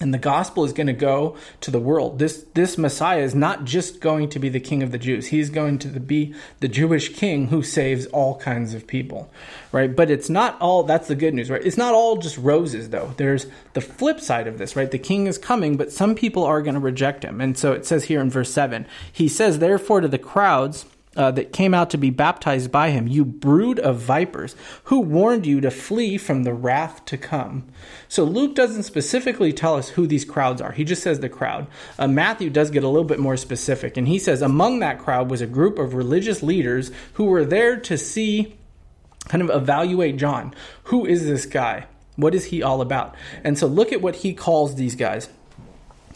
and 0.00 0.12
the 0.12 0.18
gospel 0.18 0.64
is 0.64 0.72
going 0.72 0.88
to 0.88 0.92
go 0.92 1.36
to 1.60 1.70
the 1.70 1.78
world. 1.78 2.18
This 2.18 2.44
this 2.54 2.76
Messiah 2.76 3.20
is 3.20 3.34
not 3.34 3.64
just 3.64 4.00
going 4.00 4.28
to 4.30 4.40
be 4.40 4.48
the 4.48 4.60
king 4.60 4.82
of 4.82 4.90
the 4.90 4.98
Jews. 4.98 5.28
He's 5.28 5.50
going 5.50 5.78
to 5.80 5.88
be 5.88 6.34
the 6.58 6.68
Jewish 6.68 7.14
king 7.14 7.48
who 7.48 7.62
saves 7.62 8.06
all 8.06 8.36
kinds 8.38 8.74
of 8.74 8.88
people, 8.88 9.30
right? 9.70 9.94
But 9.94 10.10
it's 10.10 10.28
not 10.28 10.60
all 10.60 10.82
that's 10.82 11.06
the 11.06 11.14
good 11.14 11.32
news, 11.32 11.48
right? 11.48 11.64
It's 11.64 11.76
not 11.76 11.94
all 11.94 12.16
just 12.16 12.36
roses 12.38 12.90
though. 12.90 13.14
There's 13.16 13.46
the 13.74 13.80
flip 13.80 14.20
side 14.20 14.48
of 14.48 14.58
this, 14.58 14.74
right? 14.74 14.90
The 14.90 14.98
king 14.98 15.28
is 15.28 15.38
coming, 15.38 15.76
but 15.76 15.92
some 15.92 16.16
people 16.16 16.42
are 16.42 16.60
going 16.60 16.74
to 16.74 16.80
reject 16.80 17.24
him. 17.24 17.40
And 17.40 17.56
so 17.56 17.72
it 17.72 17.86
says 17.86 18.04
here 18.04 18.20
in 18.20 18.30
verse 18.30 18.52
7, 18.52 18.86
he 19.12 19.28
says 19.28 19.60
therefore 19.60 20.00
to 20.00 20.08
the 20.08 20.18
crowds 20.18 20.86
uh, 21.16 21.30
that 21.32 21.52
came 21.52 21.74
out 21.74 21.90
to 21.90 21.98
be 21.98 22.10
baptized 22.10 22.70
by 22.70 22.90
him, 22.90 23.06
you 23.06 23.24
brood 23.24 23.78
of 23.78 23.98
vipers, 23.98 24.56
who 24.84 25.00
warned 25.00 25.46
you 25.46 25.60
to 25.60 25.70
flee 25.70 26.18
from 26.18 26.42
the 26.42 26.54
wrath 26.54 27.04
to 27.06 27.16
come. 27.16 27.64
So 28.08 28.24
Luke 28.24 28.54
doesn't 28.54 28.82
specifically 28.84 29.52
tell 29.52 29.76
us 29.76 29.90
who 29.90 30.06
these 30.06 30.24
crowds 30.24 30.60
are. 30.60 30.72
He 30.72 30.84
just 30.84 31.02
says 31.02 31.20
the 31.20 31.28
crowd. 31.28 31.66
Uh, 31.98 32.08
Matthew 32.08 32.50
does 32.50 32.70
get 32.70 32.84
a 32.84 32.88
little 32.88 33.04
bit 33.04 33.18
more 33.20 33.36
specific, 33.36 33.96
and 33.96 34.08
he 34.08 34.18
says 34.18 34.42
among 34.42 34.80
that 34.80 34.98
crowd 34.98 35.30
was 35.30 35.40
a 35.40 35.46
group 35.46 35.78
of 35.78 35.94
religious 35.94 36.42
leaders 36.42 36.90
who 37.14 37.24
were 37.24 37.44
there 37.44 37.78
to 37.80 37.96
see, 37.96 38.56
kind 39.28 39.42
of 39.42 39.50
evaluate 39.50 40.16
John. 40.16 40.54
Who 40.84 41.06
is 41.06 41.26
this 41.26 41.46
guy? 41.46 41.86
What 42.16 42.34
is 42.34 42.46
he 42.46 42.62
all 42.62 42.80
about? 42.80 43.14
And 43.42 43.58
so 43.58 43.66
look 43.66 43.92
at 43.92 44.00
what 44.00 44.16
he 44.16 44.34
calls 44.34 44.76
these 44.76 44.94
guys. 44.94 45.28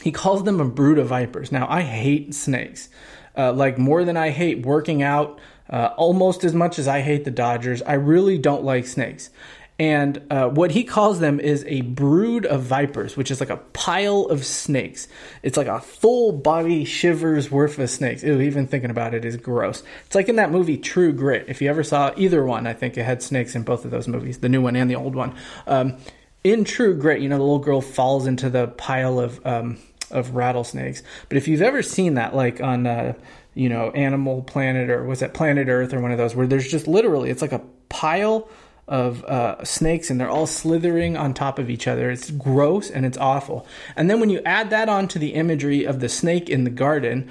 He 0.03 0.13
calls 0.13 0.45
them 0.45 0.61
a 0.61 0.65
brood 0.65 0.99
of 0.99 1.09
vipers. 1.09 1.51
Now, 1.51 1.67
I 1.69 1.83
hate 1.83 2.33
snakes 2.33 2.89
uh, 3.39 3.53
like 3.53 3.79
more 3.79 4.05
than 4.05 4.17
I 4.17 4.31
hate 4.31 4.67
working 4.67 5.03
out, 5.03 5.39
uh, 5.71 5.91
almost 5.97 6.45
as 6.45 6.55
much 6.55 6.79
as 6.79 6.89
I 6.89 7.01
hate 7.01 7.25
the 7.25 7.31
Dodgers. 7.31 7.81
I 7.83 7.95
really 7.95 8.37
don't 8.37 8.65
like 8.65 8.87
snakes. 8.87 9.31
And 9.81 10.21
uh, 10.29 10.49
what 10.49 10.73
he 10.73 10.83
calls 10.83 11.21
them 11.21 11.39
is 11.39 11.65
a 11.69 11.83
brood 11.83 12.45
of 12.47 12.63
vipers, 12.63 13.17
which 13.17 13.31
is 13.31 13.39
like 13.39 13.51
a 13.51 13.59
pile 13.59 14.23
of 14.23 14.45
snakes. 14.45 15.07
It's 15.45 15.57
like 15.57 15.69
a 15.69 15.81
full 15.81 16.33
body 16.33 16.85
shivers 16.85 17.49
worth 17.49 17.79
of 17.79 17.89
snakes. 17.89 18.25
Ew, 18.25 18.41
even 18.41 18.67
thinking 18.67 18.91
about 18.91 19.15
it 19.15 19.25
is 19.25 19.37
gross. 19.37 19.85
It's 20.07 20.17
like 20.17 20.29
in 20.29 20.35
that 20.37 20.51
movie 20.51 20.79
True 20.79 21.13
Grit. 21.13 21.45
If 21.47 21.63
you 21.63 21.71
ever 21.71 21.85
saw 21.85 22.13
either 22.17 22.45
one, 22.45 22.67
I 22.67 22.73
think 22.73 22.99
it 22.99 23.05
had 23.05 23.23
snakes 23.23 23.55
in 23.55 23.63
both 23.63 23.85
of 23.85 23.93
those 23.93 24.09
movies, 24.09 24.39
the 24.39 24.49
new 24.49 24.61
one 24.61 24.75
and 24.75 24.91
the 24.91 24.97
old 24.97 25.15
one. 25.15 25.37
Um, 25.69 25.99
in 26.43 26.65
True 26.65 26.97
Grit, 26.97 27.21
you 27.23 27.29
know, 27.29 27.37
the 27.37 27.43
little 27.43 27.59
girl 27.61 27.81
falls 27.81 28.27
into 28.27 28.51
the 28.51 28.67
pile 28.67 29.21
of 29.21 29.45
um, 29.47 29.79
of 30.11 30.35
rattlesnakes. 30.35 31.03
But 31.29 31.37
if 31.37 31.49
you've 31.49 31.63
ever 31.63 31.83
seen 31.83 32.15
that, 32.15 32.35
like 32.35 32.61
on 32.61 32.87
uh, 32.87 33.15
you 33.55 33.69
know 33.69 33.91
Animal 33.91 34.43
Planet 34.43 34.91
or 34.91 35.05
was 35.05 35.23
it 35.23 35.35
Planet 35.35 35.69
Earth 35.69 35.93
or 35.93 36.01
one 36.01 36.13
of 36.13 36.19
those, 36.19 36.35
where 36.35 36.47
there's 36.47 36.69
just 36.69 36.87
literally 36.87 37.31
it's 37.31 37.43
like 37.43 37.53
a 37.53 37.63
pile 37.89 38.49
of 38.89 39.23
uh, 39.25 39.63
snakes 39.65 40.09
and 40.09 40.19
they're 40.19 40.31
all 40.31 40.47
slithering 40.47 41.17
on 41.17 41.35
top 41.35 41.59
of 41.59 41.69
each 41.69 41.87
other. 41.87 42.11
It's 42.11 42.31
gross 42.31 42.91
and 42.91 43.05
it's 43.05 43.19
awful. 43.19 43.67
And 43.97 44.09
then 44.09 44.19
when 44.19 44.31
you 44.31 44.41
add 44.47 44.71
that 44.71 44.89
onto 44.89 45.19
the 45.19 45.35
imagery 45.35 45.85
of 45.85 46.01
the 46.01 46.09
snake 46.09 46.49
in 46.49 46.65
the 46.65 46.71
garden, 46.71 47.31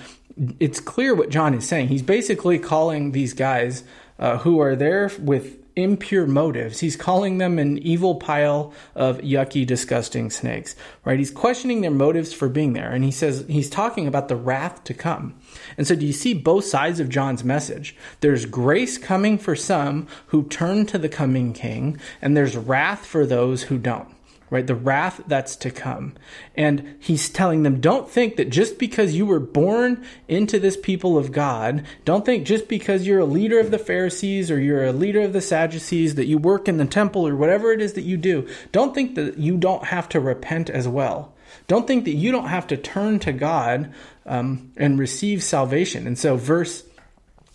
it's 0.59 0.79
clear 0.79 1.15
what 1.15 1.29
John 1.29 1.55
is 1.55 1.67
saying. 1.67 1.87
He's 1.87 2.03
basically 2.03 2.59
calling 2.59 3.11
these 3.11 3.33
guys 3.33 3.83
uh, 4.19 4.37
who 4.37 4.59
are 4.59 4.75
there 4.75 5.11
with 5.19 5.57
impure 5.77 6.25
motives. 6.25 6.79
He's 6.79 6.95
calling 6.95 7.37
them 7.37 7.59
an 7.59 7.77
evil 7.77 8.15
pile 8.15 8.73
of 8.95 9.19
yucky, 9.19 9.65
disgusting 9.65 10.29
snakes, 10.29 10.75
right? 11.05 11.19
He's 11.19 11.31
questioning 11.31 11.81
their 11.81 11.91
motives 11.91 12.33
for 12.33 12.49
being 12.49 12.73
there. 12.73 12.91
And 12.91 13.03
he 13.03 13.11
says, 13.11 13.45
he's 13.47 13.69
talking 13.69 14.07
about 14.07 14.27
the 14.27 14.35
wrath 14.35 14.83
to 14.85 14.93
come. 14.93 15.39
And 15.77 15.87
so, 15.87 15.95
do 15.95 16.05
you 16.05 16.13
see 16.13 16.33
both 16.33 16.65
sides 16.65 16.99
of 16.99 17.09
John's 17.09 17.43
message? 17.43 17.95
There's 18.19 18.45
grace 18.45 18.97
coming 18.97 19.37
for 19.37 19.55
some 19.55 20.07
who 20.27 20.43
turn 20.43 20.85
to 20.87 20.97
the 20.97 21.09
coming 21.09 21.53
king, 21.53 21.99
and 22.21 22.35
there's 22.35 22.57
wrath 22.57 23.05
for 23.05 23.25
those 23.25 23.63
who 23.63 23.77
don't 23.77 24.16
right? 24.49 24.65
The 24.65 24.75
wrath 24.75 25.21
that's 25.27 25.55
to 25.57 25.71
come. 25.71 26.13
And 26.55 26.95
he's 26.99 27.29
telling 27.29 27.63
them, 27.63 27.81
don't 27.81 28.09
think 28.09 28.37
that 28.37 28.49
just 28.49 28.77
because 28.77 29.15
you 29.15 29.25
were 29.25 29.39
born 29.39 30.05
into 30.27 30.59
this 30.59 30.77
people 30.77 31.17
of 31.17 31.31
God, 31.31 31.85
don't 32.05 32.25
think 32.25 32.45
just 32.45 32.67
because 32.67 33.05
you're 33.05 33.19
a 33.19 33.25
leader 33.25 33.59
of 33.59 33.71
the 33.71 33.79
Pharisees 33.79 34.49
or 34.49 34.59
you're 34.59 34.85
a 34.85 34.93
leader 34.93 35.21
of 35.21 35.33
the 35.33 35.41
Sadducees, 35.41 36.15
that 36.15 36.27
you 36.27 36.37
work 36.37 36.67
in 36.67 36.77
the 36.77 36.85
temple 36.85 37.27
or 37.27 37.35
whatever 37.35 37.71
it 37.71 37.81
is 37.81 37.93
that 37.93 38.01
you 38.01 38.17
do, 38.17 38.47
don't 38.71 38.93
think 38.93 39.15
that 39.15 39.37
you 39.37 39.57
don't 39.57 39.85
have 39.85 40.07
to 40.09 40.19
repent 40.19 40.69
as 40.69 40.87
well. 40.87 41.33
Don't 41.67 41.87
think 41.87 42.05
that 42.05 42.15
you 42.15 42.31
don't 42.31 42.47
have 42.47 42.67
to 42.67 42.77
turn 42.77 43.19
to 43.19 43.33
God 43.33 43.93
um, 44.25 44.71
and 44.77 44.97
receive 44.97 45.43
salvation. 45.43 46.07
And 46.07 46.17
so, 46.17 46.37
verse 46.37 46.83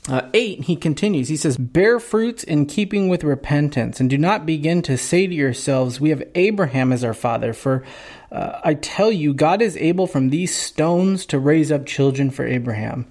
uh, 0.08 0.28
8, 0.34 0.62
he 0.64 0.74
continues. 0.74 1.28
He 1.28 1.36
says, 1.36 1.56
Bear 1.56 2.00
fruits 2.00 2.42
in 2.42 2.66
keeping 2.66 3.08
with 3.08 3.22
repentance, 3.22 4.00
and 4.00 4.10
do 4.10 4.18
not 4.18 4.44
begin 4.44 4.82
to 4.82 4.98
say 4.98 5.28
to 5.28 5.34
yourselves, 5.34 6.00
We 6.00 6.10
have 6.10 6.24
Abraham 6.34 6.92
as 6.92 7.04
our 7.04 7.14
father. 7.14 7.52
For 7.52 7.84
uh, 8.32 8.60
I 8.64 8.74
tell 8.74 9.12
you, 9.12 9.32
God 9.32 9.62
is 9.62 9.76
able 9.76 10.08
from 10.08 10.30
these 10.30 10.56
stones 10.56 11.24
to 11.26 11.38
raise 11.38 11.70
up 11.70 11.86
children 11.86 12.32
for 12.32 12.44
Abraham. 12.44 13.06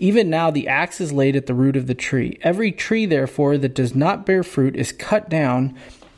Even 0.00 0.30
now 0.30 0.50
the 0.50 0.66
axe 0.66 1.00
is 1.00 1.12
laid 1.12 1.36
at 1.36 1.46
the 1.46 1.54
root 1.54 1.76
of 1.76 1.86
the 1.86 1.94
tree. 1.94 2.38
Every 2.42 2.72
tree, 2.72 3.06
therefore, 3.06 3.56
that 3.58 3.74
does 3.74 3.94
not 3.94 4.26
bear 4.26 4.42
fruit 4.42 4.74
is 4.74 4.90
cut 4.90 5.28
down 5.28 5.76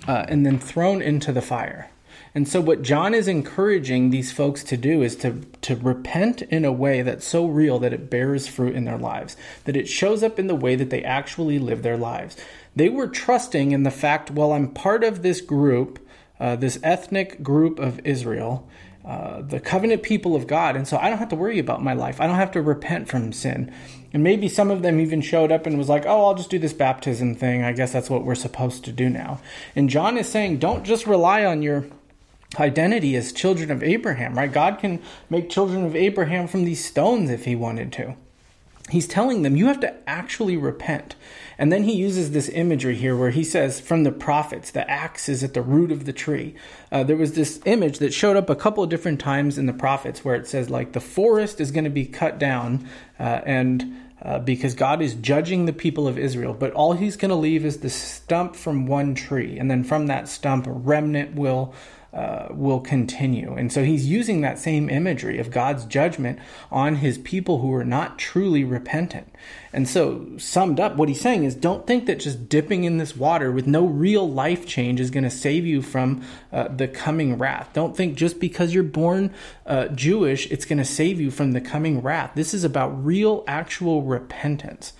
uh, 0.09 0.25
and 0.27 0.47
then 0.47 0.59
thrown 0.59 1.03
into 1.03 1.33
the 1.33 1.43
fire. 1.43 1.91
And 2.35 2.49
so, 2.49 2.61
what 2.61 2.83
John 2.83 3.15
is 3.15 3.29
encouraging 3.29 4.11
these 4.11 4.33
folks 4.33 4.65
to 4.65 4.77
do 4.77 5.03
is 5.03 5.15
to, 5.17 5.43
to 5.63 5.77
repent 5.77 6.43
in 6.43 6.65
a 6.65 6.73
way 6.73 7.03
that's 7.03 7.25
so 7.25 7.47
real 7.47 7.79
that 7.79 7.93
it 7.93 8.11
bears 8.11 8.49
fruit 8.49 8.75
in 8.75 8.85
their 8.85 8.99
lives, 8.99 9.37
that 9.67 9.77
it 9.77 9.89
shows 9.89 10.25
up 10.25 10.39
in 10.41 10.49
the 10.49 10.57
way 10.57 10.75
that 10.75 10.91
they 10.91 11.05
actually 11.05 11.61
live 11.61 11.83
their 11.83 11.97
lives. 11.97 12.37
They 12.75 12.89
were 12.89 13.07
trusting 13.07 13.71
in 13.71 13.85
the 13.85 13.91
fact, 13.93 14.33
well, 14.33 14.53
I'm 14.53 14.69
part 14.69 15.05
of 15.05 15.23
this 15.23 15.41
group, 15.41 16.01
uh, 16.41 16.57
this 16.57 16.81
ethnic 16.83 17.41
group 17.41 17.79
of 17.79 18.01
Israel, 18.05 18.69
uh, 19.05 19.43
the 19.43 19.61
covenant 19.61 20.03
people 20.03 20.35
of 20.35 20.49
God, 20.49 20.75
and 20.75 20.89
so 20.89 20.97
I 20.97 21.11
don't 21.11 21.19
have 21.19 21.29
to 21.29 21.37
worry 21.37 21.61
about 21.61 21.85
my 21.85 21.93
life. 21.93 22.21
I 22.21 22.27
don't 22.27 22.37
have 22.37 22.53
to 22.53 22.63
repent 22.63 23.07
from 23.07 23.33
sin. 23.33 23.73
And 24.13 24.25
maybe 24.25 24.49
some 24.49 24.73
of 24.73 24.83
them 24.83 24.99
even 24.99 25.21
showed 25.21 25.53
up 25.53 25.67
and 25.67 25.79
was 25.79 25.89
like, 25.89 26.05
oh, 26.07 26.27
I'll 26.27 26.35
just 26.35 26.51
do 26.51 26.59
this 26.59 26.73
baptism 26.73 27.35
thing. 27.37 27.63
I 27.63 27.73
guess 27.73 27.93
that's 27.93 28.11
what 28.11 28.25
we're 28.25 28.35
supposed 28.35 28.85
to 28.87 28.93
do 28.93 29.09
now. 29.09 29.41
And 29.77 29.91
John 29.91 30.17
is 30.19 30.29
saying, 30.29 30.59
don't 30.59 30.85
just 30.85 31.07
rely 31.07 31.45
on 31.45 31.63
your 31.63 31.85
identity 32.61 33.17
as 33.17 33.33
children 33.33 33.71
of 33.71 33.83
Abraham, 33.83 34.35
right? 34.35 34.53
God 34.53 34.79
can 34.79 35.01
make 35.31 35.51
children 35.51 35.85
of 35.85 35.97
Abraham 35.97 36.47
from 36.47 36.65
these 36.65 36.85
stones 36.85 37.31
if 37.31 37.45
he 37.45 37.57
wanted 37.57 37.93
to. 37.95 38.17
He's 38.91 39.07
telling 39.07 39.43
them 39.43 39.57
you 39.57 39.67
have 39.67 39.81
to 39.81 39.95
actually 40.09 40.59
repent. 40.59 41.17
And 41.57 41.73
then 41.73 41.85
he 41.85 41.95
uses 41.95 42.33
this 42.33 42.51
imagery 42.51 42.97
here 42.97 43.17
where 43.17 43.31
he 43.31 43.45
says, 43.45 43.81
from 43.81 44.03
the 44.03 44.13
prophets, 44.13 44.71
the 44.71 44.89
axe 44.91 45.29
is 45.29 45.43
at 45.43 45.55
the 45.55 45.63
root 45.63 45.91
of 45.91 46.05
the 46.05 46.13
tree. 46.13 46.55
Uh, 46.93 47.03
there 47.03 47.17
was 47.17 47.33
this 47.33 47.61
image 47.65 47.99
that 47.99 48.13
showed 48.13 48.37
up 48.37 48.51
a 48.51 48.57
couple 48.57 48.85
of 48.85 48.91
different 48.91 49.21
times 49.21 49.57
in 49.57 49.67
the 49.67 49.73
prophets 49.73 50.25
where 50.25 50.35
it 50.35 50.47
says, 50.47 50.69
like, 50.69 50.93
the 50.93 51.01
forest 51.01 51.61
is 51.61 51.71
going 51.71 51.85
to 51.85 51.91
be 51.91 52.05
cut 52.05 52.39
down 52.39 52.87
uh, 53.19 53.41
and 53.47 54.01
uh, 54.21 54.39
because 54.39 54.75
God 54.75 55.03
is 55.03 55.15
judging 55.15 55.67
the 55.67 55.73
people 55.73 56.09
of 56.09 56.19
Israel, 56.19 56.55
but 56.55 56.73
all 56.73 56.95
he's 56.95 57.17
going 57.17 57.29
to 57.31 57.37
leave 57.37 57.65
is 57.65 57.79
the 57.79 57.91
stump 57.91 58.57
from 58.57 58.87
one 58.87 59.15
tree. 59.15 59.59
And 59.59 59.71
then 59.71 59.85
from 59.85 60.07
that 60.07 60.29
stump, 60.29 60.67
a 60.67 60.73
remnant 60.73 61.35
will 61.35 61.75
uh, 62.15 62.47
will 62.51 62.79
continue. 62.79 63.55
And 63.55 63.73
so 63.73 63.83
he's 63.83 64.07
using 64.07 64.41
that 64.41 64.59
same 64.59 64.89
imagery 64.89 65.41
of 65.41 65.51
God's 65.51 65.85
judgment 65.85 66.39
on 66.71 66.97
his 66.97 67.19
people 67.19 67.59
who 67.59 67.75
are 67.75 67.85
not 67.85 68.21
truly 68.21 68.63
repentant. 68.63 69.35
And 69.73 69.89
so, 69.89 70.25
summed 70.39 70.79
up, 70.79 70.95
what 70.95 71.09
he's 71.09 71.21
saying 71.21 71.43
is 71.43 71.57
don't 71.57 71.89
think 71.89 72.07
that 72.07 72.21
just 72.21 72.49
dipping 72.49 72.85
in 72.85 72.99
this 72.99 73.17
water 73.17 73.51
with 73.51 73.67
no 73.67 73.85
real 73.85 74.31
life 74.31 74.65
change 74.65 75.01
is 75.01 75.11
going 75.11 75.25
to 75.25 75.31
save 75.31 75.67
you 75.67 75.83
from 75.83 76.25
uh, 76.53 76.69
the 76.69 76.87
coming 76.87 77.37
wrath. 77.37 77.71
Don't 77.73 77.97
think 77.97 78.17
just 78.17 78.39
because 78.39 78.73
you're 78.73 78.85
born 78.85 79.35
uh, 79.67 79.89
Jewish, 79.89 80.49
it's 80.53 80.65
going 80.65 80.79
to 80.79 80.85
save 80.85 81.21
you 81.21 81.33
from 81.33 81.51
the 81.51 81.61
coming 81.61 82.01
wrath. 82.01 82.31
This 82.37 82.55
is 82.55 82.63
about 82.63 83.05
real, 83.05 83.43
actual 83.49 84.03
repentance. 84.03 84.93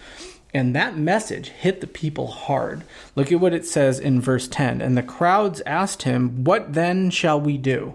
And 0.55 0.75
that 0.75 0.97
message 0.97 1.49
hit 1.49 1.81
the 1.81 1.89
people 1.89 2.29
hard. 2.29 2.85
Look 3.17 3.33
at 3.33 3.41
what 3.41 3.53
it 3.53 3.67
says 3.67 3.99
in 3.99 4.21
verse 4.21 4.47
10. 4.47 4.81
And 4.81 4.97
the 4.97 5.03
crowds 5.03 5.61
asked 5.67 6.05
him, 6.05 6.45
What 6.45 6.75
then 6.75 7.11
shall 7.11 7.41
we 7.41 7.59
do? 7.59 7.95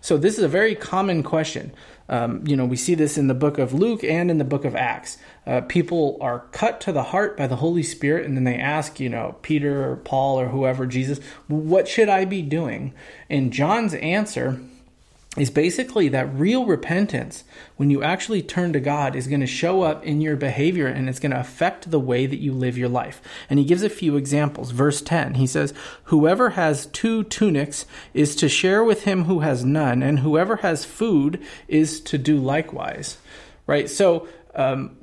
So, 0.00 0.16
this 0.16 0.38
is 0.38 0.44
a 0.44 0.48
very 0.48 0.74
common 0.74 1.22
question. 1.22 1.72
Um, 2.08 2.44
you 2.44 2.56
know, 2.56 2.64
we 2.64 2.76
see 2.76 2.94
this 2.96 3.16
in 3.16 3.28
the 3.28 3.34
book 3.34 3.58
of 3.58 3.72
Luke 3.72 4.02
and 4.02 4.30
in 4.30 4.38
the 4.38 4.44
book 4.44 4.64
of 4.64 4.74
Acts. 4.74 5.18
Uh, 5.46 5.60
people 5.60 6.18
are 6.20 6.40
cut 6.52 6.80
to 6.80 6.92
the 6.92 7.04
heart 7.04 7.36
by 7.36 7.46
the 7.46 7.56
Holy 7.56 7.84
Spirit, 7.84 8.26
and 8.26 8.36
then 8.36 8.44
they 8.44 8.56
ask, 8.56 8.98
you 8.98 9.08
know, 9.08 9.36
Peter 9.42 9.88
or 9.88 9.96
Paul 9.96 10.40
or 10.40 10.48
whoever, 10.48 10.86
Jesus, 10.86 11.20
what 11.46 11.86
should 11.86 12.08
I 12.08 12.24
be 12.24 12.42
doing? 12.42 12.94
And 13.28 13.52
John's 13.52 13.94
answer 13.94 14.60
is 15.36 15.48
basically 15.48 16.08
that 16.08 16.34
real 16.34 16.66
repentance, 16.66 17.44
when 17.76 17.88
you 17.88 18.02
actually 18.02 18.42
turn 18.42 18.72
to 18.72 18.80
God, 18.80 19.14
is 19.14 19.28
going 19.28 19.40
to 19.40 19.46
show 19.46 19.82
up 19.82 20.04
in 20.04 20.20
your 20.20 20.34
behavior 20.34 20.88
and 20.88 21.08
it's 21.08 21.20
going 21.20 21.30
to 21.30 21.38
affect 21.38 21.92
the 21.92 22.00
way 22.00 22.26
that 22.26 22.40
you 22.40 22.52
live 22.52 22.76
your 22.76 22.88
life. 22.88 23.22
And 23.48 23.58
he 23.58 23.64
gives 23.64 23.84
a 23.84 23.88
few 23.88 24.16
examples. 24.16 24.72
Verse 24.72 25.00
10, 25.00 25.34
he 25.34 25.46
says, 25.46 25.72
Whoever 26.04 26.50
has 26.50 26.86
two 26.86 27.22
tunics 27.22 27.86
is 28.12 28.34
to 28.36 28.48
share 28.48 28.82
with 28.82 29.04
him 29.04 29.24
who 29.24 29.38
has 29.40 29.64
none, 29.64 30.02
and 30.02 30.18
whoever 30.18 30.56
has 30.56 30.84
food 30.84 31.40
is 31.68 32.00
to 32.00 32.18
do 32.18 32.36
likewise. 32.36 33.18
Right? 33.68 33.88
So, 33.88 34.26
um, 34.56 34.96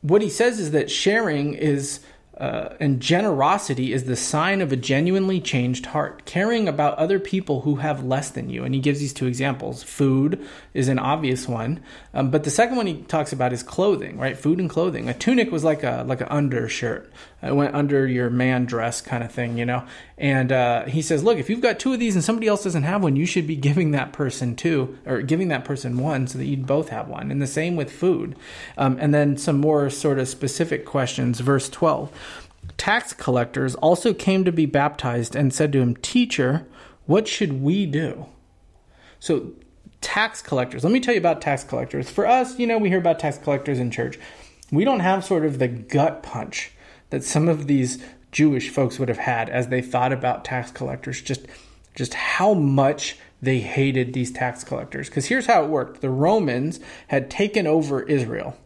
what 0.00 0.22
he 0.22 0.30
says 0.30 0.58
is 0.58 0.70
that 0.72 0.90
sharing 0.90 1.54
is 1.54 2.00
uh, 2.38 2.74
and 2.80 3.00
generosity 3.00 3.92
is 3.92 4.04
the 4.04 4.16
sign 4.16 4.62
of 4.62 4.72
a 4.72 4.76
genuinely 4.76 5.40
changed 5.40 5.86
heart, 5.86 6.24
caring 6.24 6.66
about 6.66 6.96
other 6.96 7.18
people 7.18 7.60
who 7.60 7.76
have 7.76 8.04
less 8.04 8.30
than 8.30 8.48
you. 8.48 8.64
And 8.64 8.74
he 8.74 8.80
gives 8.80 9.00
these 9.00 9.12
two 9.12 9.26
examples. 9.26 9.82
Food 9.82 10.44
is 10.72 10.88
an 10.88 10.98
obvious 10.98 11.46
one, 11.46 11.80
um, 12.14 12.30
but 12.30 12.44
the 12.44 12.50
second 12.50 12.76
one 12.76 12.86
he 12.86 13.02
talks 13.02 13.32
about 13.32 13.52
is 13.52 13.62
clothing, 13.62 14.18
right? 14.18 14.36
Food 14.36 14.60
and 14.60 14.70
clothing. 14.70 15.08
A 15.08 15.14
tunic 15.14 15.52
was 15.52 15.62
like 15.62 15.82
a 15.82 16.04
like 16.06 16.22
an 16.22 16.28
undershirt. 16.30 17.12
It 17.42 17.56
went 17.56 17.74
under 17.74 18.06
your 18.06 18.30
man 18.30 18.66
dress 18.66 19.00
kind 19.00 19.24
of 19.24 19.32
thing, 19.32 19.58
you 19.58 19.66
know. 19.66 19.84
And 20.16 20.52
uh, 20.52 20.84
he 20.84 21.02
says, 21.02 21.24
look, 21.24 21.38
if 21.38 21.50
you've 21.50 21.60
got 21.60 21.80
two 21.80 21.92
of 21.92 21.98
these 21.98 22.14
and 22.14 22.22
somebody 22.22 22.46
else 22.46 22.62
doesn't 22.62 22.84
have 22.84 23.02
one, 23.02 23.16
you 23.16 23.26
should 23.26 23.46
be 23.46 23.56
giving 23.56 23.90
that 23.90 24.12
person 24.12 24.54
two 24.54 24.96
or 25.04 25.22
giving 25.22 25.48
that 25.48 25.64
person 25.64 25.98
one 25.98 26.28
so 26.28 26.38
that 26.38 26.44
you'd 26.44 26.66
both 26.66 26.90
have 26.90 27.08
one. 27.08 27.30
And 27.32 27.42
the 27.42 27.46
same 27.48 27.74
with 27.74 27.90
food. 27.90 28.36
Um, 28.78 28.96
and 29.00 29.12
then 29.12 29.36
some 29.36 29.60
more 29.60 29.90
sort 29.90 30.20
of 30.20 30.28
specific 30.28 30.84
questions. 30.84 31.40
Verse 31.40 31.68
twelve 31.68 32.12
tax 32.76 33.12
collectors 33.12 33.74
also 33.76 34.12
came 34.14 34.44
to 34.44 34.52
be 34.52 34.66
baptized 34.66 35.36
and 35.36 35.52
said 35.52 35.72
to 35.72 35.80
him, 35.80 35.96
Teacher, 35.96 36.66
what 37.06 37.28
should 37.28 37.62
we 37.62 37.86
do? 37.86 38.26
So, 39.20 39.52
tax 40.00 40.42
collectors, 40.42 40.82
let 40.82 40.92
me 40.92 41.00
tell 41.00 41.14
you 41.14 41.20
about 41.20 41.40
tax 41.40 41.62
collectors. 41.64 42.10
For 42.10 42.26
us, 42.26 42.58
you 42.58 42.66
know, 42.66 42.78
we 42.78 42.88
hear 42.88 42.98
about 42.98 43.18
tax 43.18 43.38
collectors 43.38 43.78
in 43.78 43.90
church. 43.90 44.18
We 44.70 44.84
don't 44.84 45.00
have 45.00 45.24
sort 45.24 45.44
of 45.44 45.58
the 45.58 45.68
gut 45.68 46.22
punch 46.22 46.72
that 47.12 47.22
some 47.22 47.46
of 47.46 47.66
these 47.66 48.02
Jewish 48.32 48.70
folks 48.70 48.98
would 48.98 49.10
have 49.10 49.18
had 49.18 49.50
as 49.50 49.68
they 49.68 49.82
thought 49.82 50.12
about 50.12 50.46
tax 50.46 50.70
collectors, 50.70 51.20
just, 51.20 51.46
just 51.94 52.14
how 52.14 52.54
much 52.54 53.18
they 53.42 53.60
hated 53.60 54.14
these 54.14 54.32
tax 54.32 54.64
collectors. 54.64 55.10
Because 55.10 55.26
here's 55.26 55.44
how 55.44 55.62
it 55.62 55.68
worked. 55.68 56.00
The 56.00 56.08
Romans 56.08 56.80
had 57.08 57.30
taken 57.30 57.66
over 57.66 58.02
Israel 58.02 58.56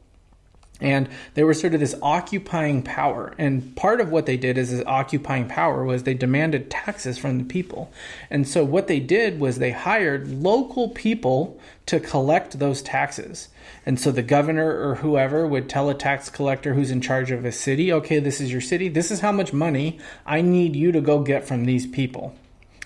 and 0.81 1.09
they 1.35 1.43
were 1.43 1.55
sort 1.55 1.75
of 1.75 1.81
this 1.81 1.97
occupying 2.03 2.83
power. 2.83 3.35
And 3.37 3.75
part 3.75 4.01
of 4.01 4.11
what 4.11 4.27
they 4.27 4.37
did 4.37 4.59
as 4.59 4.71
this 4.71 4.85
occupying 4.87 5.49
power 5.49 5.85
was 5.85 6.05
they 6.05 6.15
demanded 6.15 6.71
taxes 6.71 7.19
from 7.19 7.39
the 7.39 7.45
people. 7.45 7.91
And 8.31 8.47
so 8.47 8.63
what 8.63 8.87
they 8.87 9.01
did 9.01 9.41
was 9.41 9.59
they 9.59 9.73
hired 9.73 10.29
local 10.29 10.91
people 10.91 11.59
to 11.87 11.99
collect 11.99 12.61
those 12.61 12.81
taxes 12.81 13.49
and 13.87 13.99
so 14.01 14.11
the 14.11 14.23
governor 14.23 14.89
or 14.89 14.97
whoever 14.97 15.47
would 15.47 15.69
tell 15.69 15.89
a 15.89 15.95
tax 15.95 16.29
collector 16.29 16.75
who's 16.75 16.91
in 16.91 17.01
charge 17.01 17.31
of 17.31 17.45
a 17.45 17.53
city 17.53 17.93
okay 17.93 18.19
this 18.19 18.41
is 18.41 18.53
your 18.53 18.61
city. 18.61 18.89
This 18.89 19.11
is 19.11 19.21
how 19.21 19.33
much 19.33 19.53
money 19.53 19.99
i 20.27 20.43
need 20.43 20.77
you 20.77 20.93
to 20.93 21.01
go 21.01 21.21
get 21.21 21.47
from 21.47 21.65
these 21.65 21.87
people. 21.87 22.35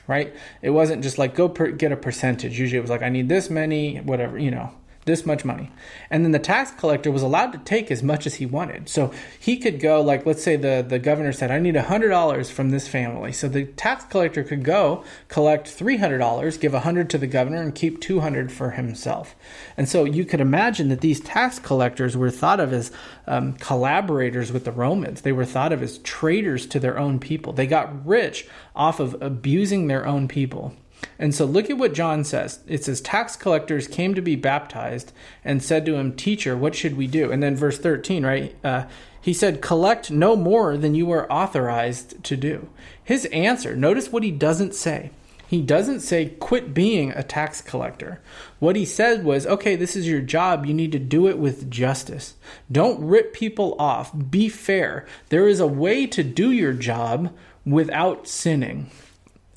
Right? 0.07 0.35
It 0.61 0.71
wasn't 0.71 1.03
just 1.03 1.19
like 1.19 1.35
go 1.35 1.49
per- 1.49 1.71
get 1.71 1.93
a 1.93 1.97
percentage. 1.97 2.59
Usually 2.59 2.79
it 2.79 2.83
was 2.83 2.91
like 2.91 3.03
i 3.03 3.09
need 3.09 3.29
this 3.29 3.51
many 3.51 3.97
whatever 3.99 4.39
you 4.39 4.51
know 4.51 4.73
this 5.07 5.25
much 5.25 5.45
money. 5.45 5.71
And 6.11 6.25
then 6.25 6.33
the 6.33 6.39
tax 6.39 6.71
collector 6.73 7.11
was 7.11 7.23
allowed 7.23 7.53
to 7.53 7.59
take 7.59 7.91
as 7.91 8.03
much 8.03 8.27
as 8.27 8.35
he 8.35 8.45
wanted. 8.45 8.89
So 8.89 9.13
he 9.39 9.57
could 9.57 9.81
go, 9.81 10.03
like, 10.03 10.27
let's 10.27 10.43
say 10.43 10.57
the, 10.57 10.85
the 10.87 10.99
governor 10.99 11.33
said, 11.33 11.51
I 11.51 11.59
need 11.59 11.75
$100 11.75 12.51
from 12.51 12.71
this 12.71 12.87
family. 12.87 13.33
So 13.33 13.49
the 13.49 13.65
tax 13.65 14.05
collector 14.05 14.45
could 14.45 14.63
go 14.63 15.03
collect 15.29 15.67
$300, 15.67 16.61
give 16.61 16.75
100 16.75 17.11
to 17.11 17.19
the 17.19 17.27
governor, 17.27 17.63
and 17.63 17.75
keep 17.75 18.01
200 18.01 18.53
for 18.53 18.73
himself. 18.73 19.35
And 19.77 19.89
so 19.89 20.05
you 20.05 20.27
could 20.27 20.41
imagine 20.41 20.89
that 20.91 21.01
these 21.01 21.21
tax 21.21 21.59
collectors 21.59 22.17
were 22.17 22.31
thought 22.31 22.61
of 22.61 22.73
as 22.73 22.93
um, 23.27 23.55
collaborators 23.55 24.53
with 24.53 24.65
the 24.65 24.73
Romans. 24.73 25.23
They 25.23 25.33
were 25.33 25.47
thought 25.47 25.73
of 25.73 25.83
as 25.83 25.99
traitors 25.99 26.67
to 26.67 26.79
their 26.79 26.99
own 26.99 27.19
people. 27.21 27.55
They 27.55 27.67
got 27.67 28.07
rich 28.07 28.47
off 28.77 29.01
of 29.01 29.17
abusing 29.23 29.87
their 29.87 30.07
own 30.07 30.29
people. 30.29 30.75
And 31.19 31.35
so 31.35 31.45
look 31.45 31.71
at 31.71 31.79
what 31.79 31.95
John 31.95 32.25
says. 32.25 32.61
It 32.67 32.85
says, 32.85 33.01
Tax 33.01 33.37
collectors 33.37 33.87
came 33.87 34.15
to 34.15 34.23
be 34.23 34.37
baptized 34.37 35.13
and 35.45 35.63
said 35.63 35.85
to 35.87 35.95
him, 35.97 36.15
Teacher, 36.15 36.57
what 36.57 36.75
should 36.75 36.97
we 36.97 37.07
do? 37.07 37.31
And 37.31 37.43
then 37.43 37.57
verse 37.57 37.79
13, 37.79 38.25
right? 38.25 38.57
Uh, 38.65 38.85
he 39.21 39.35
said, 39.35 39.61
Collect 39.61 40.11
no 40.11 40.35
more 40.35 40.77
than 40.77 40.95
you 40.95 41.11
are 41.11 41.31
authorized 41.31 42.23
to 42.25 42.37
do. 42.37 42.71
His 43.03 43.27
answer, 43.27 43.77
notice 43.77 44.11
what 44.11 44.23
he 44.23 44.31
doesn't 44.31 44.75
say. 44.75 45.11
He 45.47 45.61
doesn't 45.61 46.01
say, 46.01 46.31
Quit 46.41 46.73
being 46.73 47.11
a 47.11 47.23
tax 47.23 47.61
collector. 47.61 48.21
What 48.61 48.77
he 48.77 48.85
said 48.85 49.25
was, 49.25 49.47
Okay, 49.47 49.77
this 49.77 49.97
is 49.97 50.09
your 50.09 50.21
job. 50.21 50.65
You 50.65 50.73
need 50.73 50.93
to 50.93 50.99
do 50.99 51.29
it 51.29 51.39
with 51.39 51.71
justice. 51.71 52.35
Don't 52.71 53.05
rip 53.05 53.35
people 53.35 53.77
off. 53.79 54.13
Be 54.31 54.49
fair. 54.49 55.07
There 55.29 55.49
is 55.49 55.61
a 55.61 55.67
way 55.67 56.07
to 56.07 56.23
do 56.23 56.51
your 56.51 56.73
job 56.73 57.37
without 57.67 58.27
sinning 58.27 58.91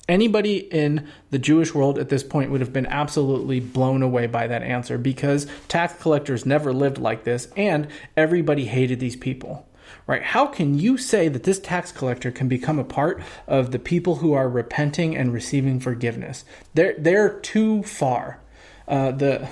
anybody 0.08 0.58
in 0.58 1.08
the 1.30 1.38
Jewish 1.38 1.74
world 1.74 1.98
at 1.98 2.08
this 2.08 2.22
point 2.22 2.50
would 2.50 2.60
have 2.60 2.72
been 2.72 2.86
absolutely 2.86 3.60
blown 3.60 4.02
away 4.02 4.26
by 4.26 4.46
that 4.46 4.62
answer 4.62 4.98
because 4.98 5.46
tax 5.68 6.00
collectors 6.00 6.44
never 6.44 6.72
lived 6.72 6.98
like 6.98 7.24
this 7.24 7.48
and 7.56 7.88
everybody 8.16 8.66
hated 8.66 9.00
these 9.00 9.16
people. 9.16 9.66
Right? 10.06 10.22
How 10.22 10.46
can 10.46 10.78
you 10.78 10.98
say 10.98 11.28
that 11.28 11.44
this 11.44 11.58
tax 11.58 11.90
collector 11.90 12.30
can 12.30 12.46
become 12.46 12.78
a 12.78 12.84
part 12.84 13.22
of 13.46 13.70
the 13.70 13.78
people 13.78 14.16
who 14.16 14.34
are 14.34 14.48
repenting 14.48 15.16
and 15.16 15.32
receiving 15.32 15.80
forgiveness? 15.80 16.44
They're 16.74 16.94
they're 16.98 17.40
too 17.40 17.82
far. 17.84 18.40
Uh, 18.86 19.12
the 19.12 19.48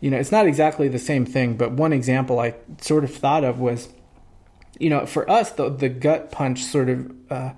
you 0.00 0.10
know 0.10 0.18
it's 0.18 0.32
not 0.32 0.46
exactly 0.46 0.88
the 0.88 0.98
same 0.98 1.24
thing, 1.24 1.56
but 1.56 1.72
one 1.72 1.94
example 1.94 2.38
I 2.38 2.54
sort 2.82 3.04
of 3.04 3.14
thought 3.14 3.44
of 3.44 3.60
was, 3.60 3.88
you 4.78 4.90
know, 4.90 5.06
for 5.06 5.30
us 5.30 5.50
the 5.52 5.70
the 5.70 5.88
gut 5.88 6.30
punch 6.30 6.62
sort 6.64 6.90
of. 6.90 7.12
Uh, 7.30 7.50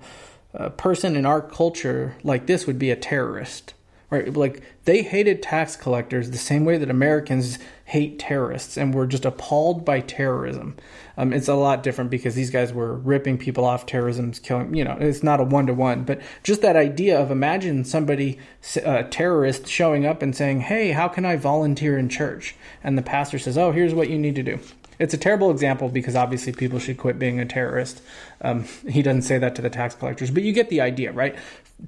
a 0.57 0.69
person 0.69 1.15
in 1.15 1.25
our 1.25 1.41
culture 1.41 2.15
like 2.23 2.47
this 2.47 2.67
would 2.67 2.79
be 2.79 2.91
a 2.91 2.95
terrorist 2.95 3.73
right? 4.09 4.33
Like 4.33 4.63
they 4.85 5.01
hated 5.01 5.43
tax 5.43 5.75
collectors 5.75 6.31
the 6.31 6.37
same 6.37 6.63
way 6.65 6.77
that 6.77 6.89
americans 6.89 7.59
hate 7.85 8.19
terrorists 8.19 8.77
and 8.77 8.93
were 8.93 9.07
just 9.07 9.23
appalled 9.23 9.85
by 9.85 10.01
terrorism. 10.01 10.75
Um, 11.15 11.31
it's 11.31 11.47
a 11.47 11.55
lot 11.55 11.83
different 11.83 12.11
because 12.11 12.35
these 12.35 12.49
guys 12.49 12.73
were 12.73 12.95
ripping 12.95 13.37
people 13.37 13.63
off 13.63 13.85
terrorism's 13.85 14.39
killing 14.39 14.73
you 14.75 14.83
know 14.83 14.97
it's 14.99 15.23
not 15.23 15.39
a 15.39 15.43
one-to-one 15.43 16.03
but 16.03 16.21
just 16.43 16.61
that 16.61 16.75
idea 16.75 17.19
of 17.19 17.31
imagine 17.31 17.83
somebody 17.83 18.39
a 18.83 19.03
terrorist 19.05 19.67
showing 19.67 20.05
up 20.05 20.21
and 20.21 20.35
saying 20.35 20.61
hey 20.61 20.91
how 20.91 21.07
can 21.07 21.25
i 21.25 21.35
volunteer 21.35 21.97
in 21.97 22.09
church? 22.09 22.55
And 22.83 22.97
the 22.97 23.01
pastor 23.01 23.39
says 23.39 23.57
oh 23.57 23.71
here's 23.71 23.93
what 23.93 24.09
you 24.09 24.17
need 24.17 24.35
to 24.35 24.43
do 24.43 24.59
it's 24.99 25.13
a 25.13 25.17
terrible 25.17 25.51
example 25.51 25.89
because 25.89 26.15
obviously 26.15 26.53
people 26.53 26.79
should 26.79 26.97
quit 26.97 27.19
being 27.19 27.39
a 27.39 27.45
terrorist. 27.45 28.01
Um, 28.41 28.65
he 28.87 29.01
doesn't 29.01 29.23
say 29.23 29.37
that 29.37 29.55
to 29.55 29.61
the 29.61 29.69
tax 29.69 29.95
collectors, 29.95 30.31
but 30.31 30.43
you 30.43 30.53
get 30.53 30.69
the 30.69 30.81
idea, 30.81 31.11
right? 31.11 31.35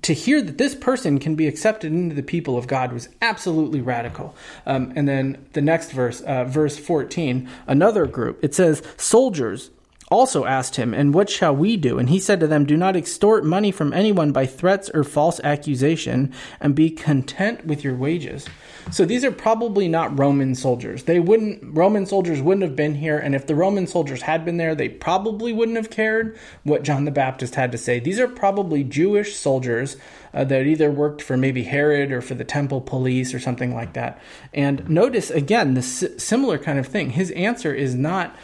To 0.04 0.14
hear 0.14 0.42
that 0.42 0.58
this 0.58 0.76
person 0.76 1.18
can 1.20 1.36
be 1.36 1.48
accepted 1.48 1.92
into 1.92 2.16
the 2.16 2.24
people 2.24 2.58
of 2.58 2.68
God 2.68 2.94
was 2.94 3.10
absolutely 3.22 3.82
radical. 3.82 4.36
Um, 4.66 4.94
and 4.96 5.08
then 5.08 5.46
the 5.54 5.62
next 5.62 5.92
verse, 5.92 6.22
uh, 6.22 6.44
verse 6.44 6.78
14, 6.78 7.50
another 7.66 8.06
group, 8.06 8.44
it 8.44 8.54
says, 8.54 8.84
Soldiers 8.98 9.72
also 10.12 10.46
asked 10.46 10.76
him, 10.76 10.94
And 10.94 11.14
what 11.14 11.30
shall 11.30 11.56
we 11.56 11.78
do? 11.78 12.00
And 12.00 12.10
he 12.10 12.20
said 12.20 12.40
to 12.40 12.48
them, 12.48 12.66
Do 12.66 12.78
not 12.78 12.96
extort 12.96 13.46
money 13.46 13.72
from 13.72 13.94
anyone 13.94 14.32
by 14.32 14.46
threats 14.46 14.90
or 14.94 15.04
false 15.04 15.40
accusation, 15.44 16.34
and 16.60 16.76
be 16.76 16.90
content 16.90 17.66
with 17.66 17.84
your 17.84 17.96
wages. 17.96 18.46
So 18.92 19.06
these 19.06 19.24
are 19.24 19.32
probably 19.32 19.88
not 19.88 20.18
Roman 20.18 20.56
soldiers. 20.56 21.04
They 21.04 21.20
wouldn't 21.20 21.60
Roman 21.64 22.06
soldiers 22.08 22.42
wouldn't 22.42 22.64
have 22.64 22.76
been 22.76 22.96
here, 22.96 23.20
and 23.20 23.36
if 23.36 23.46
the 23.46 23.56
Roman 23.56 23.86
soldiers 23.86 24.24
had 24.24 24.44
been 24.44 24.58
there, 24.58 24.74
they 24.74 24.90
probably 24.90 25.54
wouldn't 25.54 25.78
have 25.78 25.92
cared 25.92 26.38
what 26.64 26.84
John 26.84 27.06
the 27.06 27.12
Baptist 27.12 27.56
had 27.56 27.72
to 27.72 27.78
say. 27.78 28.00
These 28.00 28.20
are 28.20 28.28
probably 28.28 28.84
Jewish 28.84 29.36
soldiers 29.36 29.98
uh, 30.34 30.44
that 30.46 30.66
either 30.66 30.90
worked 30.90 31.22
for 31.22 31.38
maybe 31.38 31.64
Herod 31.64 32.12
or 32.12 32.22
for 32.22 32.34
the 32.34 32.44
temple 32.44 32.82
police 32.82 33.34
or 33.34 33.40
something 33.40 33.76
like 33.76 33.94
that. 33.94 34.20
And 34.54 34.90
notice 34.90 35.30
again 35.30 35.76
the 35.76 35.84
similar 35.84 36.58
kind 36.58 36.80
of 36.80 36.88
thing. 36.88 37.12
His 37.12 37.30
answer 37.32 37.74
is 37.74 37.94
not 37.94 38.36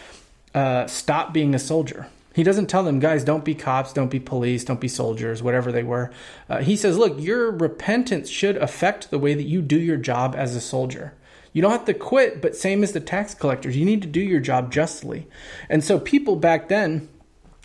uh, 0.55 0.87
stop 0.87 1.33
being 1.33 1.53
a 1.53 1.59
soldier. 1.59 2.07
He 2.33 2.43
doesn't 2.43 2.67
tell 2.67 2.83
them, 2.83 2.99
guys, 2.99 3.23
don't 3.23 3.45
be 3.45 3.55
cops, 3.55 3.93
don't 3.93 4.09
be 4.09 4.19
police, 4.19 4.65
don't 4.65 4.81
be 4.81 4.87
soldiers, 4.87 5.43
whatever 5.43 5.71
they 5.71 5.83
were. 5.83 6.11
Uh, 6.49 6.61
he 6.61 6.75
says, 6.75 6.97
look, 6.97 7.19
your 7.19 7.51
repentance 7.51 8.29
should 8.29 8.57
affect 8.57 9.09
the 9.09 9.19
way 9.19 9.33
that 9.33 9.43
you 9.43 9.61
do 9.61 9.79
your 9.79 9.97
job 9.97 10.35
as 10.35 10.55
a 10.55 10.61
soldier. 10.61 11.13
You 11.53 11.61
don't 11.61 11.71
have 11.71 11.85
to 11.85 11.93
quit, 11.93 12.41
but 12.41 12.55
same 12.55 12.83
as 12.83 12.91
the 12.91 12.99
tax 12.99 13.33
collectors, 13.33 13.77
you 13.77 13.85
need 13.85 14.01
to 14.01 14.07
do 14.07 14.19
your 14.19 14.41
job 14.41 14.71
justly. 14.71 15.27
And 15.69 15.83
so 15.83 15.99
people 15.99 16.35
back 16.35 16.67
then 16.67 17.07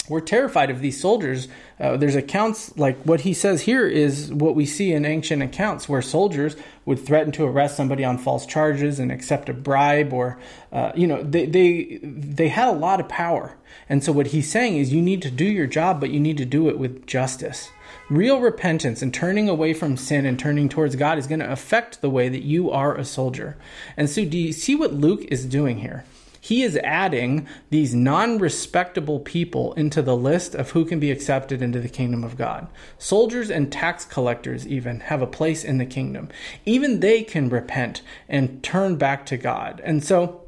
were 0.09 0.21
terrified 0.21 0.71
of 0.71 0.81
these 0.81 1.01
soldiers. 1.01 1.49
Uh, 1.79 1.97
there's 1.97 2.17
accounts 2.17 2.77
like 2.77 3.01
what 3.03 3.21
he 3.21 3.33
says 3.33 3.63
here 3.63 3.87
is 3.87 4.33
what 4.33 4.55
we 4.55 4.67
see 4.67 4.93
in 4.93 5.05
ancient 5.05 5.43
accounts 5.43 5.89
where 5.89 6.03
soldiers 6.03 6.57
would 6.85 6.99
threaten 6.99 7.33
to 7.33 7.45
arrest 7.45 7.77
somebody 7.77 8.05
on 8.05 8.19
false 8.19 8.47
charges 8.47 8.99
and 8.99 9.13
accept 9.13 9.49
a 9.49 9.53
bribe, 9.53 10.13
or 10.13 10.39
uh, 10.73 10.93
you 10.95 11.07
know 11.07 11.23
they 11.23 11.47
they 11.47 12.01
they 12.03 12.49
had 12.49 12.69
a 12.69 12.73
lot 12.73 13.01
of 13.01 13.09
power. 13.09 13.57
And 13.89 14.03
so 14.03 14.13
what 14.13 14.29
he's 14.29 14.51
saying 14.51 14.77
is 14.77 14.93
you 14.93 15.03
need 15.03 15.23
to 15.23 15.31
do 15.31 15.45
your 15.45 15.67
job, 15.67 16.01
but 16.01 16.11
you 16.11 16.21
need 16.21 16.37
to 16.39 16.45
do 16.45 16.69
it 16.69 16.79
with 16.79 17.07
justice. 17.07 17.71
Real 18.09 18.41
repentance 18.41 19.03
and 19.03 19.15
turning 19.15 19.49
away 19.49 19.73
from 19.73 19.97
sin 19.97 20.27
and 20.27 20.39
turning 20.39 20.69
towards 20.69 20.97
God 20.97 21.19
is 21.19 21.29
going 21.29 21.41
to 21.41 21.51
affect 21.51 22.01
the 22.01 22.11
way 22.11 22.29
that 22.29 22.43
you 22.43 22.71
are 22.71 22.97
a 22.97 23.05
soldier. 23.05 23.57
And 23.97 24.11
so, 24.11 24.25
do 24.25 24.37
you 24.37 24.53
see 24.53 24.75
what 24.75 24.93
Luke 24.93 25.23
is 25.29 25.45
doing 25.45 25.79
here? 25.79 26.05
He 26.41 26.63
is 26.63 26.77
adding 26.79 27.47
these 27.69 27.95
non 27.95 28.39
respectable 28.39 29.21
people 29.21 29.75
into 29.75 30.01
the 30.01 30.17
list 30.17 30.55
of 30.55 30.71
who 30.71 30.85
can 30.87 30.99
be 30.99 31.11
accepted 31.11 31.61
into 31.61 31.81
the 31.81 31.89
kingdom 31.89 32.25
of 32.25 32.37
God. 32.37 32.69
Soldiers 32.99 33.51
and 33.51 33.71
tax 33.71 34.07
collectors, 34.07 34.67
even, 34.67 35.01
have 35.01 35.21
a 35.21 35.27
place 35.27 35.63
in 35.63 35.79
the 35.79 35.87
kingdom. 35.87 36.29
Even 36.65 37.01
they 37.01 37.23
can 37.23 37.51
repent 37.51 38.01
and 38.29 38.63
turn 38.63 38.97
back 38.97 39.27
to 39.27 39.37
God. 39.37 39.81
And 39.85 40.03
so, 40.03 40.41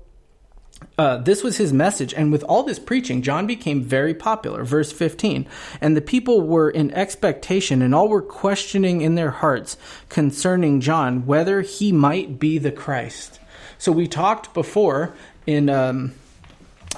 uh, 0.99 1.19
this 1.19 1.43
was 1.43 1.59
his 1.59 1.73
message, 1.73 2.13
and 2.13 2.33
with 2.33 2.43
all 2.45 2.65
this 2.65 2.79
preaching, 2.79 3.23
John 3.23 3.47
became 3.47 3.83
very 3.83 4.15
popular. 4.15 4.65
Verse 4.65 4.91
15. 4.91 5.47
And 5.81 5.97
the 5.97 6.01
people 6.01 6.41
were 6.41 6.71
in 6.71 6.91
expectation, 6.93 7.83
and 7.83 7.95
all 7.95 8.09
were 8.09 8.23
questioning 8.23 9.01
in 9.01 9.15
their 9.15 9.31
hearts 9.31 9.77
concerning 10.09 10.81
John 10.81 11.27
whether 11.27 11.61
he 11.61 11.93
might 11.93 12.39
be 12.39 12.59
the 12.59 12.73
Christ. 12.73 13.39
So 13.79 13.91
we 13.91 14.07
talked 14.07 14.55
before 14.55 15.15
in 15.47 15.69
um, 15.69 16.15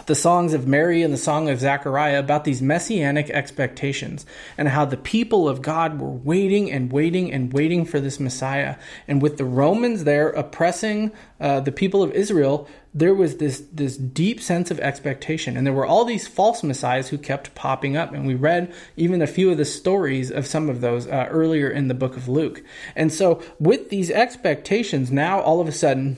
the 0.07 0.15
songs 0.15 0.53
of 0.53 0.67
Mary 0.67 1.03
and 1.03 1.13
the 1.13 1.19
song 1.19 1.49
of 1.49 1.61
Zechariah 1.61 2.19
about 2.19 2.45
these 2.45 2.61
messianic 2.61 3.31
expectations 3.31 4.27
and 4.59 4.69
how 4.69 4.85
the 4.85 4.97
people 4.97 5.49
of 5.49 5.63
God 5.63 5.99
were 5.99 6.11
waiting 6.11 6.71
and 6.71 6.93
waiting 6.93 7.33
and 7.33 7.53
waiting 7.53 7.85
for 7.85 8.01
this 8.01 8.21
Messiah. 8.21 8.77
And 9.09 9.23
with 9.23 9.39
the 9.39 9.45
Romans 9.45 10.05
there 10.05 10.31
oppressing 10.31 11.13
uh, 11.41 11.61
the 11.61 11.73
people 11.73 12.03
of 12.03 12.13
Israel, 12.13 12.69
there 12.93 13.15
was 13.15 13.39
this 13.39 13.63
this 13.73 13.97
deep 13.97 14.41
sense 14.41 14.71
of 14.71 14.79
expectation, 14.79 15.57
and 15.57 15.67
there 15.67 15.75
were 15.75 15.87
all 15.87 16.05
these 16.05 16.29
false 16.29 16.63
messiahs 16.63 17.09
who 17.09 17.19
kept 17.19 17.55
popping 17.57 17.97
up. 17.97 18.13
And 18.13 18.25
we 18.25 18.35
read 18.35 18.73
even 18.97 19.21
a 19.21 19.27
few 19.27 19.51
of 19.51 19.57
the 19.57 19.65
stories 19.65 20.31
of 20.31 20.47
some 20.47 20.69
of 20.69 20.81
those 20.81 21.09
uh, 21.09 21.27
earlier 21.29 21.69
in 21.69 21.89
the 21.89 21.95
book 21.95 22.17
of 22.17 22.29
Luke. 22.29 22.63
And 22.95 23.13
so, 23.13 23.43
with 23.59 23.91
these 23.91 24.13
expectations, 24.13 25.11
now 25.11 25.41
all 25.41 25.61
of 25.61 25.67
a 25.67 25.73
sudden 25.73 26.17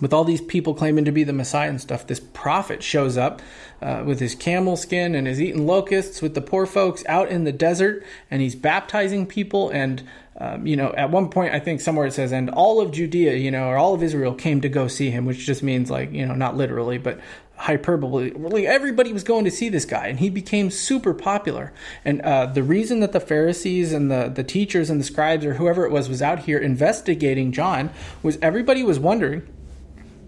with 0.00 0.12
all 0.12 0.24
these 0.24 0.40
people 0.40 0.74
claiming 0.74 1.04
to 1.04 1.12
be 1.12 1.22
the 1.22 1.32
Messiah 1.32 1.68
and 1.68 1.80
stuff, 1.80 2.06
this 2.06 2.20
prophet 2.20 2.82
shows 2.82 3.16
up 3.16 3.42
uh, 3.82 4.02
with 4.06 4.20
his 4.20 4.34
camel 4.34 4.76
skin 4.76 5.14
and 5.14 5.28
is 5.28 5.40
eating 5.40 5.66
locusts 5.66 6.22
with 6.22 6.34
the 6.34 6.40
poor 6.40 6.66
folks 6.66 7.04
out 7.06 7.28
in 7.28 7.44
the 7.44 7.52
desert, 7.52 8.04
and 8.30 8.40
he's 8.40 8.54
baptizing 8.54 9.26
people. 9.26 9.68
And 9.70 10.02
um, 10.38 10.66
you 10.66 10.76
know, 10.76 10.92
at 10.96 11.10
one 11.10 11.28
point, 11.28 11.54
I 11.54 11.60
think 11.60 11.80
somewhere 11.80 12.06
it 12.06 12.14
says, 12.14 12.32
and 12.32 12.48
all 12.50 12.80
of 12.80 12.90
Judea, 12.90 13.34
you 13.34 13.50
know, 13.50 13.68
or 13.68 13.76
all 13.76 13.92
of 13.94 14.02
Israel 14.02 14.34
came 14.34 14.62
to 14.62 14.68
go 14.68 14.88
see 14.88 15.10
him, 15.10 15.26
which 15.26 15.44
just 15.44 15.62
means 15.62 15.90
like, 15.90 16.10
you 16.10 16.26
know, 16.26 16.34
not 16.34 16.56
literally, 16.56 16.96
but 16.96 17.20
hyperbole. 17.56 18.32
Really, 18.34 18.66
everybody 18.66 19.12
was 19.12 19.22
going 19.22 19.44
to 19.44 19.50
see 19.50 19.68
this 19.68 19.84
guy, 19.84 20.06
and 20.06 20.18
he 20.18 20.30
became 20.30 20.70
super 20.70 21.12
popular. 21.12 21.72
And 22.04 22.22
uh, 22.22 22.46
the 22.46 22.62
reason 22.62 23.00
that 23.00 23.12
the 23.12 23.20
Pharisees 23.20 23.92
and 23.92 24.10
the, 24.10 24.32
the 24.34 24.42
teachers 24.42 24.88
and 24.88 24.98
the 24.98 25.04
scribes 25.04 25.44
or 25.44 25.54
whoever 25.54 25.84
it 25.84 25.92
was 25.92 26.08
was 26.08 26.22
out 26.22 26.40
here 26.40 26.58
investigating 26.58 27.52
John 27.52 27.90
was 28.22 28.38
everybody 28.40 28.82
was 28.82 28.98
wondering, 28.98 29.46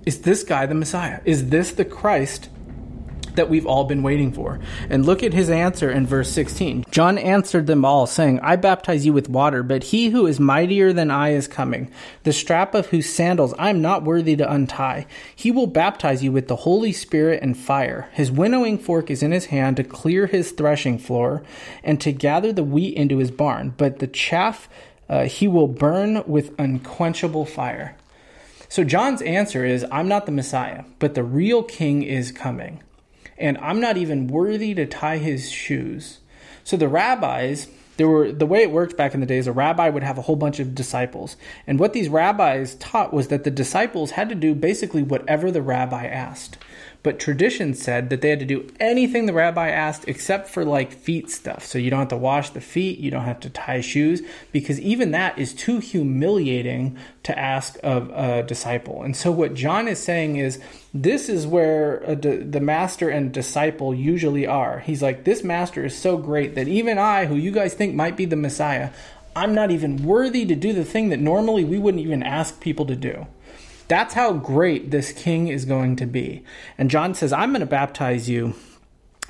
is 0.07 0.23
this 0.23 0.43
guy 0.43 0.67
the 0.67 0.75
Messiah? 0.75 1.21
Is 1.25 1.49
this 1.49 1.73
the 1.73 1.85
Christ 1.85 2.49
that 3.35 3.49
we've 3.49 3.67
all 3.67 3.85
been 3.85 4.03
waiting 4.03 4.33
for. 4.33 4.61
And 4.89 5.05
look 5.05 5.23
at 5.23 5.33
his 5.33 5.51
answer 5.51 5.91
in 5.91 6.07
verse 6.07 6.31
16. 6.31 6.85
John 6.91 7.19
answered 7.19 7.67
them 7.67 7.85
all, 7.85 8.07
saying, 8.07 8.41
I 8.41 8.57
baptize 8.57 9.05
you 9.05 9.13
with 9.13 9.29
water, 9.29 9.63
but 9.63 9.85
he 9.85 10.11
who 10.11 10.27
is 10.27 10.41
mightier 10.41 10.93
than 10.93 11.11
I 11.11 11.31
is 11.31 11.49
coming, 11.49 11.91
the 12.23 12.33
strap 12.33 12.75
of 12.75 12.87
whose 12.87 13.13
sandals 13.13 13.55
I 13.59 13.71
am 13.71 13.83
not 13.83 14.05
worthy 14.05 14.37
to 14.37 14.51
untie. 14.51 15.07
He 15.35 15.51
will 15.51 15.67
baptize 15.67 16.23
you 16.23 16.33
with 16.33 16.49
the 16.49 16.57
Holy 16.57 16.93
Spirit 16.93 17.43
and 17.43 17.57
fire. 17.57 18.09
His 18.13 18.31
winnowing 18.31 18.79
fork 18.79 19.11
is 19.11 19.23
in 19.23 19.33
his 19.33 19.47
hand 19.47 19.77
to 19.77 19.85
clear 19.85 20.27
his 20.27 20.53
threshing 20.53 20.99
floor 20.99 21.43
and 21.83 22.01
to 22.01 22.13
gather 22.13 22.53
the 22.53 22.65
wheat 22.65 22.97
into 22.97 23.19
his 23.19 23.31
barn, 23.31 23.75
but 23.77 23.99
the 23.99 24.07
chaff 24.07 24.69
uh, 25.07 25.25
he 25.25 25.47
will 25.47 25.69
burn 25.69 26.25
with 26.27 26.59
unquenchable 26.59 27.45
fire. 27.45 27.95
So 28.75 28.83
John's 28.83 29.23
answer 29.23 29.65
is, 29.65 29.87
I'm 29.93 30.09
not 30.09 30.27
the 30.27 30.33
Messiah, 30.33 30.83
but 30.99 31.15
the 31.15 31.23
real 31.23 31.63
king 31.63 32.03
is 32.03 32.33
coming 32.33 32.83
and 33.39 33.57
I'm 33.59 33.79
not 33.79 33.97
even 33.97 34.27
worthy 34.27 34.75
to 34.75 34.85
tie 34.85 35.19
his 35.19 35.49
shoes. 35.49 36.19
So 36.65 36.77
the 36.77 36.89
rabbis, 36.89 37.69
there 37.99 38.09
were 38.09 38.33
the 38.33 38.47
way 38.47 38.63
it 38.63 38.73
worked 38.73 38.97
back 38.97 39.15
in 39.15 39.21
the 39.21 39.27
days, 39.27 39.47
a 39.47 39.53
rabbi 39.53 39.89
would 39.89 40.03
have 40.03 40.19
a 40.19 40.23
whole 40.23 40.35
bunch 40.35 40.59
of 40.59 40.75
disciples. 40.75 41.37
And 41.69 41.79
what 41.79 41.93
these 41.93 42.09
rabbis 42.09 42.75
taught 42.75 43.13
was 43.15 43.29
that 43.29 43.45
the 43.45 43.51
disciples 43.53 44.11
had 44.11 44.29
to 44.31 44.35
do 44.35 44.57
basically 44.57 45.05
whatever 45.05 45.53
the 45.53 45.63
rabbi 45.63 46.07
asked 46.07 46.59
but 47.05 47.21
tradition 47.21 47.75
said 47.75 48.11
that 48.11 48.23
they 48.23 48.31
had 48.31 48.41
to 48.41 48.47
do 48.47 48.67
anything 48.81 49.27
the 49.27 49.33
rabbi 49.33 49.69
asked 49.69 50.09
except 50.09 50.49
for 50.49 50.65
like 50.65 50.91
feet 50.91 51.31
stuff. 51.31 51.65
So 51.65 51.79
you 51.79 51.91
don't 51.91 52.01
have 52.01 52.09
to 52.09 52.17
wash 52.17 52.51
the 52.51 52.61
feet, 52.61 52.99
you 52.99 53.13
don't 53.13 53.25
have 53.25 53.39
to 53.41 53.51
tie 53.51 53.83
shoes, 53.83 54.23
because 54.51 54.81
even 54.81 55.13
that 55.13 55.39
is 55.39 55.55
too 55.55 55.79
humiliating 55.79 56.97
to 57.25 57.39
ask 57.39 57.77
of 57.83 58.11
a 58.11 58.43
disciple. 58.43 59.03
And 59.03 59.15
so 59.15 59.31
what 59.31 59.55
John 59.55 59.87
is 59.87 60.03
saying 60.03 60.39
is 60.39 60.61
this 60.93 61.29
is 61.29 61.47
where 61.47 62.17
the 62.17 62.61
master 62.61 63.11
and 63.11 63.31
disciple 63.31 63.95
usually 63.95 64.47
are. 64.47 64.81
He's 64.81 65.03
like, 65.03 65.25
this 65.25 65.45
master 65.45 65.85
is 65.85 65.97
so 65.97 66.17
great 66.17 66.55
that 66.55 66.69
even 66.69 66.99
I, 66.99 67.27
who 67.27 67.37
you 67.37 67.51
guys 67.51 67.75
think 67.75 67.95
might 67.95 68.17
be 68.17 68.25
the 68.25 68.37
Messiah, 68.37 68.91
I'm 69.37 69.55
not 69.55 69.71
even 69.71 70.05
worthy 70.05 70.47
to 70.47 70.55
do 70.55 70.73
the 70.73 70.85
thing 70.85 71.11
that 71.11 71.21
normally 71.21 71.65
we 71.65 71.79
wouldn't 71.79 72.03
even 72.03 72.23
ask 72.23 72.61
people 72.61 72.87
to 72.87 72.97
do. 72.97 73.27
That's 73.89 74.15
how 74.15 74.33
great 74.33 74.91
this 74.91 75.13
king 75.13 75.49
is 75.49 75.65
going 75.65 75.97
to 75.97 76.07
be. 76.07 76.43
And 76.79 76.91
John 76.91 77.15
says, 77.15 77.33
I'm 77.33 77.51
going 77.51 77.61
to 77.61 77.67
baptize 77.67 78.29
you 78.29 78.55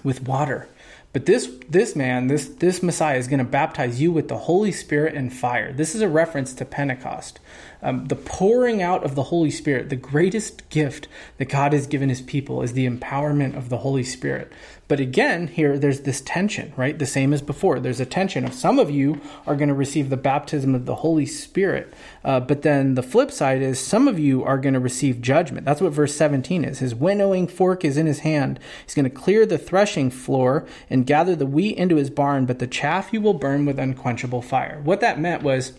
with 0.03 0.23
water. 0.23 0.69
But 1.15 1.27
this 1.27 1.49
this 1.69 1.95
man, 1.95 2.27
this 2.27 2.49
this 2.49 2.83
Messiah 2.83 3.19
is 3.19 3.29
going 3.29 3.39
to 3.39 3.45
baptize 3.45 4.01
you 4.01 4.11
with 4.11 4.27
the 4.27 4.37
Holy 4.37 4.73
Spirit 4.73 5.15
and 5.15 5.33
fire. 5.33 5.73
This 5.73 5.95
is 5.95 6.01
a 6.01 6.09
reference 6.09 6.53
to 6.55 6.65
Pentecost. 6.65 7.39
Um, 7.85 8.07
the 8.07 8.17
pouring 8.17 8.81
out 8.81 9.05
of 9.05 9.15
the 9.15 9.25
Holy 9.25 9.51
Spirit, 9.51 9.91
the 9.91 9.97
greatest 9.97 10.69
gift 10.71 11.07
that 11.37 11.51
God 11.51 11.75
has 11.75 11.87
given 11.87 12.09
his 12.09 12.23
people 12.23 12.63
is 12.63 12.73
the 12.73 12.89
empowerment 12.89 13.57
of 13.57 13.69
the 13.69 13.79
Holy 13.79 14.03
Spirit. 14.03 14.51
But 14.89 15.01
again, 15.01 15.49
here 15.49 15.79
there's 15.79 16.01
this 16.01 16.23
tension, 16.23 16.73
right? 16.77 16.99
The 16.99 17.07
same 17.07 17.33
as 17.33 17.43
before. 17.43 17.81
There's 17.81 18.01
a 18.01 18.07
tension 18.07 18.45
of 18.45 18.55
some 18.55 18.79
of 18.79 18.91
you 18.91 19.21
are 19.47 19.57
going 19.57 19.69
to 19.69 19.75
receive 19.75 20.11
the 20.11 20.17
baptism 20.17 20.75
of 20.75 20.87
the 20.87 20.97
Holy 20.97 21.27
Spirit, 21.27 21.93
uh, 22.25 22.41
but 22.41 22.63
then 22.63 22.95
the 22.95 23.03
flip 23.03 23.31
side 23.31 23.63
is 23.63 23.79
some 23.79 24.09
of 24.09 24.19
you 24.19 24.43
are 24.45 24.59
going 24.59 24.75
to 24.75 24.81
receive 24.81 25.23
judgment. 25.23 25.67
That's 25.67 25.81
what 25.81 25.93
verse 25.93 26.15
17 26.15 26.65
is. 26.65 26.79
His 26.79 26.95
winnowing 26.95 27.47
fork 27.47 27.85
is 27.85 27.97
in 27.97 28.07
his 28.07 28.21
hand. 28.21 28.59
He's 28.85 28.95
going 28.95 29.05
to 29.05 29.11
clear 29.11 29.47
the 29.47 29.59
threshing 29.59 30.11
floor 30.11 30.67
and 30.89 31.07
gather 31.07 31.37
the 31.37 31.47
wheat 31.47 31.77
into 31.77 31.97
his 31.97 32.11
barn, 32.11 32.47
but 32.47 32.59
the 32.59 32.67
chaff 32.67 33.11
he 33.11 33.19
will 33.19 33.35
burn 33.35 33.67
with 33.67 33.79
unquenchable 33.79 34.43
fire. 34.43 34.81
What 34.85 35.01
that 35.01 35.21
meant 35.21 35.43
was 35.43 35.73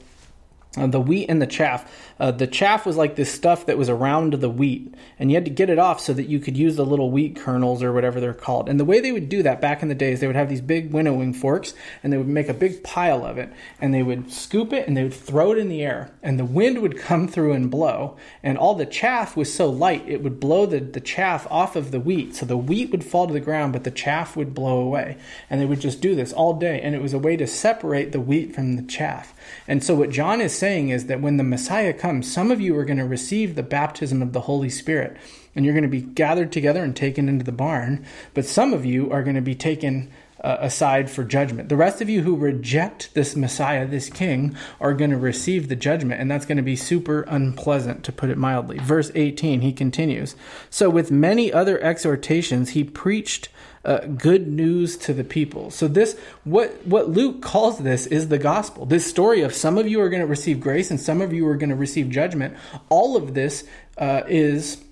uh, 0.77 0.88
the 0.88 0.99
wheat 0.99 1.27
and 1.29 1.41
the 1.41 1.47
chaff. 1.47 1.91
Uh, 2.19 2.31
the 2.31 2.47
chaff 2.47 2.85
was 2.85 2.97
like 2.97 3.15
this 3.15 3.33
stuff 3.33 3.65
that 3.65 3.77
was 3.77 3.89
around 3.89 4.33
the 4.33 4.49
wheat, 4.49 4.93
and 5.19 5.29
you 5.29 5.35
had 5.35 5.45
to 5.45 5.51
get 5.51 5.69
it 5.69 5.79
off 5.79 5.99
so 5.99 6.13
that 6.13 6.27
you 6.27 6.39
could 6.39 6.57
use 6.57 6.75
the 6.75 6.85
little 6.85 7.11
wheat 7.11 7.35
kernels 7.35 7.83
or 7.83 7.91
whatever 7.91 8.19
they're 8.19 8.33
called. 8.33 8.69
And 8.69 8.79
the 8.79 8.85
way 8.85 8.99
they 8.99 9.11
would 9.11 9.29
do 9.29 9.43
that 9.43 9.61
back 9.61 9.81
in 9.81 9.89
the 9.89 9.95
days, 9.95 10.19
they 10.19 10.27
would 10.27 10.35
have 10.35 10.49
these 10.49 10.61
big 10.61 10.91
winnowing 10.91 11.33
forks, 11.33 11.73
and 12.03 12.11
they 12.11 12.17
would 12.17 12.27
make 12.27 12.49
a 12.49 12.53
big 12.53 12.83
pile 12.83 13.25
of 13.25 13.38
it, 13.38 13.51
and 13.81 13.93
they 13.93 14.03
would 14.03 14.31
scoop 14.31 14.71
it 14.71 14.88
and 14.88 14.95
they 14.95 15.03
would 15.03 15.13
throw 15.13 15.51
it 15.51 15.57
in 15.57 15.69
the 15.69 15.83
air, 15.83 16.11
and 16.23 16.39
the 16.39 16.45
wind 16.45 16.81
would 16.81 16.97
come 16.97 17.27
through 17.35 17.53
and 17.53 17.69
blow, 17.71 18.17
and 18.43 18.57
all 18.57 18.75
the 18.75 18.85
chaff 18.85 19.35
was 19.35 19.53
so 19.53 19.69
light 19.69 20.03
it 20.07 20.21
would 20.23 20.39
blow 20.39 20.65
the, 20.65 20.79
the 20.79 21.01
chaff 21.01 21.47
off 21.49 21.75
of 21.75 21.91
the 21.91 21.99
wheat, 21.99 22.35
so 22.35 22.45
the 22.45 22.57
wheat 22.57 22.91
would 22.91 23.03
fall 23.03 23.27
to 23.27 23.33
the 23.33 23.39
ground, 23.39 23.73
but 23.73 23.83
the 23.83 23.91
chaff 23.91 24.35
would 24.35 24.53
blow 24.53 24.79
away, 24.79 25.17
and 25.49 25.59
they 25.59 25.65
would 25.65 25.81
just 25.81 26.01
do 26.01 26.15
this 26.15 26.33
all 26.33 26.53
day, 26.53 26.79
and 26.81 26.95
it 26.95 27.01
was 27.01 27.13
a 27.13 27.19
way 27.19 27.35
to 27.35 27.47
separate 27.47 28.11
the 28.11 28.19
wheat 28.19 28.53
from 28.53 28.75
the 28.75 28.83
chaff. 28.83 29.33
And 29.67 29.83
so 29.83 29.95
what 29.95 30.09
John 30.09 30.41
is 30.41 30.57
saying 30.57 30.64
is 30.65 31.06
that 31.06 31.21
when 31.21 31.38
the 31.38 31.43
Messiah 31.43 31.93
comes, 31.93 32.32
some 32.32 32.51
of 32.51 32.60
you 32.60 32.78
are 32.78 32.86
going 32.86 32.97
to 32.97 33.06
receive 33.06 33.56
the 33.56 33.63
baptism 33.63 34.21
of 34.21 34.34
the 34.34 34.41
Holy 34.41 34.69
Spirit 34.69 35.17
and 35.56 35.63
you're 35.63 35.73
going 35.73 35.84
to 35.84 35.89
be 35.89 36.01
gathered 36.01 36.51
together 36.51 36.84
and 36.84 36.95
taken 36.95 37.30
into 37.30 37.45
the 37.45 37.51
barn, 37.51 38.06
but 38.34 38.45
some 38.45 38.73
of 38.73 38.86
you 38.86 39.10
are 39.12 39.23
going 39.23 39.36
to 39.36 39.41
be 39.41 39.56
taken 39.56 40.12
uh, 40.43 40.58
aside 40.60 41.10
for 41.10 41.23
judgment. 41.23 41.69
The 41.69 41.78
rest 41.78 42.01
of 42.01 42.10
you 42.10 42.21
who 42.21 42.36
reject 42.36 43.13
this 43.13 43.36
Messiah, 43.36 43.88
this 43.88 44.10
King, 44.10 44.56
are 44.82 44.93
going 44.93 45.12
to 45.12 45.17
receive 45.17 45.69
the 45.69 45.75
judgment, 45.75 46.19
and 46.19 46.30
that's 46.30 46.45
going 46.45 46.58
to 46.58 46.63
be 46.63 46.75
super 46.75 47.21
unpleasant, 47.23 48.04
to 48.04 48.12
put 48.12 48.30
it 48.30 48.38
mildly. 48.38 48.78
Verse 48.78 49.12
18, 49.15 49.62
he 49.62 49.71
continues 49.71 50.36
So, 50.69 50.89
with 50.89 51.10
many 51.10 51.51
other 51.51 51.82
exhortations, 51.82 52.71
he 52.71 52.84
preached 52.84 53.49
uh, 53.85 54.05
good 54.07 54.47
news 54.47 54.97
to 54.97 55.13
the 55.13 55.23
people. 55.23 55.69
So 55.71 55.87
this 55.87 56.17
what 56.43 56.85
what 56.85 57.09
Luke 57.09 57.41
calls 57.41 57.79
this 57.79 58.07
is 58.07 58.29
the 58.29 58.39
gospel. 58.39 58.85
This 58.85 59.05
story 59.05 59.41
of 59.41 59.53
some 59.53 59.77
of 59.77 59.87
you 59.87 60.01
are 60.01 60.09
going 60.09 60.21
to 60.21 60.27
receive 60.27 60.59
grace 60.59 60.89
and 60.89 60.99
some 60.99 61.21
of 61.21 61.31
you 61.31 61.47
are 61.47 61.55
going 61.55 61.69
to 61.69 61.75
receive 61.75 62.09
judgment. 62.09 62.55
All 62.89 63.15
of 63.15 63.33
this 63.33 63.63
uh, 63.97 64.23
is 64.27 64.83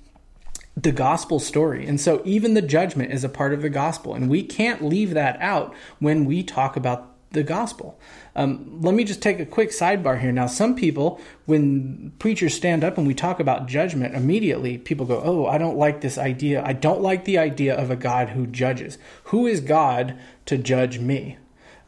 the 0.76 0.92
gospel 0.92 1.40
story. 1.40 1.86
And 1.86 2.00
so 2.00 2.22
even 2.26 2.54
the 2.54 2.62
judgment 2.62 3.12
is 3.12 3.24
a 3.24 3.30
part 3.30 3.54
of 3.54 3.62
the 3.62 3.70
gospel. 3.70 4.16
And 4.16 4.30
we 4.30 4.44
can't 4.44 4.84
leave 4.84 5.14
that 5.14 5.38
out 5.40 5.74
when 6.00 6.26
we 6.26 6.44
talk 6.44 6.76
about 6.76 7.13
the 7.34 7.44
gospel. 7.44 8.00
Um, 8.36 8.80
let 8.82 8.96
me 8.96 9.04
just 9.04 9.22
take 9.22 9.40
a 9.40 9.46
quick 9.46 9.70
sidebar 9.70 10.20
here. 10.20 10.32
Now, 10.32 10.48
some 10.48 10.76
people, 10.76 11.20
when 11.46 12.14
preachers 12.20 12.54
stand 12.54 12.84
up 12.84 12.98
and 12.98 13.06
we 13.06 13.14
talk 13.14 13.40
about 13.40 13.68
judgment, 13.68 14.16
immediately 14.16 14.78
people 14.78 15.06
go, 15.06 15.22
Oh, 15.24 15.46
I 15.46 15.58
don't 15.58 15.78
like 15.78 16.02
this 16.02 16.18
idea. 16.18 16.64
I 16.66 16.74
don't 16.74 17.02
like 17.02 17.26
the 17.26 17.38
idea 17.38 17.76
of 17.76 17.92
a 17.92 17.96
God 17.96 18.30
who 18.30 18.48
judges. 18.48 18.98
Who 19.26 19.46
is 19.46 19.60
God 19.60 20.18
to 20.46 20.58
judge 20.58 21.00
me? 21.00 21.38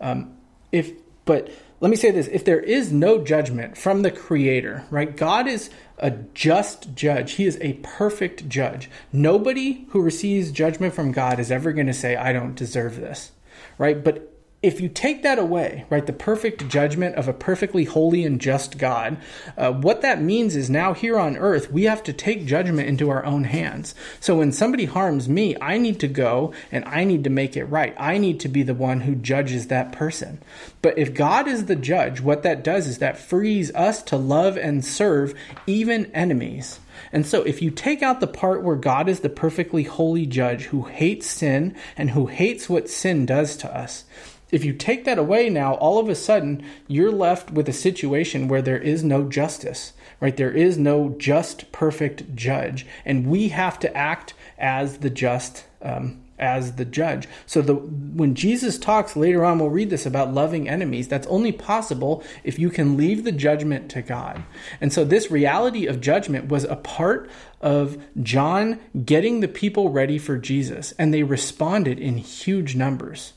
Um, 0.01 0.35
if, 0.71 0.91
but 1.25 1.49
let 1.79 1.89
me 1.89 1.95
say 1.95 2.11
this 2.11 2.27
if 2.27 2.43
there 2.43 2.59
is 2.59 2.91
no 2.91 3.23
judgment 3.23 3.77
from 3.77 4.01
the 4.01 4.11
Creator, 4.11 4.85
right? 4.89 5.15
God 5.15 5.47
is 5.47 5.69
a 5.99 6.11
just 6.33 6.95
judge. 6.95 7.33
He 7.33 7.45
is 7.45 7.57
a 7.61 7.73
perfect 7.83 8.49
judge. 8.49 8.89
Nobody 9.13 9.85
who 9.89 10.01
receives 10.01 10.51
judgment 10.51 10.93
from 10.93 11.11
God 11.11 11.39
is 11.39 11.51
ever 11.51 11.71
going 11.71 11.87
to 11.87 11.93
say, 11.93 12.15
I 12.15 12.33
don't 12.33 12.55
deserve 12.55 12.95
this, 12.97 13.31
right? 13.77 14.03
But 14.03 14.34
if 14.65 14.81
you 14.81 14.89
take 14.89 15.21
that 15.21 15.37
away, 15.37 15.85
right, 15.91 16.05
the 16.05 16.11
perfect 16.11 16.67
judgment 16.67 17.15
of 17.15 17.27
a 17.27 17.33
perfectly 17.33 17.83
holy 17.83 18.25
and 18.25 18.41
just 18.41 18.79
God, 18.79 19.17
uh, 19.57 19.71
what 19.71 20.01
that 20.01 20.21
means 20.21 20.55
is 20.55 20.71
now 20.71 20.93
here 20.93 21.19
on 21.19 21.37
earth, 21.37 21.71
we 21.71 21.83
have 21.83 22.01
to 22.03 22.13
take 22.13 22.47
judgment 22.47 22.89
into 22.89 23.11
our 23.11 23.23
own 23.23 23.43
hands. 23.43 23.93
So 24.19 24.37
when 24.37 24.51
somebody 24.51 24.85
harms 24.85 25.29
me, 25.29 25.55
I 25.61 25.77
need 25.77 25.99
to 25.99 26.07
go 26.07 26.51
and 26.71 26.83
I 26.85 27.03
need 27.03 27.23
to 27.25 27.29
make 27.29 27.55
it 27.55 27.65
right. 27.65 27.95
I 27.99 28.17
need 28.17 28.39
to 28.39 28.47
be 28.47 28.63
the 28.63 28.73
one 28.73 29.01
who 29.01 29.13
judges 29.13 29.67
that 29.67 29.91
person. 29.91 30.41
But 30.81 30.97
if 30.97 31.13
God 31.13 31.47
is 31.47 31.65
the 31.65 31.75
judge, 31.75 32.19
what 32.19 32.41
that 32.41 32.63
does 32.63 32.87
is 32.87 32.97
that 32.97 33.19
frees 33.19 33.73
us 33.75 34.01
to 34.03 34.17
love 34.17 34.57
and 34.57 34.83
serve 34.83 35.35
even 35.67 36.07
enemies. 36.07 36.79
And 37.11 37.25
so, 37.25 37.43
if 37.43 37.61
you 37.61 37.71
take 37.71 38.01
out 38.01 38.19
the 38.19 38.27
part 38.27 38.63
where 38.63 38.75
God 38.75 39.09
is 39.09 39.19
the 39.19 39.29
perfectly 39.29 39.83
holy 39.83 40.25
judge 40.25 40.63
who 40.65 40.83
hates 40.83 41.27
sin 41.27 41.75
and 41.97 42.11
who 42.11 42.27
hates 42.27 42.69
what 42.69 42.89
sin 42.89 43.25
does 43.25 43.57
to 43.57 43.75
us, 43.75 44.05
if 44.51 44.63
you 44.63 44.73
take 44.73 45.05
that 45.05 45.17
away 45.17 45.49
now, 45.49 45.75
all 45.75 45.99
of 45.99 46.09
a 46.09 46.15
sudden 46.15 46.63
you're 46.87 47.11
left 47.11 47.51
with 47.51 47.67
a 47.67 47.73
situation 47.73 48.47
where 48.47 48.61
there 48.61 48.77
is 48.77 49.03
no 49.03 49.23
justice, 49.23 49.93
right? 50.19 50.35
There 50.35 50.51
is 50.51 50.77
no 50.77 51.15
just, 51.17 51.71
perfect 51.71 52.35
judge, 52.35 52.85
and 53.05 53.27
we 53.27 53.49
have 53.49 53.79
to 53.79 53.97
act 53.97 54.33
as 54.57 54.99
the 54.99 55.09
just. 55.09 55.65
Um, 55.81 56.21
as 56.37 56.75
the 56.75 56.85
judge. 56.85 57.27
So 57.45 57.61
the 57.61 57.75
when 57.75 58.35
Jesus 58.35 58.77
talks 58.77 59.15
later 59.15 59.45
on 59.45 59.59
we'll 59.59 59.69
read 59.69 59.89
this 59.89 60.05
about 60.05 60.33
loving 60.33 60.67
enemies 60.67 61.07
that's 61.07 61.27
only 61.27 61.51
possible 61.51 62.23
if 62.43 62.59
you 62.59 62.69
can 62.69 62.97
leave 62.97 63.23
the 63.23 63.31
judgment 63.31 63.89
to 63.91 64.01
God. 64.01 64.43
And 64.81 64.91
so 64.91 65.05
this 65.05 65.31
reality 65.31 65.85
of 65.85 66.01
judgment 66.01 66.49
was 66.49 66.65
a 66.65 66.75
part 66.75 67.29
of 67.61 67.97
John 68.21 68.79
getting 69.05 69.39
the 69.39 69.47
people 69.47 69.89
ready 69.89 70.17
for 70.17 70.37
Jesus 70.37 70.93
and 70.99 71.13
they 71.13 71.23
responded 71.23 71.99
in 71.99 72.17
huge 72.17 72.75
numbers. 72.75 73.33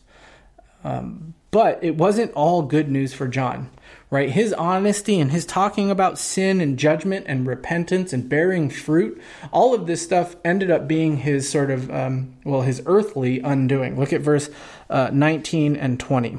Um, 0.84 1.34
But 1.50 1.82
it 1.82 1.96
wasn't 1.96 2.32
all 2.32 2.62
good 2.62 2.90
news 2.90 3.14
for 3.14 3.26
John, 3.26 3.70
right? 4.10 4.28
His 4.30 4.52
honesty 4.52 5.18
and 5.18 5.32
his 5.32 5.46
talking 5.46 5.90
about 5.90 6.18
sin 6.18 6.60
and 6.60 6.78
judgment 6.78 7.24
and 7.26 7.46
repentance 7.46 8.12
and 8.12 8.28
bearing 8.28 8.68
fruit, 8.68 9.18
all 9.50 9.74
of 9.74 9.86
this 9.86 10.02
stuff 10.02 10.36
ended 10.44 10.70
up 10.70 10.86
being 10.86 11.18
his 11.18 11.48
sort 11.48 11.70
of, 11.70 11.90
um, 11.90 12.34
well, 12.44 12.62
his 12.62 12.82
earthly 12.84 13.40
undoing. 13.40 13.98
Look 13.98 14.12
at 14.12 14.20
verse 14.20 14.50
uh, 14.90 15.08
19 15.10 15.74
and 15.74 15.98
20. 15.98 16.38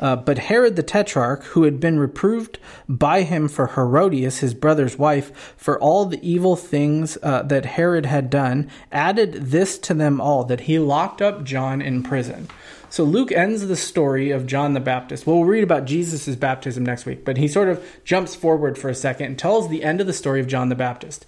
Uh, 0.00 0.14
but 0.14 0.38
Herod 0.38 0.76
the 0.76 0.82
Tetrarch, 0.82 1.42
who 1.44 1.64
had 1.64 1.80
been 1.80 1.98
reproved 1.98 2.58
by 2.88 3.22
him 3.22 3.48
for 3.48 3.68
Herodias, 3.68 4.38
his 4.38 4.54
brother's 4.54 4.96
wife, 4.96 5.54
for 5.56 5.78
all 5.80 6.04
the 6.04 6.20
evil 6.28 6.54
things 6.56 7.18
uh, 7.22 7.42
that 7.42 7.64
Herod 7.64 8.06
had 8.06 8.30
done, 8.30 8.70
added 8.92 9.32
this 9.50 9.76
to 9.78 9.94
them 9.94 10.20
all 10.20 10.44
that 10.44 10.62
he 10.62 10.78
locked 10.78 11.20
up 11.20 11.42
John 11.44 11.82
in 11.82 12.02
prison. 12.02 12.48
So 12.90 13.04
Luke 13.04 13.32
ends 13.32 13.66
the 13.66 13.76
story 13.76 14.30
of 14.30 14.46
John 14.46 14.72
the 14.72 14.80
Baptist. 14.80 15.26
Well, 15.26 15.36
we'll 15.36 15.44
read 15.44 15.62
about 15.62 15.84
Jesus' 15.84 16.34
baptism 16.36 16.84
next 16.84 17.06
week, 17.06 17.24
but 17.24 17.36
he 17.36 17.46
sort 17.46 17.68
of 17.68 17.84
jumps 18.04 18.34
forward 18.34 18.78
for 18.78 18.88
a 18.88 18.94
second 18.94 19.26
and 19.26 19.38
tells 19.38 19.68
the 19.68 19.84
end 19.84 20.00
of 20.00 20.06
the 20.06 20.12
story 20.12 20.40
of 20.40 20.46
John 20.46 20.68
the 20.68 20.74
Baptist. 20.74 21.26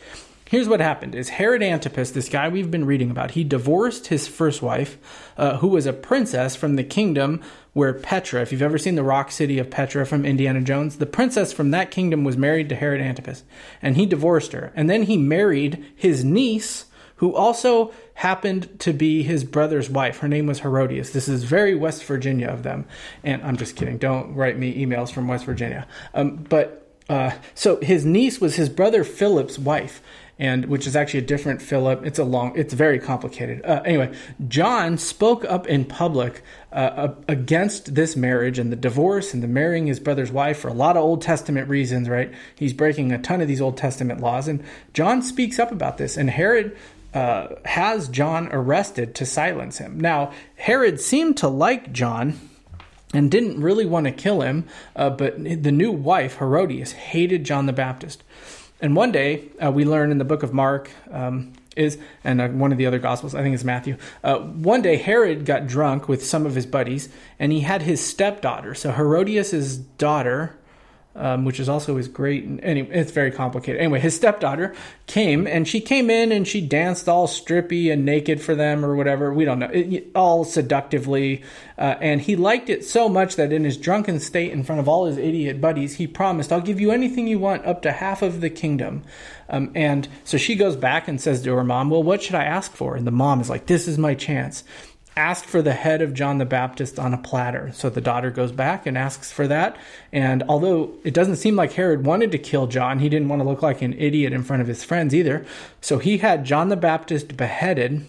Here's 0.49 0.69
what 0.69 0.81
happened: 0.81 1.15
is 1.15 1.29
Herod 1.29 1.63
Antipas, 1.63 2.11
this 2.11 2.29
guy 2.29 2.49
we've 2.49 2.73
been 2.73 2.87
reading 2.87 3.11
about, 3.11 3.33
he 3.33 3.45
divorced 3.45 4.09
his 4.09 4.27
first 4.27 4.63
wife, 4.63 4.99
uh, 5.37 5.59
who 5.59 5.69
was 5.69 5.87
a 5.87 5.93
princess 5.93 6.57
from 6.57 6.75
the 6.75 6.83
kingdom 6.83 7.41
where 7.73 7.93
Petra, 7.93 8.43
if 8.43 8.51
you've 8.51 8.63
ever 8.63 8.79
seen 8.79 8.97
the 8.97 9.05
rock 9.05 9.31
city 9.31 9.61
of 9.61 9.71
Petra 9.71 10.05
from 10.05 10.25
Indiana 10.25 10.61
Jones, 10.61 10.97
the 10.97 11.07
princess 11.07 11.53
from 11.53 11.71
that 11.71 11.93
kingdom 11.93 12.25
was 12.25 12.37
married 12.37 12.69
to 12.71 12.75
Herod 12.75 13.01
Antipas, 13.01 13.45
and 13.81 13.97
he 13.97 14.07
divorced 14.07 14.53
her, 14.53 14.73
and 14.75 14.91
then 14.91 15.05
he 15.05 15.17
married 15.17 15.85
his 15.95 16.25
niece, 16.25 16.87
who 17.17 17.33
also 17.33 17.93
happened 18.21 18.79
to 18.79 18.93
be 18.93 19.23
his 19.23 19.45
brother's 19.45 19.89
wife. 19.89 20.19
Her 20.19 20.29
name 20.29 20.47
was 20.47 20.61
Herodias. 20.61 21.13
This 21.13 21.27
is 21.27 21.45
very 21.45 21.75
West 21.75 22.05
Virginia 22.05 22.49
of 22.49 22.63
them, 22.63 22.85
and 23.25 23.43
I'm 23.43 23.57
just 23.57 23.77
kidding. 23.77 23.97
Don't 23.97 24.35
write 24.35 24.59
me 24.59 24.85
emails 24.85 25.11
from 25.11 25.27
West 25.27 25.47
Virginia. 25.47 25.87
Um, 26.13 26.37
but 26.37 26.87
uh, 27.09 27.31
so 27.55 27.81
his 27.81 28.05
niece 28.05 28.39
was 28.39 28.57
his 28.57 28.69
brother 28.69 29.05
Philip's 29.05 29.59
wife 29.59 30.03
and 30.39 30.67
which 30.67 30.87
is 30.87 30.97
actually 30.97 31.21
a 31.21 31.27
different 31.27 31.61
Philip. 31.61 32.05
It's 32.05 32.19
a 32.19 32.25
long, 32.25 32.57
it's 32.57 32.73
very 32.73 32.99
complicated. 32.99 33.65
Uh, 33.65 33.83
anyway, 33.85 34.15
John 34.49 34.97
spoke 34.97 35.45
up 35.45 35.67
in 35.67 35.85
public 35.85 36.43
uh, 36.73 37.09
against 37.29 37.95
this 37.95 38.17
marriage 38.17 38.59
and 38.59 38.73
the 38.73 38.77
divorce 38.77 39.35
and 39.35 39.43
the 39.43 39.49
marrying 39.49 39.87
his 39.87 40.01
brother's 40.01 40.33
wife 40.33 40.59
for 40.59 40.69
a 40.69 40.73
lot 40.73 40.97
of 40.97 41.03
Old 41.03 41.21
Testament 41.21 41.69
reasons. 41.69 42.09
Right? 42.09 42.33
He's 42.55 42.73
breaking 42.73 43.13
a 43.13 43.19
ton 43.19 43.43
of 43.43 43.49
these 43.49 43.61
Old 43.61 43.77
Testament 43.77 44.21
laws, 44.21 44.49
and 44.49 44.65
John 44.95 45.21
speaks 45.21 45.59
up 45.59 45.73
about 45.73 45.99
this. 45.99 46.17
And 46.17 46.31
Herod 46.31 46.75
uh, 47.15 47.49
has 47.65 48.09
John 48.09 48.49
arrested 48.53 49.15
to 49.17 49.27
silence 49.27 49.79
him. 49.79 49.99
Now, 50.01 50.33
Herod 50.57 51.01
seemed 51.01 51.37
to 51.39 51.49
like 51.49 51.93
John 51.93 52.39
and 53.13 53.31
didn't 53.31 53.61
really 53.61 53.87
want 53.87 54.07
to 54.07 54.13
kill 54.13 54.43
him, 54.43 54.67
uh, 54.95 55.11
but 55.11 55.43
the 55.43 55.73
new 55.73 55.91
wife, 55.91 56.37
Herodias, 56.37 56.93
hated 56.93 57.45
John 57.45 57.67
the 57.67 57.73
Baptist. 57.73 58.23
And 58.81 58.97
one 58.97 59.13
day, 59.13 59.49
uh, 59.63 59.71
we 59.71 59.85
learn 59.85 60.11
in 60.11 60.19
the 60.19 60.25
book 60.25 60.43
of 60.43 60.53
Mark, 60.53 60.91
um, 61.11 61.53
is 61.77 61.99
and 62.25 62.41
uh, 62.41 62.49
one 62.49 62.73
of 62.73 62.79
the 62.79 62.87
other 62.87 62.99
gospels, 62.99 63.35
I 63.35 63.43
think 63.43 63.55
it's 63.55 63.65
Matthew. 63.65 63.97
Uh, 64.25 64.39
one 64.39 64.83
day, 64.83 64.97
Herod 64.97 65.45
got 65.45 65.67
drunk 65.67 66.09
with 66.09 66.25
some 66.25 66.47
of 66.47 66.55
his 66.55 66.67
buddies, 66.67 67.09
and 67.39 67.53
he 67.53 67.61
had 67.61 67.83
his 67.83 68.05
stepdaughter. 68.05 68.75
So 68.75 68.93
Herodias' 68.93 69.77
daughter 69.77 70.57
um, 71.21 71.45
which 71.45 71.61
is 71.61 71.69
also 71.69 71.97
his 71.97 72.09
great. 72.09 72.45
And 72.45 72.61
anyway, 72.65 72.89
it's 72.93 73.13
very 73.13 73.31
complicated. 73.31 73.81
Anyway, 73.81 74.01
his 74.01 74.17
stepdaughter 74.17 74.75
came 75.07 75.47
and 75.47 75.69
she 75.69 75.81
came 75.81 76.09
in 76.09 76.33
and 76.33 76.49
she 76.49 76.61
danced 76.61 77.09
all 77.09 77.29
strippy 77.29 77.93
and 77.93 78.05
naked 78.05 78.41
for 78.41 78.55
them 78.55 78.85
or 78.85 78.97
whatever. 78.97 79.33
We 79.33 79.45
don't 79.45 79.59
know, 79.59 79.71
it, 79.71 80.11
all 80.15 80.45
seductively. 80.45 81.43
Uh, 81.77 81.97
and 82.01 82.23
he 82.23 82.37
liked 82.37 82.71
it 82.71 82.85
so 82.85 83.09
much 83.09 83.37
that 83.37 83.53
in 83.53 83.65
his 83.65 83.77
drunken 83.77 84.19
state, 84.19 84.51
in 84.51 84.65
front 84.65 84.81
of 84.81 84.89
all 84.89 85.05
his 85.05 85.19
idiot 85.19 85.61
buddies, 85.61 85.97
he 85.97 86.07
promised, 86.07 86.53
"I'll 86.53 86.61
give 86.61 86.81
you 86.81 86.91
anything 86.91 87.27
you 87.27 87.39
want, 87.39 87.65
up 87.67 87.83
to 87.83 87.93
half 87.93 88.23
of 88.23 88.41
the 88.41 88.51
kingdom." 88.51 89.03
Um, 89.49 89.73
and 89.75 90.09
so 90.25 90.39
she 90.39 90.57
goes 90.57 90.77
back 90.77 91.09
and 91.09 91.21
says 91.21 91.43
to 91.43 91.55
her 91.55 91.65
mom, 91.65 91.91
"Well, 91.91 92.03
what 92.03 92.23
should 92.23 92.35
I 92.35 92.45
ask 92.45 92.73
for?" 92.73 92.97
And 92.97 93.07
the 93.07 93.11
mom 93.11 93.41
is 93.41 93.51
like, 93.51 93.67
"This 93.67 93.89
is 93.89 93.99
my 93.99 94.15
chance." 94.15 94.65
Asked 95.21 95.45
for 95.45 95.61
the 95.61 95.75
head 95.75 96.01
of 96.01 96.15
John 96.15 96.39
the 96.39 96.47
Baptist 96.47 96.99
on 96.99 97.13
a 97.13 97.19
platter. 97.19 97.71
So 97.75 97.91
the 97.91 98.01
daughter 98.01 98.31
goes 98.31 98.53
back 98.53 98.87
and 98.87 98.97
asks 98.97 99.31
for 99.31 99.47
that. 99.49 99.77
And 100.13 100.43
although 100.49 100.95
it 101.05 101.13
doesn't 101.13 101.37
seem 101.37 101.57
like 101.57 101.75
Herod 101.75 102.07
wanted 102.07 102.33
to 102.33 102.39
kill 102.39 102.67
John, 102.67 103.01
he 103.01 103.11
didn't 103.11 103.29
want 103.29 103.43
to 103.43 103.49
look 103.49 103.63
like 103.63 103.83
an 103.83 103.93
idiot 103.93 104.33
in 104.33 104.43
front 104.43 104.63
of 104.63 104.69
his 104.69 104.83
friends 104.83 105.15
either. 105.15 105.45
So 105.83 105.99
he 105.99 106.19
had 106.19 106.47
John 106.47 106.71
the 106.71 106.77
Baptist 106.77 107.37
beheaded 107.37 108.07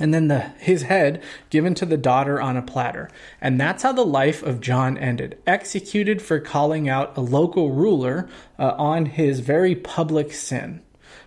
and 0.00 0.12
then 0.12 0.26
the, 0.26 0.40
his 0.58 0.82
head 0.82 1.22
given 1.48 1.74
to 1.76 1.86
the 1.86 1.96
daughter 1.96 2.40
on 2.40 2.56
a 2.56 2.62
platter. 2.62 3.08
And 3.40 3.60
that's 3.60 3.84
how 3.84 3.92
the 3.92 4.04
life 4.04 4.42
of 4.42 4.60
John 4.60 4.98
ended, 4.98 5.38
executed 5.46 6.20
for 6.20 6.40
calling 6.40 6.88
out 6.88 7.16
a 7.16 7.20
local 7.20 7.70
ruler 7.70 8.28
uh, 8.58 8.74
on 8.78 9.06
his 9.06 9.40
very 9.40 9.76
public 9.76 10.32
sin. 10.32 10.82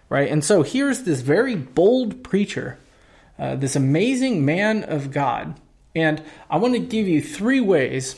Right? 0.09 0.29
And 0.29 0.43
so 0.43 0.61
here's 0.61 1.03
this 1.03 1.21
very 1.21 1.55
bold 1.55 2.21
preacher 2.21 2.77
uh, 3.37 3.55
this 3.55 3.75
amazing 3.75 4.45
man 4.45 4.83
of 4.83 5.11
God. 5.11 5.59
And 5.95 6.23
I 6.49 6.57
want 6.57 6.73
to 6.73 6.79
give 6.79 7.07
you 7.07 7.21
three 7.21 7.61
ways 7.61 8.15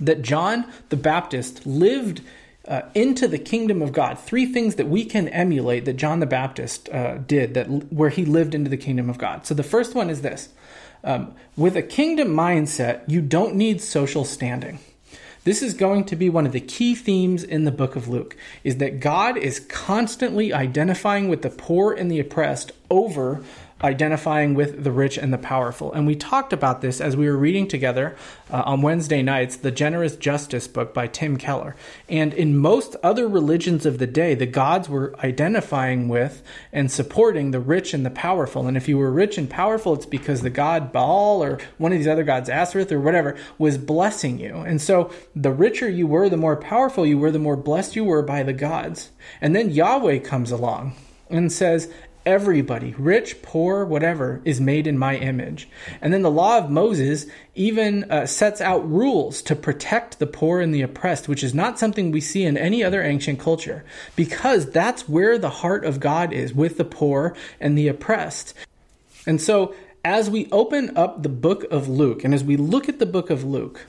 that 0.00 0.22
John 0.22 0.70
the 0.90 0.96
Baptist 0.96 1.66
lived 1.66 2.20
uh, 2.66 2.82
into 2.94 3.26
the 3.26 3.38
kingdom 3.38 3.80
of 3.82 3.92
God. 3.92 4.18
Three 4.18 4.46
things 4.46 4.74
that 4.76 4.88
we 4.88 5.04
can 5.04 5.28
emulate 5.28 5.86
that 5.86 5.94
John 5.94 6.20
the 6.20 6.26
Baptist 6.26 6.88
uh, 6.90 7.16
did, 7.18 7.54
that 7.54 7.66
where 7.92 8.10
he 8.10 8.24
lived 8.24 8.54
into 8.54 8.70
the 8.70 8.76
kingdom 8.76 9.08
of 9.08 9.18
God. 9.18 9.46
So 9.46 9.54
the 9.54 9.62
first 9.62 9.94
one 9.94 10.10
is 10.10 10.20
this: 10.20 10.50
um, 11.02 11.34
with 11.56 11.76
a 11.76 11.82
kingdom 11.82 12.28
mindset, 12.28 13.02
you 13.08 13.22
don't 13.22 13.54
need 13.54 13.80
social 13.80 14.24
standing. 14.24 14.78
This 15.44 15.62
is 15.62 15.72
going 15.72 16.04
to 16.06 16.16
be 16.16 16.28
one 16.28 16.44
of 16.44 16.52
the 16.52 16.60
key 16.60 16.94
themes 16.94 17.42
in 17.42 17.64
the 17.64 17.72
book 17.72 17.96
of 17.96 18.06
Luke 18.06 18.36
is 18.64 18.76
that 18.78 19.00
God 19.00 19.38
is 19.38 19.60
constantly 19.60 20.52
identifying 20.52 21.28
with 21.28 21.40
the 21.40 21.48
poor 21.48 21.94
and 21.94 22.10
the 22.10 22.20
oppressed 22.20 22.72
over 22.90 23.42
identifying 23.82 24.54
with 24.54 24.82
the 24.82 24.90
rich 24.90 25.16
and 25.16 25.32
the 25.32 25.38
powerful. 25.38 25.92
And 25.92 26.06
we 26.06 26.16
talked 26.16 26.52
about 26.52 26.80
this 26.80 27.00
as 27.00 27.16
we 27.16 27.28
were 27.28 27.36
reading 27.36 27.68
together 27.68 28.16
uh, 28.50 28.62
on 28.66 28.82
Wednesday 28.82 29.22
nights, 29.22 29.56
the 29.56 29.70
Generous 29.70 30.16
Justice 30.16 30.66
book 30.66 30.92
by 30.92 31.06
Tim 31.06 31.36
Keller. 31.36 31.76
And 32.08 32.34
in 32.34 32.56
most 32.56 32.96
other 33.02 33.28
religions 33.28 33.86
of 33.86 33.98
the 33.98 34.06
day, 34.06 34.34
the 34.34 34.46
gods 34.46 34.88
were 34.88 35.14
identifying 35.20 36.08
with 36.08 36.42
and 36.72 36.90
supporting 36.90 37.50
the 37.50 37.60
rich 37.60 37.94
and 37.94 38.04
the 38.04 38.10
powerful. 38.10 38.66
And 38.66 38.76
if 38.76 38.88
you 38.88 38.98
were 38.98 39.12
rich 39.12 39.38
and 39.38 39.48
powerful, 39.48 39.94
it's 39.94 40.06
because 40.06 40.40
the 40.40 40.50
god 40.50 40.92
Baal 40.92 41.42
or 41.42 41.58
one 41.78 41.92
of 41.92 41.98
these 41.98 42.08
other 42.08 42.24
gods, 42.24 42.48
Ashereth 42.48 42.90
or 42.90 43.00
whatever, 43.00 43.36
was 43.58 43.78
blessing 43.78 44.40
you. 44.40 44.56
And 44.56 44.80
so 44.80 45.12
the 45.36 45.52
richer 45.52 45.88
you 45.88 46.06
were, 46.06 46.28
the 46.28 46.36
more 46.36 46.56
powerful 46.56 47.06
you 47.06 47.18
were, 47.18 47.30
the 47.30 47.38
more 47.38 47.56
blessed 47.56 47.94
you 47.94 48.04
were 48.04 48.22
by 48.22 48.42
the 48.42 48.52
gods. 48.52 49.10
And 49.40 49.54
then 49.54 49.70
Yahweh 49.70 50.18
comes 50.18 50.50
along 50.50 50.94
and 51.30 51.52
says, 51.52 51.92
everybody, 52.28 52.94
rich, 52.98 53.40
poor, 53.40 53.86
whatever, 53.86 54.42
is 54.44 54.60
made 54.60 54.86
in 54.86 54.98
my 54.98 55.16
image. 55.16 55.66
And 56.02 56.12
then 56.12 56.20
the 56.20 56.30
law 56.30 56.58
of 56.58 56.70
Moses 56.70 57.24
even 57.54 58.04
uh, 58.10 58.26
sets 58.26 58.60
out 58.60 58.86
rules 58.86 59.40
to 59.42 59.56
protect 59.56 60.18
the 60.18 60.26
poor 60.26 60.60
and 60.60 60.74
the 60.74 60.82
oppressed, 60.82 61.26
which 61.26 61.42
is 61.42 61.54
not 61.54 61.78
something 61.78 62.12
we 62.12 62.20
see 62.20 62.44
in 62.44 62.58
any 62.58 62.84
other 62.84 63.02
ancient 63.02 63.40
culture, 63.40 63.82
because 64.14 64.70
that's 64.70 65.08
where 65.08 65.38
the 65.38 65.48
heart 65.48 65.86
of 65.86 66.00
God 66.00 66.30
is 66.34 66.52
with 66.52 66.76
the 66.76 66.84
poor 66.84 67.34
and 67.60 67.78
the 67.78 67.88
oppressed. 67.88 68.52
And 69.26 69.40
so, 69.40 69.74
as 70.04 70.28
we 70.28 70.48
open 70.52 70.96
up 70.98 71.22
the 71.22 71.30
book 71.30 71.64
of 71.70 71.88
Luke, 71.88 72.24
and 72.24 72.34
as 72.34 72.44
we 72.44 72.58
look 72.58 72.90
at 72.90 72.98
the 72.98 73.06
book 73.06 73.30
of 73.30 73.42
Luke, 73.42 73.86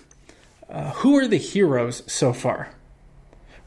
uh, 0.69 0.91
who 0.91 1.17
are 1.17 1.27
the 1.27 1.37
heroes 1.37 2.03
so 2.07 2.31
far? 2.31 2.69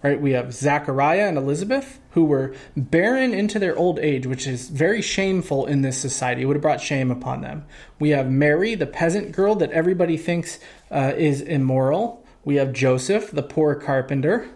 Right? 0.03 0.21
We 0.21 0.33
have 0.33 0.53
Zachariah 0.53 1.29
and 1.29 1.39
Elizabeth, 1.39 2.01
who 2.11 2.25
were 2.25 2.55
barren 2.77 3.33
into 3.33 3.59
their 3.59 3.77
old 3.77 3.99
age, 3.99 4.27
which 4.27 4.47
is 4.47 4.69
very 4.69 5.01
shameful 5.01 5.67
in 5.67 5.83
this 5.83 5.99
society. 5.99 6.43
It 6.43 6.47
would 6.47 6.57
have 6.57 6.63
brought 6.63 6.81
shame 6.81 7.11
upon 7.11 7.41
them. 7.41 7.65
We 7.99 8.11
have 8.11 8.31
Mary, 8.31 8.75
the 8.75 8.87
peasant 8.87 9.33
girl 9.33 9.55
that 9.57 9.71
everybody 9.71 10.17
thinks 10.17 10.59
uh, 10.91 11.13
is 11.17 11.41
immoral. 11.41 12.25
We 12.45 12.57
have 12.57 12.73
Joseph, 12.73 13.31
the 13.31 13.43
poor 13.43 13.75
carpenter. 13.75 14.49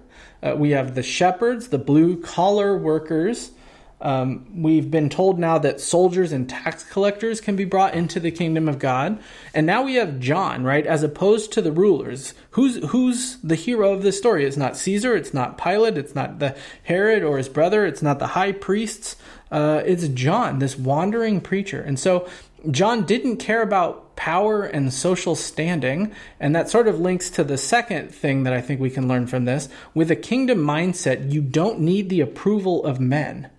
Uh, 0.43 0.55
we 0.57 0.71
have 0.71 0.95
the 0.95 1.03
shepherds, 1.03 1.69
the 1.69 1.79
blue 1.79 2.21
collar 2.21 2.77
workers. 2.77 3.53
Um, 4.01 4.63
we've 4.63 4.91
been 4.91 5.09
told 5.09 5.39
now 5.39 5.57
that 5.59 5.81
soldiers 5.81 6.31
and 6.31 6.49
tax 6.49 6.85
collectors 6.85 7.41
can 7.41 7.57
be 7.57 7.65
brought 7.65 7.95
into 7.95 8.21
the 8.21 8.31
kingdom 8.31 8.69
of 8.69 8.79
God, 8.79 9.19
and 9.55 9.67
now 9.67 9.83
we 9.83 9.95
have 9.95 10.21
John, 10.21 10.65
right, 10.65 10.87
as 10.87 11.03
opposed 11.03 11.51
to 11.53 11.63
the 11.63 11.73
rulers. 11.73 12.35
Who's 12.51 12.77
who's 12.91 13.39
the 13.39 13.55
hero 13.55 13.95
of 13.95 14.03
this 14.03 14.19
story? 14.19 14.45
It's 14.45 14.59
not 14.59 14.77
Caesar, 14.77 15.17
it's 15.17 15.33
not 15.33 15.57
Pilate, 15.57 15.97
it's 15.97 16.15
not 16.15 16.41
the 16.41 16.55
Herod 16.83 17.23
or 17.23 17.39
his 17.39 17.49
brother, 17.49 17.87
it's 17.87 18.03
not 18.03 18.19
the 18.19 18.29
high 18.29 18.53
priests. 18.53 19.17
Uh, 19.51 19.83
it's 19.87 20.09
John, 20.09 20.59
this 20.59 20.77
wandering 20.77 21.41
preacher, 21.41 21.81
and 21.81 21.99
so 21.99 22.29
John 22.71 23.05
didn't 23.05 23.37
care 23.37 23.63
about 23.63 24.17
power 24.17 24.65
and 24.65 24.93
social 24.93 25.37
standing, 25.37 26.13
and 26.41 26.55
that 26.55 26.69
sort 26.69 26.89
of 26.89 27.01
links 27.01 27.31
to 27.31 27.45
the 27.45 27.57
second 27.57 28.15
thing 28.15 28.43
that 28.43 28.53
I 28.53 28.61
think 28.61 28.81
we 28.81 28.91
can 28.91 29.09
learn 29.09 29.27
from 29.27 29.45
this. 29.45 29.69
With 29.95 30.11
a 30.11 30.17
kingdom 30.17 30.59
mindset, 30.59 31.33
you 31.33 31.41
don't 31.41 31.81
need 31.81 32.09
the 32.09 32.21
approval 32.21 32.85
of 32.85 32.99
men. 33.01 33.51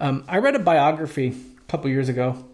Um, 0.00 0.24
I 0.28 0.38
read 0.38 0.54
a 0.54 0.60
biography 0.60 1.28
a 1.58 1.70
couple 1.70 1.90
years 1.90 2.08
ago 2.08 2.44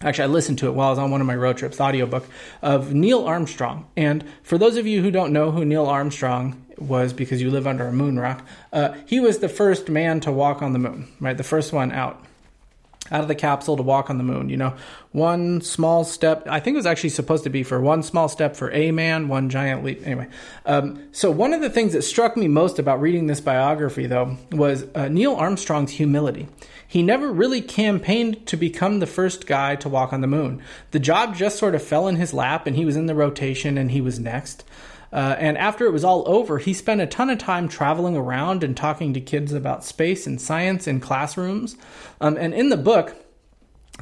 Actually, 0.00 0.24
I 0.24 0.26
listened 0.28 0.58
to 0.58 0.66
it 0.66 0.72
while 0.72 0.88
I 0.88 0.90
was 0.90 0.98
on 0.98 1.10
one 1.10 1.20
of 1.20 1.26
my 1.26 1.36
road 1.36 1.56
trips, 1.56 1.80
audiobook 1.80 2.26
of 2.62 2.92
Neil 2.92 3.24
Armstrong. 3.24 3.86
And 3.96 4.24
for 4.42 4.58
those 4.58 4.76
of 4.76 4.86
you 4.86 5.02
who 5.02 5.10
don't 5.10 5.32
know 5.32 5.50
who 5.50 5.64
Neil 5.64 5.86
Armstrong 5.86 6.62
was 6.76 7.12
because 7.12 7.40
you 7.40 7.50
live 7.50 7.66
under 7.66 7.86
a 7.86 7.92
moon 7.92 8.18
rock, 8.18 8.44
uh, 8.72 8.94
he 9.06 9.20
was 9.20 9.38
the 9.38 9.48
first 9.48 9.88
man 9.88 10.20
to 10.20 10.32
walk 10.32 10.62
on 10.62 10.72
the 10.72 10.78
moon, 10.80 11.08
right? 11.20 11.36
The 11.36 11.44
first 11.44 11.72
one 11.72 11.92
out 11.92 12.22
out 13.10 13.20
of 13.20 13.28
the 13.28 13.34
capsule 13.34 13.76
to 13.76 13.82
walk 13.82 14.08
on 14.08 14.18
the 14.18 14.24
moon. 14.24 14.48
You 14.48 14.56
know, 14.56 14.74
one 15.12 15.60
small 15.60 16.04
step. 16.04 16.46
I 16.48 16.60
think 16.60 16.74
it 16.74 16.78
was 16.78 16.86
actually 16.86 17.10
supposed 17.10 17.44
to 17.44 17.50
be 17.50 17.62
for 17.62 17.80
one 17.80 18.02
small 18.02 18.28
step 18.28 18.56
for 18.56 18.70
a 18.72 18.90
man, 18.92 19.28
one 19.28 19.50
giant 19.50 19.84
leap. 19.84 20.06
Anyway, 20.06 20.28
um, 20.64 21.08
so 21.12 21.30
one 21.30 21.52
of 21.52 21.60
the 21.60 21.70
things 21.70 21.92
that 21.92 22.02
struck 22.02 22.36
me 22.36 22.48
most 22.48 22.78
about 22.78 23.00
reading 23.00 23.26
this 23.26 23.40
biography, 23.40 24.06
though, 24.06 24.36
was 24.52 24.86
uh, 24.94 25.08
Neil 25.08 25.34
Armstrong's 25.34 25.92
humility. 25.92 26.48
He 26.86 27.02
never 27.02 27.32
really 27.32 27.60
campaigned 27.60 28.46
to 28.46 28.56
become 28.56 29.00
the 29.00 29.06
first 29.06 29.46
guy 29.46 29.76
to 29.76 29.88
walk 29.88 30.12
on 30.12 30.20
the 30.20 30.26
moon. 30.26 30.62
The 30.92 31.00
job 31.00 31.34
just 31.34 31.58
sort 31.58 31.74
of 31.74 31.82
fell 31.82 32.08
in 32.08 32.16
his 32.16 32.32
lap, 32.32 32.66
and 32.66 32.76
he 32.76 32.84
was 32.84 32.96
in 32.96 33.06
the 33.06 33.14
rotation, 33.14 33.76
and 33.76 33.90
he 33.90 34.00
was 34.00 34.20
next. 34.20 34.64
Uh, 35.14 35.36
and 35.38 35.56
after 35.56 35.86
it 35.86 35.92
was 35.92 36.02
all 36.04 36.24
over, 36.26 36.58
he 36.58 36.74
spent 36.74 37.00
a 37.00 37.06
ton 37.06 37.30
of 37.30 37.38
time 37.38 37.68
traveling 37.68 38.16
around 38.16 38.64
and 38.64 38.76
talking 38.76 39.14
to 39.14 39.20
kids 39.20 39.52
about 39.52 39.84
space 39.84 40.26
and 40.26 40.40
science 40.40 40.88
in 40.88 40.98
classrooms. 40.98 41.76
Um, 42.20 42.36
and 42.36 42.52
in 42.52 42.68
the 42.68 42.76
book, 42.76 43.14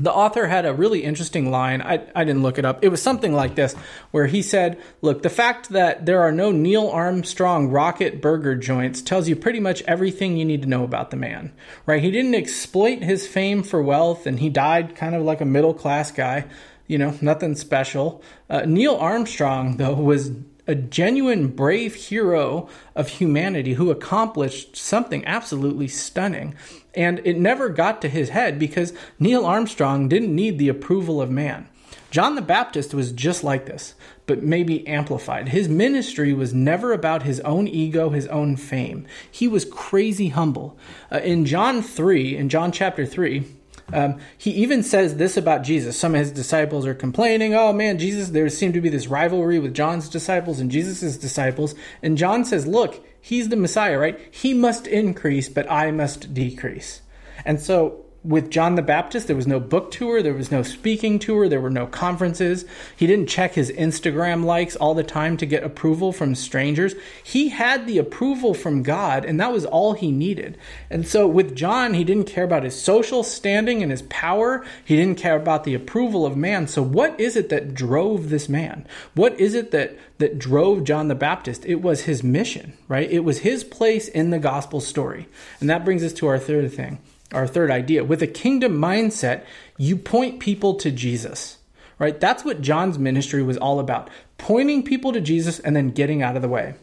the 0.01 0.13
author 0.13 0.47
had 0.47 0.65
a 0.65 0.73
really 0.73 1.05
interesting 1.05 1.51
line. 1.51 1.83
I, 1.83 2.07
I 2.15 2.25
didn't 2.25 2.41
look 2.41 2.59
it 2.59 2.65
up. 2.65 2.83
It 2.83 2.89
was 2.89 3.03
something 3.03 3.35
like 3.35 3.57
this, 3.57 3.75
where 4.11 4.27
he 4.27 4.41
said, 4.41 4.81
Look, 5.03 5.23
the 5.23 5.29
fact 5.29 5.69
that 5.69 6.07
there 6.07 6.23
are 6.23 6.33
no 6.33 6.51
Neil 6.51 6.89
Armstrong 6.89 7.69
rocket 7.69 8.23
burger 8.23 8.55
joints 8.55 9.03
tells 9.03 9.29
you 9.29 9.37
pretty 9.37 9.61
much 9.61 9.83
everything 9.83 10.39
you 10.39 10.47
need 10.47 10.63
to 10.63 10.69
know 10.69 10.83
about 10.83 11.11
the 11.11 11.19
man, 11.19 11.53
right? 11.85 12.03
He 12.03 12.11
didn't 12.11 12.35
exploit 12.35 13.03
his 13.03 13.27
fame 13.27 13.63
for 13.63 13.83
wealth, 13.83 14.27
and 14.27 14.41
he 14.41 14.49
died 14.49 14.97
kind 14.97 15.15
of 15.15 15.25
like 15.25 15.43
a 15.43 15.45
middle 15.45 15.75
class 15.75 16.11
guy, 16.11 16.47
you 16.87 16.97
know, 16.97 17.15
nothing 17.21 17.55
special. 17.55 18.23
Uh, 18.49 18.63
Neil 18.65 18.97
Armstrong, 18.97 19.77
though, 19.77 19.93
was 19.93 20.31
a 20.67 20.75
genuine 20.75 21.49
brave 21.49 21.95
hero 21.95 22.69
of 22.95 23.09
humanity 23.09 23.75
who 23.75 23.91
accomplished 23.91 24.77
something 24.77 25.25
absolutely 25.25 25.89
stunning. 25.89 26.55
And 26.95 27.21
it 27.25 27.39
never 27.39 27.69
got 27.69 28.01
to 28.03 28.09
his 28.09 28.29
head 28.29 28.59
because 28.59 28.93
Neil 29.19 29.45
Armstrong 29.45 30.09
didn't 30.09 30.35
need 30.35 30.59
the 30.59 30.69
approval 30.69 31.21
of 31.21 31.31
man. 31.31 31.69
John 32.11 32.35
the 32.35 32.43
Baptist 32.43 32.93
was 32.93 33.11
just 33.11 33.43
like 33.43 33.65
this, 33.65 33.95
but 34.27 34.43
maybe 34.43 34.87
amplified. 34.87 35.49
His 35.49 35.69
ministry 35.69 36.35
was 36.35 36.53
never 36.53 36.93
about 36.93 37.23
his 37.23 37.41
own 37.41 37.67
ego, 37.67 38.11
his 38.11 38.27
own 38.27 38.57
fame. 38.57 39.07
He 39.31 39.49
was 39.49 39.65
crazy 39.65 40.29
humble. 40.29 40.79
Uh, 41.11 41.21
in 41.21 41.47
John 41.47 41.81
3, 41.81 42.37
in 42.37 42.51
John 42.51 42.71
chapter 42.71 43.07
3, 43.07 43.47
um, 43.93 44.19
he 44.39 44.51
even 44.51 44.83
says 44.83 45.17
this 45.17 45.37
about 45.37 45.63
Jesus. 45.63 45.99
Some 45.99 46.15
of 46.15 46.21
his 46.21 46.33
disciples 46.33 46.87
are 46.87 46.95
complaining, 46.95 47.55
oh 47.55 47.73
man, 47.73 47.99
Jesus, 47.99 48.31
there 48.31 48.49
seemed 48.49 48.75
to 48.75 48.81
be 48.81 48.89
this 48.89 49.07
rivalry 49.07 49.59
with 49.59 49.75
John's 49.75 50.09
disciples 50.09 50.61
and 50.61 50.71
Jesus' 50.71 51.17
disciples. 51.17 51.75
And 52.03 52.19
John 52.19 52.45
says, 52.45 52.67
look, 52.67 53.05
he's 53.21 53.49
the 53.49 53.57
Messiah, 53.57 53.99
right? 53.99 54.21
He 54.31 54.55
must 54.55 54.87
increase, 54.87 55.49
but 55.49 55.71
I 55.71 55.91
must 55.91 56.35
decrease. 56.35 57.03
And 57.45 57.61
so 57.61 58.02
with 58.25 58.51
John 58.51 58.77
the 58.77 58.83
Baptist, 58.83 59.27
there 59.27 59.35
was 59.35 59.49
no 59.49 59.59
book 59.59 59.91
tour, 59.91 60.23
there 60.23 60.33
was 60.33 60.53
no 60.53 60.63
speaking 60.63 61.19
tour, 61.19 61.49
there 61.49 61.61
were 61.61 61.71
no 61.71 61.87
conferences. 61.87 62.65
He 62.97 63.09
didn't 63.09 63.27
check 63.27 63.55
his 63.55 63.73
Instagram 63.73 64.45
likes 64.45 64.77
all 64.77 64.95
the 64.95 65.03
time 65.03 65.37
to 65.39 65.47
get 65.47 65.65
approval 65.65 66.13
from 66.13 66.37
strangers. 66.37 66.95
He 67.25 67.49
had 67.49 67.87
the 67.87 67.99
approval 67.99 68.55
from 68.55 68.85
God, 68.85 69.25
and 69.25 69.41
that 69.41 69.53
was 69.53 69.67
all 69.67 69.95
he 69.95 70.13
needed. 70.13 70.57
And 70.89 71.07
so 71.07 71.27
with 71.27 71.57
John, 71.57 71.95
he 71.95 72.05
didn't 72.05 72.29
care 72.29 72.45
about 72.45 72.63
his 72.63 72.81
social 72.81 73.25
standing 73.25 73.83
and 73.83 73.91
his 73.91 74.03
power, 74.03 74.65
he 74.85 74.95
didn't 74.95 75.19
care 75.19 75.37
about 75.37 75.65
the 75.65 75.75
approval 75.75 76.25
of 76.25 76.37
man. 76.37 76.69
So, 76.69 76.81
what 76.83 77.19
is 77.19 77.35
it 77.35 77.49
that 77.49 77.75
drove 77.75 78.31
this 78.31 78.49
man? 78.49 78.87
What 79.15 79.39
is 79.41 79.55
it 79.55 79.73
that, 79.73 79.99
that 80.19 80.39
drove 80.39 80.85
John 80.85 81.09
the 81.09 81.17
Baptist? 81.17 81.65
It 81.67 81.83
was 81.83 82.03
his 82.03 82.23
mission, 82.23 82.75
right? 82.87 83.11
It 83.11 83.25
was 83.25 83.41
his 83.41 83.65
place 83.65 84.07
in 84.07 84.31
the 84.31 84.39
gospel 84.39 84.81
story. 84.81 85.27
And 85.61 85.69
that 85.69 85.85
brings 85.85 86.05
us 86.05 86.13
to 86.15 86.29
our 86.29 86.39
third 86.39 86.73
thing 86.73 86.99
our 87.33 87.47
third 87.47 87.71
idea. 87.71 88.05
With 88.05 88.23
a 88.23 88.27
kingdom 88.27 88.79
mindset, 88.79 89.45
you 89.79 89.97
point 89.97 90.41
people 90.41 90.75
to 90.77 90.91
Jesus, 90.91 91.59
right? 91.99 92.19
That's 92.19 92.45
what 92.45 92.61
John's 92.61 92.99
ministry 92.99 93.43
was 93.43 93.57
all 93.57 93.81
about 93.81 94.11
pointing 94.39 94.83
people 94.83 95.13
to 95.13 95.21
Jesus 95.21 95.61
and 95.61 95.77
then 95.77 95.91
getting 95.91 96.23
out 96.23 96.37
of 96.37 96.43
the 96.43 96.49
way. 96.49 96.75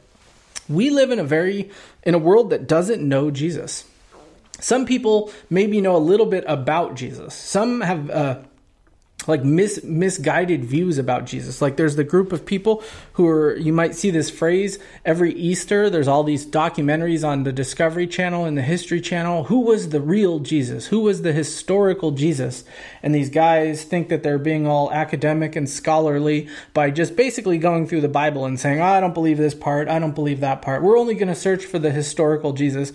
We 0.70 0.90
live 0.90 1.12
in 1.12 1.20
a 1.20 1.24
very, 1.24 1.70
in 2.04 2.14
a 2.14 2.20
world 2.20 2.52
that 2.52 2.68
doesn't 2.68 3.08
know 3.08 3.32
Jesus. 3.32 3.86
Some 4.60 4.86
people 4.86 5.32
maybe 5.50 5.82
know 5.82 5.96
a 5.96 5.98
little 5.98 6.26
bit 6.26 6.44
about 6.48 6.96
Jesus. 6.96 7.34
Some 7.34 7.82
have 7.82 8.10
uh, 8.10 8.40
like 9.28 9.44
mis- 9.44 9.84
misguided 9.84 10.64
views 10.64 10.98
about 10.98 11.26
Jesus. 11.26 11.62
Like 11.62 11.78
there's 11.78 11.96
the 11.96 12.04
group 12.04 12.32
of 12.32 12.46
people 12.46 12.84
who 13.14 13.28
are 13.28 13.56
you 13.58 13.74
might 13.74 13.96
see 13.96 14.12
this 14.12 14.30
phrase 14.30 14.80
every 15.04 15.34
Easter. 15.34 15.90
There's 15.90 16.08
all 16.08 16.24
these 16.24 16.46
documentaries 16.46 17.28
on 17.28 17.44
the 17.44 17.52
Discovery 17.52 18.08
Channel 18.08 18.46
and 18.46 18.58
the 18.58 18.62
History 18.62 19.02
Channel. 19.02 19.46
Who 19.46 19.62
was 19.62 19.90
the 19.90 20.02
real 20.02 20.40
Jesus? 20.40 20.88
Who 20.88 21.02
was 21.02 21.22
the 21.22 21.34
historical 21.34 22.12
Jesus? 22.12 22.64
And 23.04 23.14
these 23.14 23.30
guys 23.30 23.84
think 23.84 24.10
that 24.10 24.24
they're 24.24 24.40
being 24.40 24.66
all 24.66 24.92
academic 24.92 25.56
and 25.56 25.70
scholarly 25.70 26.48
by 26.74 26.90
just 26.90 27.16
basically 27.16 27.58
going 27.58 27.88
through 27.88 28.02
the 28.02 28.08
Bible 28.08 28.46
and 28.46 28.60
saying, 28.60 28.80
oh, 28.80 28.86
"I 28.86 29.02
don't 29.02 29.14
believe 29.14 29.38
this 29.38 29.56
part. 29.56 29.90
I 29.90 30.00
don't 30.00 30.16
believe 30.16 30.40
that 30.40 30.62
part." 30.62 30.82
We're 30.82 30.98
only 30.98 31.16
going 31.16 31.28
to 31.28 31.36
search 31.36 31.66
for 31.66 31.78
the 31.78 31.92
historical 31.92 32.54
Jesus 32.54 32.94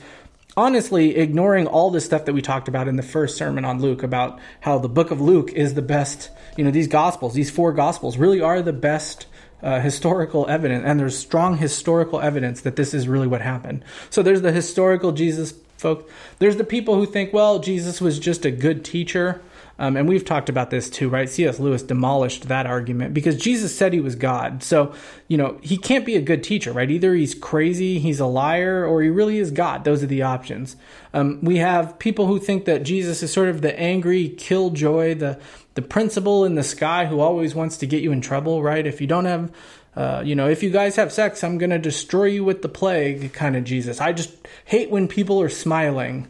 honestly 0.56 1.16
ignoring 1.16 1.66
all 1.66 1.90
the 1.90 2.00
stuff 2.00 2.24
that 2.24 2.32
we 2.32 2.42
talked 2.42 2.68
about 2.68 2.88
in 2.88 2.96
the 2.96 3.02
first 3.02 3.36
sermon 3.36 3.64
on 3.64 3.80
Luke 3.80 4.02
about 4.02 4.38
how 4.60 4.78
the 4.78 4.88
book 4.88 5.10
of 5.10 5.20
Luke 5.20 5.52
is 5.52 5.74
the 5.74 5.82
best, 5.82 6.30
you 6.56 6.64
know, 6.64 6.70
these 6.70 6.88
gospels, 6.88 7.34
these 7.34 7.50
four 7.50 7.72
gospels 7.72 8.16
really 8.16 8.40
are 8.40 8.62
the 8.62 8.72
best 8.72 9.26
uh, 9.62 9.80
historical 9.80 10.46
evidence, 10.48 10.84
and 10.86 11.00
there's 11.00 11.16
strong 11.16 11.56
historical 11.56 12.20
evidence 12.20 12.60
that 12.60 12.76
this 12.76 12.92
is 12.92 13.08
really 13.08 13.26
what 13.26 13.40
happened. 13.40 13.82
So 14.10 14.22
there's 14.22 14.42
the 14.42 14.52
historical 14.52 15.12
Jesus 15.12 15.54
folk. 15.78 16.10
There's 16.38 16.56
the 16.56 16.64
people 16.64 16.96
who 16.96 17.06
think, 17.06 17.32
well, 17.32 17.58
Jesus 17.58 18.00
was 18.00 18.18
just 18.18 18.44
a 18.44 18.50
good 18.50 18.84
teacher. 18.84 19.40
Um, 19.78 19.96
and 19.96 20.08
we've 20.08 20.24
talked 20.24 20.48
about 20.48 20.70
this 20.70 20.88
too, 20.88 21.08
right? 21.08 21.28
C.S. 21.28 21.58
Lewis 21.58 21.82
demolished 21.82 22.48
that 22.48 22.66
argument 22.66 23.12
because 23.12 23.36
Jesus 23.36 23.76
said 23.76 23.92
he 23.92 24.00
was 24.00 24.14
God. 24.14 24.62
So, 24.62 24.94
you 25.26 25.36
know, 25.36 25.58
he 25.62 25.76
can't 25.76 26.06
be 26.06 26.14
a 26.14 26.22
good 26.22 26.44
teacher, 26.44 26.72
right? 26.72 26.90
Either 26.90 27.14
he's 27.14 27.34
crazy, 27.34 27.98
he's 27.98 28.20
a 28.20 28.26
liar, 28.26 28.86
or 28.86 29.02
he 29.02 29.08
really 29.08 29.38
is 29.38 29.50
God. 29.50 29.84
Those 29.84 30.02
are 30.02 30.06
the 30.06 30.22
options. 30.22 30.76
Um, 31.12 31.40
we 31.42 31.56
have 31.56 31.98
people 31.98 32.26
who 32.26 32.38
think 32.38 32.66
that 32.66 32.84
Jesus 32.84 33.22
is 33.22 33.32
sort 33.32 33.48
of 33.48 33.62
the 33.62 33.78
angry 33.78 34.28
killjoy, 34.28 35.14
the, 35.14 35.40
the 35.74 35.82
principal 35.82 36.44
in 36.44 36.54
the 36.54 36.62
sky 36.62 37.06
who 37.06 37.20
always 37.20 37.54
wants 37.54 37.76
to 37.78 37.86
get 37.86 38.02
you 38.02 38.12
in 38.12 38.20
trouble, 38.20 38.62
right? 38.62 38.86
If 38.86 39.00
you 39.00 39.06
don't 39.06 39.24
have 39.24 39.50
uh, 39.96 40.22
you 40.24 40.34
know, 40.34 40.48
if 40.48 40.62
you 40.62 40.70
guys 40.70 40.96
have 40.96 41.12
sex, 41.12 41.44
I'm 41.44 41.56
going 41.56 41.70
to 41.70 41.78
destroy 41.78 42.24
you 42.24 42.44
with 42.44 42.62
the 42.62 42.68
plague 42.68 43.32
kind 43.32 43.54
of 43.54 43.62
Jesus. 43.64 44.00
I 44.00 44.12
just 44.12 44.32
hate 44.64 44.90
when 44.90 45.06
people 45.06 45.40
are 45.40 45.48
smiling. 45.48 46.26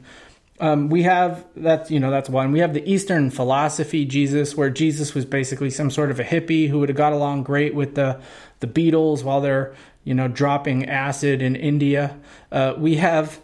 Um, 0.61 0.89
we 0.89 1.03
have 1.03 1.45
that's 1.57 1.91
you 1.91 1.99
know 1.99 2.11
that's 2.11 2.29
one. 2.29 2.53
We 2.53 2.61
have 2.61 2.75
the 2.75 2.89
Eastern 2.91 3.31
philosophy 3.31 4.05
Jesus, 4.05 4.57
where 4.57 4.71
Jesus 4.71 5.15
was 5.15 5.25
basically 5.25 5.71
some 5.71 5.91
sort 5.91 6.11
of 6.11 6.21
a 6.21 6.25
hippie 6.25 6.69
who 6.69 6.79
would 6.81 6.89
have 6.89 6.97
got 6.97 7.13
along 7.13 7.43
great 7.43 7.75
with 7.75 7.97
the 7.97 8.21
the 8.61 8.69
Beatles 8.69 9.25
while 9.25 9.41
they're 9.41 9.75
you 10.05 10.15
know 10.15 10.29
dropping 10.29 10.89
acid 10.89 11.43
in 11.43 11.57
India. 11.57 12.17
Uh, 12.53 12.75
we 12.79 12.97
have 12.97 13.41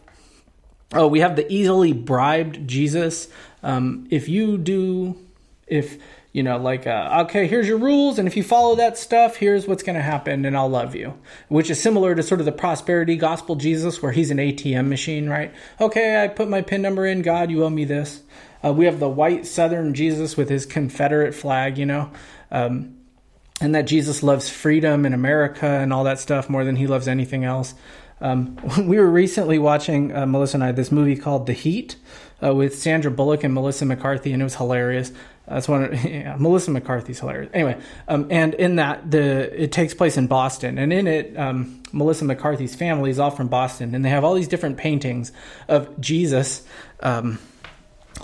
oh 0.95 1.09
we 1.09 1.19
have 1.21 1.35
the 1.35 1.51
easily 1.53 1.93
bribed 1.93 2.69
Jesus. 2.69 3.29
Um, 3.63 4.07
if 4.11 4.29
you 4.29 4.57
do 4.57 5.19
if 5.67 5.99
you 6.33 6.45
know, 6.45 6.59
like, 6.59 6.87
uh, 6.87 7.25
okay, 7.25 7.49
here's 7.49 7.67
your 7.67 7.79
rules, 7.79 8.19
and 8.19 8.29
if 8.29 8.37
you 8.37 8.45
follow 8.45 8.77
that 8.77 8.97
stuff, 8.97 9.37
here's 9.37 9.67
what's 9.67 9.83
going 9.83 9.97
to 9.97 10.03
happen, 10.03 10.45
and 10.45 10.57
I'll 10.57 10.69
love 10.69 10.95
you. 10.95 11.19
Which 11.49 11.71
is 11.71 11.81
similar 11.81 12.15
to 12.15 12.23
sort 12.23 12.41
of 12.41 12.47
the 12.47 12.53
prosperity 12.53 13.17
gospel 13.17 13.57
Jesus, 13.57 14.01
where 14.01 14.13
he's 14.13 14.31
an 14.31 14.39
ATM 14.39 14.89
machine, 14.89 15.29
right? 15.29 15.53
Okay, 15.81 16.23
I 16.23 16.29
put 16.29 16.49
my 16.49 16.63
PIN 16.63 16.83
number 16.83 17.05
in, 17.05 17.23
God, 17.23 17.51
you 17.51 17.65
owe 17.65 17.71
me 17.71 17.85
this. 17.85 18.23
Uh, 18.65 18.73
we 18.73 18.85
have 18.85 19.01
the 19.01 19.09
white 19.09 19.45
Southern 19.45 19.93
Jesus 19.93 20.37
with 20.37 20.49
his 20.49 20.67
Confederate 20.67 21.35
flag, 21.35 21.79
you 21.79 21.87
know, 21.87 22.13
um, 22.53 22.97
and 23.61 23.75
that 23.75 23.89
Jesus 23.89 24.23
loves 24.23 24.49
freedom 24.49 25.05
in 25.05 25.13
America 25.13 25.67
and 25.67 25.93
all 25.93 26.05
that 26.05 26.21
stuff 26.21 26.49
more 26.49 26.65
than 26.65 26.77
he 26.77 26.87
loves 26.87 27.09
anything 27.09 27.43
else. 27.43 27.75
Um, 28.21 28.57
we 28.87 28.99
were 28.99 29.11
recently 29.11 29.59
watching, 29.59 30.15
uh, 30.15 30.27
Melissa 30.27 30.59
and 30.59 30.65
I, 30.65 30.73
this 30.73 30.93
movie 30.93 31.17
called 31.17 31.47
The 31.47 31.55
Heat 31.55 31.97
uh, 32.43 32.55
with 32.55 32.79
Sandra 32.79 33.11
Bullock 33.11 33.45
and 33.45 33.55
Melissa 33.55 33.85
McCarthy, 33.85 34.33
and 34.33 34.43
it 34.43 34.45
was 34.45 34.57
hilarious. 34.57 35.13
That's 35.47 35.69
one. 35.69 35.99
Yeah, 36.11 36.37
Melissa 36.39 36.71
McCarthy's 36.71 37.21
hilarious. 37.21 37.51
Anyway, 37.53 37.81
um, 38.09 38.29
and 38.31 38.55
in 38.55 38.77
that 38.77 39.11
the 39.11 39.63
it 39.63 39.73
takes 39.73 39.95
place 39.95 40.17
in 40.17 40.27
Boston, 40.27 40.79
and 40.79 40.93
in 40.93 41.07
it, 41.07 41.37
um, 41.37 41.83
Melissa 41.93 42.25
McCarthy's 42.25 42.75
family 42.75 43.11
is 43.11 43.19
all 43.19 43.31
from 43.31 43.49
Boston, 43.49 43.95
and 43.95 44.05
they 44.05 44.11
have 44.11 44.25
all 44.25 44.35
these 44.35 44.49
different 44.49 44.77
paintings 44.77 45.33
of 45.69 46.01
Jesus. 46.01 46.63
Um, 47.01 47.39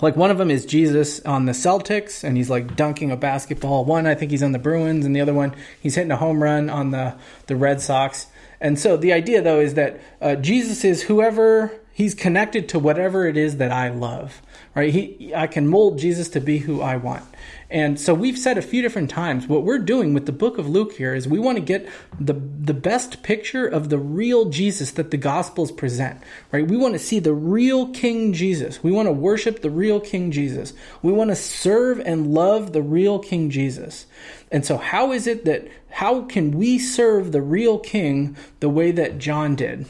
like 0.01 0.15
one 0.15 0.29
of 0.31 0.37
them 0.37 0.51
is 0.51 0.65
Jesus 0.65 1.19
on 1.21 1.45
the 1.45 1.53
Celtics, 1.53 2.23
and 2.23 2.37
he's 2.37 2.49
like 2.49 2.75
dunking 2.75 3.11
a 3.11 3.17
basketball. 3.17 3.83
One, 3.83 4.05
I 4.05 4.15
think 4.15 4.31
he's 4.31 4.43
on 4.43 4.51
the 4.51 4.59
Bruins, 4.59 5.05
and 5.05 5.15
the 5.15 5.21
other 5.21 5.33
one, 5.33 5.55
he's 5.81 5.95
hitting 5.95 6.11
a 6.11 6.17
home 6.17 6.41
run 6.41 6.69
on 6.69 6.91
the 6.91 7.15
the 7.47 7.55
Red 7.55 7.81
Sox. 7.81 8.27
And 8.59 8.79
so 8.79 8.97
the 8.97 9.13
idea, 9.13 9.41
though, 9.41 9.59
is 9.59 9.75
that 9.75 9.99
uh, 10.21 10.35
Jesus 10.35 10.83
is 10.83 11.03
whoever 11.03 11.71
he's 11.97 12.13
connected 12.13 12.69
to 12.69 12.77
whatever 12.77 13.25
it 13.25 13.35
is 13.35 13.57
that 13.57 13.71
I 13.71 13.89
love, 13.89 14.43
right? 14.75 14.93
He, 14.93 15.33
I 15.35 15.47
can 15.47 15.67
mold 15.67 15.97
Jesus 15.97 16.29
to 16.29 16.39
be 16.39 16.59
who 16.59 16.79
I 16.79 16.95
want. 16.95 17.23
And 17.71 17.99
so 17.99 18.13
we've 18.13 18.37
said 18.37 18.55
a 18.55 18.61
few 18.61 18.83
different 18.83 19.09
times 19.09 19.47
what 19.47 19.63
we're 19.63 19.79
doing 19.79 20.13
with 20.13 20.27
the 20.27 20.31
book 20.31 20.59
of 20.59 20.69
Luke 20.69 20.93
here 20.93 21.15
is 21.15 21.27
we 21.27 21.39
want 21.39 21.57
to 21.57 21.63
get 21.63 21.89
the 22.19 22.33
the 22.33 22.75
best 22.75 23.23
picture 23.23 23.65
of 23.65 23.89
the 23.89 23.97
real 23.97 24.45
Jesus 24.45 24.91
that 24.91 25.09
the 25.09 25.17
gospels 25.17 25.71
present, 25.71 26.21
right? 26.51 26.67
We 26.67 26.77
want 26.77 26.93
to 26.93 26.99
see 26.99 27.17
the 27.17 27.33
real 27.33 27.89
King 27.89 28.31
Jesus. 28.31 28.83
We 28.83 28.91
want 28.91 29.07
to 29.07 29.11
worship 29.11 29.63
the 29.63 29.71
real 29.71 29.99
King 29.99 30.29
Jesus. 30.29 30.73
We 31.01 31.11
want 31.11 31.31
to 31.31 31.35
serve 31.35 31.99
and 32.01 32.31
love 32.31 32.73
the 32.73 32.83
real 32.83 33.17
King 33.17 33.49
Jesus. 33.49 34.05
And 34.51 34.63
so 34.63 34.77
how 34.77 35.13
is 35.13 35.25
it 35.25 35.45
that 35.45 35.67
how 35.89 36.25
can 36.25 36.51
we 36.51 36.77
serve 36.77 37.31
the 37.31 37.41
real 37.41 37.79
king 37.79 38.37
the 38.59 38.69
way 38.69 38.91
that 38.91 39.17
John 39.17 39.55
did? 39.55 39.87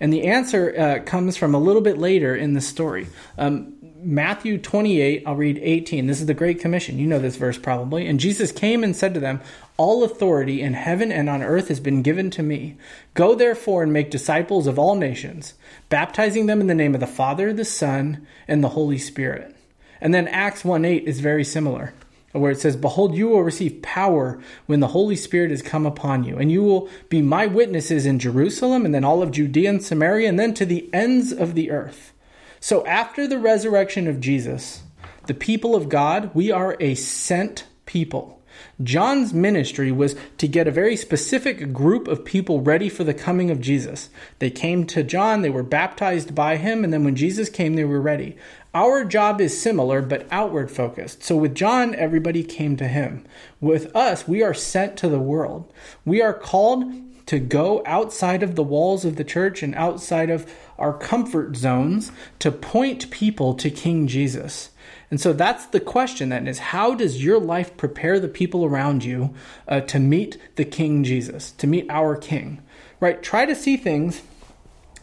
And 0.00 0.12
the 0.12 0.24
answer 0.24 0.74
uh, 0.76 1.04
comes 1.04 1.36
from 1.36 1.54
a 1.54 1.58
little 1.58 1.82
bit 1.82 1.98
later 1.98 2.34
in 2.34 2.54
the 2.54 2.60
story. 2.60 3.06
Um, 3.36 3.74
Matthew 4.02 4.56
28, 4.56 5.24
I'll 5.26 5.36
read 5.36 5.58
18. 5.60 6.06
This 6.06 6.20
is 6.20 6.26
the 6.26 6.32
Great 6.32 6.58
Commission. 6.58 6.98
You 6.98 7.06
know 7.06 7.18
this 7.18 7.36
verse 7.36 7.58
probably. 7.58 8.06
And 8.06 8.18
Jesus 8.18 8.50
came 8.50 8.82
and 8.82 8.96
said 8.96 9.12
to 9.12 9.20
them, 9.20 9.42
All 9.76 10.02
authority 10.02 10.62
in 10.62 10.72
heaven 10.72 11.12
and 11.12 11.28
on 11.28 11.42
earth 11.42 11.68
has 11.68 11.80
been 11.80 12.00
given 12.00 12.30
to 12.30 12.42
me. 12.42 12.78
Go 13.12 13.34
therefore 13.34 13.82
and 13.82 13.92
make 13.92 14.10
disciples 14.10 14.66
of 14.66 14.78
all 14.78 14.94
nations, 14.94 15.52
baptizing 15.90 16.46
them 16.46 16.62
in 16.62 16.66
the 16.66 16.74
name 16.74 16.94
of 16.94 17.00
the 17.00 17.06
Father, 17.06 17.52
the 17.52 17.64
Son, 17.64 18.26
and 18.48 18.64
the 18.64 18.70
Holy 18.70 18.98
Spirit. 18.98 19.54
And 20.00 20.14
then 20.14 20.28
Acts 20.28 20.64
1 20.64 20.82
8 20.86 21.04
is 21.04 21.20
very 21.20 21.44
similar 21.44 21.92
where 22.32 22.52
it 22.52 22.60
says, 22.60 22.76
Behold, 22.76 23.14
you 23.14 23.28
will 23.28 23.42
receive 23.42 23.82
power 23.82 24.40
when 24.66 24.80
the 24.80 24.88
Holy 24.88 25.16
Spirit 25.16 25.50
has 25.50 25.62
come 25.62 25.84
upon 25.84 26.24
you, 26.24 26.36
and 26.38 26.50
you 26.50 26.62
will 26.62 26.88
be 27.08 27.22
my 27.22 27.46
witnesses 27.46 28.06
in 28.06 28.18
Jerusalem, 28.18 28.84
and 28.84 28.94
then 28.94 29.04
all 29.04 29.22
of 29.22 29.32
Judea 29.32 29.70
and 29.70 29.82
Samaria, 29.82 30.28
and 30.28 30.38
then 30.38 30.54
to 30.54 30.64
the 30.64 30.88
ends 30.92 31.32
of 31.32 31.54
the 31.54 31.70
earth. 31.70 32.12
So 32.60 32.86
after 32.86 33.26
the 33.26 33.38
resurrection 33.38 34.06
of 34.06 34.20
Jesus, 34.20 34.82
the 35.26 35.34
people 35.34 35.74
of 35.74 35.88
God, 35.88 36.30
we 36.34 36.50
are 36.50 36.76
a 36.78 36.94
sent 36.94 37.66
people. 37.86 38.39
John's 38.82 39.34
ministry 39.34 39.92
was 39.92 40.16
to 40.38 40.48
get 40.48 40.66
a 40.66 40.72
very 40.72 40.96
specific 40.96 41.72
group 41.72 42.08
of 42.08 42.24
people 42.24 42.60
ready 42.60 42.88
for 42.88 43.04
the 43.04 43.14
coming 43.14 43.50
of 43.50 43.60
Jesus. 43.60 44.08
They 44.38 44.50
came 44.50 44.86
to 44.86 45.02
John, 45.02 45.42
they 45.42 45.50
were 45.50 45.62
baptized 45.62 46.34
by 46.34 46.56
him, 46.56 46.82
and 46.84 46.92
then 46.92 47.04
when 47.04 47.16
Jesus 47.16 47.48
came, 47.48 47.74
they 47.74 47.84
were 47.84 48.00
ready. 48.00 48.36
Our 48.72 49.04
job 49.04 49.40
is 49.40 49.60
similar, 49.60 50.00
but 50.00 50.26
outward 50.30 50.70
focused. 50.70 51.22
So 51.22 51.36
with 51.36 51.54
John, 51.54 51.94
everybody 51.94 52.42
came 52.42 52.76
to 52.76 52.88
him. 52.88 53.24
With 53.60 53.94
us, 53.94 54.28
we 54.28 54.42
are 54.42 54.54
sent 54.54 54.96
to 54.98 55.08
the 55.08 55.18
world. 55.18 55.72
We 56.04 56.22
are 56.22 56.32
called 56.32 56.84
to 57.26 57.38
go 57.38 57.82
outside 57.86 58.42
of 58.42 58.54
the 58.54 58.62
walls 58.62 59.04
of 59.04 59.16
the 59.16 59.24
church 59.24 59.62
and 59.62 59.74
outside 59.74 60.30
of 60.30 60.52
our 60.78 60.92
comfort 60.92 61.56
zones 61.56 62.10
to 62.38 62.50
point 62.50 63.10
people 63.10 63.54
to 63.54 63.70
King 63.70 64.06
Jesus. 64.06 64.70
And 65.10 65.20
so 65.20 65.32
that's 65.32 65.66
the 65.66 65.80
question 65.80 66.28
then 66.28 66.46
is 66.46 66.58
how 66.58 66.94
does 66.94 67.22
your 67.22 67.40
life 67.40 67.76
prepare 67.76 68.20
the 68.20 68.28
people 68.28 68.64
around 68.64 69.04
you 69.04 69.34
uh, 69.66 69.80
to 69.80 69.98
meet 69.98 70.38
the 70.56 70.64
King 70.64 71.02
Jesus, 71.02 71.50
to 71.52 71.66
meet 71.66 71.86
our 71.90 72.16
King? 72.16 72.62
Right? 73.00 73.20
Try 73.22 73.44
to 73.46 73.54
see 73.54 73.76
things 73.76 74.22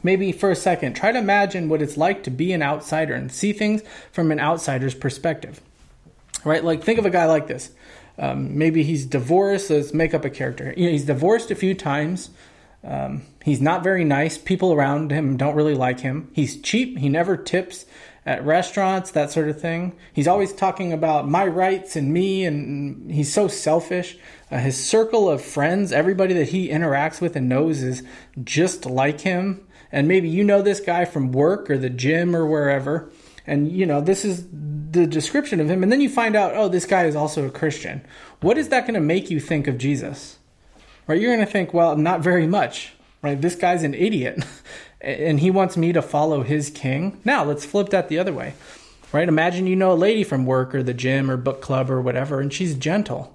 maybe 0.04 0.32
for 0.32 0.50
a 0.50 0.56
second. 0.56 0.94
Try 0.94 1.12
to 1.12 1.20
imagine 1.20 1.68
what 1.68 1.82
it's 1.82 1.98
like 1.98 2.24
to 2.24 2.30
be 2.30 2.54
an 2.54 2.62
outsider 2.62 3.14
and 3.14 3.32
see 3.32 3.52
things 3.52 3.82
from 4.12 4.32
an 4.32 4.40
outsider's 4.40 4.96
perspective. 4.96 5.60
Right? 6.46 6.64
Like 6.64 6.84
think 6.84 7.00
of 7.00 7.06
a 7.06 7.10
guy 7.10 7.26
like 7.26 7.48
this. 7.48 7.72
Um, 8.18 8.58
maybe 8.58 8.84
he's 8.84 9.06
divorced. 9.06 9.70
Let's 9.70 9.94
make 9.94 10.14
up 10.14 10.24
a 10.24 10.30
character. 10.30 10.74
You 10.78 10.86
know, 10.86 10.92
he's 10.92 11.06
divorced 11.06 11.52
a 11.52 11.56
few 11.56 11.74
times. 11.74 12.30
Um, 12.84 13.24
he's 13.44 13.62
not 13.62 13.84
very 13.84 14.04
nice. 14.06 14.38
People 14.38 14.72
around 14.72 15.12
him 15.12 15.36
don't 15.36 15.56
really 15.56 15.76
like 15.76 16.00
him. 16.00 16.30
He's 16.34 16.62
cheap. 16.62 16.98
He 16.98 17.10
never 17.10 17.36
tips 17.36 17.86
at 18.28 18.46
restaurants, 18.46 19.12
that 19.12 19.32
sort 19.32 19.48
of 19.48 19.60
thing. 19.60 19.96
He's 20.12 20.28
always 20.28 20.52
talking 20.52 20.92
about 20.92 21.30
my 21.30 21.48
rights 21.48 21.96
and 21.96 22.12
me, 22.14 22.44
and 22.44 23.10
he's 23.10 23.34
so 23.34 23.48
selfish. 23.48 24.18
Uh, 24.52 24.58
his 24.58 24.76
circle 24.76 25.30
of 25.30 25.42
friends, 25.42 25.94
everybody 25.94 26.34
that 26.34 26.50
he 26.50 26.68
interacts 26.68 27.22
with 27.22 27.38
and 27.38 27.48
knows, 27.48 27.82
is 27.82 28.04
just 28.44 28.86
like 28.86 29.22
him. 29.22 29.66
And 29.94 30.10
maybe 30.10 30.28
you 30.28 30.44
know 30.44 30.62
this 30.62 30.82
guy 30.82 31.06
from 31.06 31.32
work 31.32 31.70
or 31.70 31.78
the 31.78 31.90
gym 31.90 32.36
or 32.36 32.46
wherever. 32.46 33.10
And, 33.48 33.72
you 33.72 33.86
know, 33.86 34.02
this 34.02 34.26
is 34.26 34.46
the 34.52 35.08
description 35.08 35.62
of 35.62 35.70
him. 35.70 35.82
And 35.82 35.90
then 35.90 36.02
you 36.02 36.10
find 36.10 36.36
out, 36.36 36.54
oh, 36.54 36.68
this 36.68 36.86
guy 36.86 37.06
is 37.06 37.16
also 37.16 37.48
a 37.48 37.50
Christian. 37.50 38.06
What 38.42 38.58
is 38.58 38.68
that 38.70 38.82
going 38.82 38.96
to 38.96 39.00
make 39.00 39.32
you 39.32 39.40
think 39.40 39.68
of 39.68 39.78
Jesus? 39.78 40.38
Right? 41.08 41.22
You're 41.22 41.34
going 41.34 41.46
to 41.46 41.52
think, 41.52 41.74
well, 41.74 41.96
not 41.96 42.20
very 42.20 42.46
much. 42.46 42.92
Right? 43.22 43.40
This 43.40 43.56
guy's 43.56 43.84
an 43.84 43.94
idiot. 43.94 44.44
and 45.02 45.40
he 45.40 45.52
wants 45.52 45.78
me 45.78 45.94
to 45.94 46.02
follow 46.02 46.44
his 46.44 46.70
king. 46.70 47.20
Now, 47.24 47.44
let's 47.44 47.66
flip 47.66 47.90
that 47.90 48.10
the 48.10 48.20
other 48.20 48.34
way. 48.34 48.54
Right? 49.14 49.28
Imagine 49.28 49.68
you 49.68 49.76
know 49.76 49.94
a 49.94 49.96
lady 49.96 50.24
from 50.24 50.46
work 50.46 50.76
or 50.76 50.84
the 50.84 50.94
gym 50.94 51.32
or 51.32 51.38
book 51.38 51.62
club 51.62 51.90
or 51.90 52.02
whatever, 52.02 52.42
and 52.42 52.52
she's 52.52 52.76
gentle. 52.76 53.34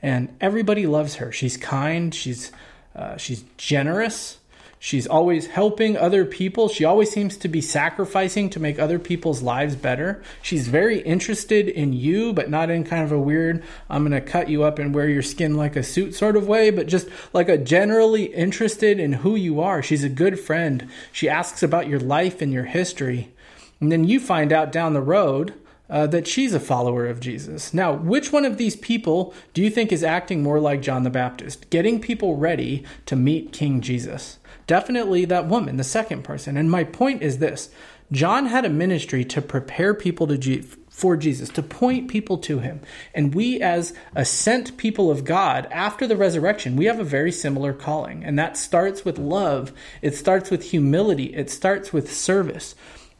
And 0.00 0.34
everybody 0.40 0.86
loves 0.86 1.16
her. 1.16 1.30
She's 1.30 1.56
kind, 1.56 2.14
she's 2.14 2.50
uh, 2.94 3.16
she's 3.16 3.44
generous, 3.56 4.38
She's 4.84 5.06
always 5.06 5.46
helping 5.46 5.96
other 5.96 6.24
people. 6.24 6.68
She 6.68 6.84
always 6.84 7.08
seems 7.08 7.36
to 7.36 7.46
be 7.46 7.60
sacrificing 7.60 8.50
to 8.50 8.58
make 8.58 8.80
other 8.80 8.98
people's 8.98 9.40
lives 9.40 9.76
better. 9.76 10.24
She's 10.42 10.66
very 10.66 10.98
interested 11.02 11.68
in 11.68 11.92
you, 11.92 12.32
but 12.32 12.50
not 12.50 12.68
in 12.68 12.82
kind 12.82 13.04
of 13.04 13.12
a 13.12 13.20
weird, 13.20 13.62
I'm 13.88 14.02
going 14.02 14.10
to 14.10 14.20
cut 14.20 14.48
you 14.48 14.64
up 14.64 14.80
and 14.80 14.92
wear 14.92 15.08
your 15.08 15.22
skin 15.22 15.56
like 15.56 15.76
a 15.76 15.84
suit 15.84 16.16
sort 16.16 16.34
of 16.34 16.48
way, 16.48 16.70
but 16.70 16.88
just 16.88 17.06
like 17.32 17.48
a 17.48 17.56
generally 17.56 18.24
interested 18.24 18.98
in 18.98 19.12
who 19.12 19.36
you 19.36 19.60
are. 19.60 19.84
She's 19.84 20.02
a 20.02 20.08
good 20.08 20.40
friend. 20.40 20.90
She 21.12 21.28
asks 21.28 21.62
about 21.62 21.86
your 21.86 22.00
life 22.00 22.42
and 22.42 22.52
your 22.52 22.64
history. 22.64 23.30
And 23.78 23.92
then 23.92 24.02
you 24.02 24.18
find 24.18 24.52
out 24.52 24.72
down 24.72 24.94
the 24.94 25.00
road 25.00 25.54
uh, 25.88 26.08
that 26.08 26.26
she's 26.26 26.54
a 26.54 26.60
follower 26.60 27.06
of 27.06 27.20
Jesus. 27.20 27.72
Now, 27.72 27.92
which 27.92 28.32
one 28.32 28.44
of 28.44 28.56
these 28.56 28.74
people 28.74 29.32
do 29.54 29.62
you 29.62 29.70
think 29.70 29.92
is 29.92 30.02
acting 30.02 30.42
more 30.42 30.58
like 30.58 30.82
John 30.82 31.04
the 31.04 31.10
Baptist, 31.10 31.70
getting 31.70 32.00
people 32.00 32.36
ready 32.36 32.82
to 33.06 33.14
meet 33.14 33.52
King 33.52 33.80
Jesus? 33.80 34.38
Definitely 34.72 35.26
that 35.26 35.48
woman, 35.48 35.76
the 35.76 35.84
second 35.84 36.24
person. 36.24 36.56
And 36.56 36.70
my 36.70 36.82
point 36.82 37.20
is 37.20 37.40
this 37.40 37.68
John 38.10 38.46
had 38.46 38.64
a 38.64 38.70
ministry 38.70 39.22
to 39.26 39.42
prepare 39.42 39.92
people 39.92 40.26
to 40.28 40.62
for 40.88 41.14
Jesus, 41.14 41.50
to 41.50 41.62
point 41.62 42.08
people 42.08 42.38
to 42.38 42.60
him. 42.60 42.80
And 43.14 43.34
we, 43.34 43.60
as 43.60 43.92
a 44.14 44.24
sent 44.24 44.78
people 44.78 45.10
of 45.10 45.26
God 45.26 45.68
after 45.70 46.06
the 46.06 46.16
resurrection, 46.16 46.76
we 46.76 46.86
have 46.86 46.98
a 46.98 47.04
very 47.04 47.30
similar 47.30 47.74
calling. 47.74 48.24
And 48.24 48.38
that 48.38 48.56
starts 48.56 49.04
with 49.04 49.18
love, 49.18 49.74
it 50.00 50.14
starts 50.14 50.50
with 50.50 50.70
humility, 50.70 51.34
it 51.34 51.50
starts 51.50 51.92
with 51.92 52.10
service 52.10 52.74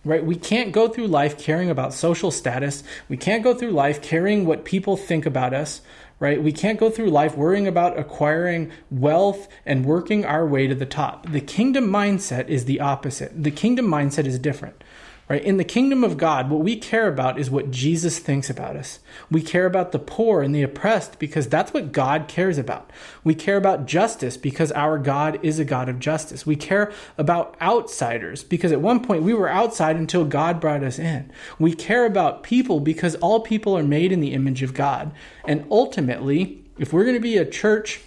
right? 0.05 0.25
We 0.25 0.35
can't 0.35 0.73
go 0.73 0.89
through 0.89 1.07
life 1.07 1.39
caring 1.39 1.71
about 1.71 1.95
social 1.95 2.33
status. 2.33 2.83
We 3.09 3.17
can't 3.17 3.45
go 3.45 3.55
through 3.55 3.71
life 3.71 4.03
caring 4.03 4.47
what 4.47 4.65
people 4.65 4.97
think 4.97 5.27
about 5.27 5.55
us 5.55 5.81
right? 6.23 6.41
We 6.41 6.53
can't 6.53 6.79
go 6.79 6.89
through 6.89 7.11
life 7.11 7.37
worrying 7.37 7.67
about 7.67 7.99
acquiring 7.99 8.71
wealth 8.93 9.49
and 9.67 9.85
working 9.85 10.25
our 10.25 10.47
way 10.47 10.69
to 10.69 10.75
the 10.75 10.87
top. 10.87 11.29
The 11.29 11.41
kingdom 11.41 11.89
mindset 11.89 12.49
is 12.49 12.65
the 12.65 12.79
opposite. 12.79 13.43
The 13.43 13.51
kingdom 13.51 13.87
mindset 13.87 14.25
is 14.25 14.39
different. 14.39 14.85
Right? 15.29 15.43
In 15.43 15.57
the 15.57 15.65
kingdom 15.65 16.05
of 16.05 16.19
God, 16.19 16.51
what 16.51 16.61
we 16.61 16.77
care 16.77 17.09
about 17.09 17.39
is 17.39 17.51
what 17.51 17.71
Jesus 17.71 18.19
thinks 18.19 18.51
about 18.51 18.77
us. 18.77 18.99
We 19.31 19.41
care 19.41 19.67
about 19.67 19.93
the 19.93 19.99
poor 19.99 20.43
and 20.43 20.55
the 20.55 20.63
oppressed 20.63 21.19
because 21.19 21.49
that's 21.49 21.73
what 21.73 21.93
God 21.93 22.29
cares 22.29 22.59
about. 22.59 22.91
We 23.25 23.35
care 23.35 23.57
about 23.57 23.87
justice 23.87 24.37
because 24.37 24.73
our 24.73 24.99
God 24.99 25.39
is 25.43 25.59
a 25.59 25.65
God 25.65 25.89
of 25.89 26.01
justice. 26.01 26.45
We 26.45 26.57
care 26.57 26.93
about 27.17 27.57
outsiders 27.63 28.45
because 28.45 28.73
at 28.73 28.81
one 28.81 29.01
point 29.01 29.23
we 29.23 29.33
were 29.33 29.49
outside 29.49 29.97
until 29.97 30.25
God 30.25 30.61
brought 30.61 30.83
us 30.83 30.99
in. 30.99 31.31
We 31.59 31.73
care 31.73 32.05
about 32.05 32.43
people 32.43 32.81
because 32.81 33.15
all 33.17 33.41
people 33.41 33.79
are 33.79 33.85
made 33.85 34.13
in 34.13 34.21
the 34.21 34.35
image 34.35 34.63
of 34.63 34.75
God. 34.75 35.13
And 35.45 35.65
ultimately, 35.71 36.63
if 36.79 36.93
we're 36.93 37.05
going 37.05 37.17
to 37.17 37.21
be 37.21 37.39
a 37.39 37.47
church 37.47 38.01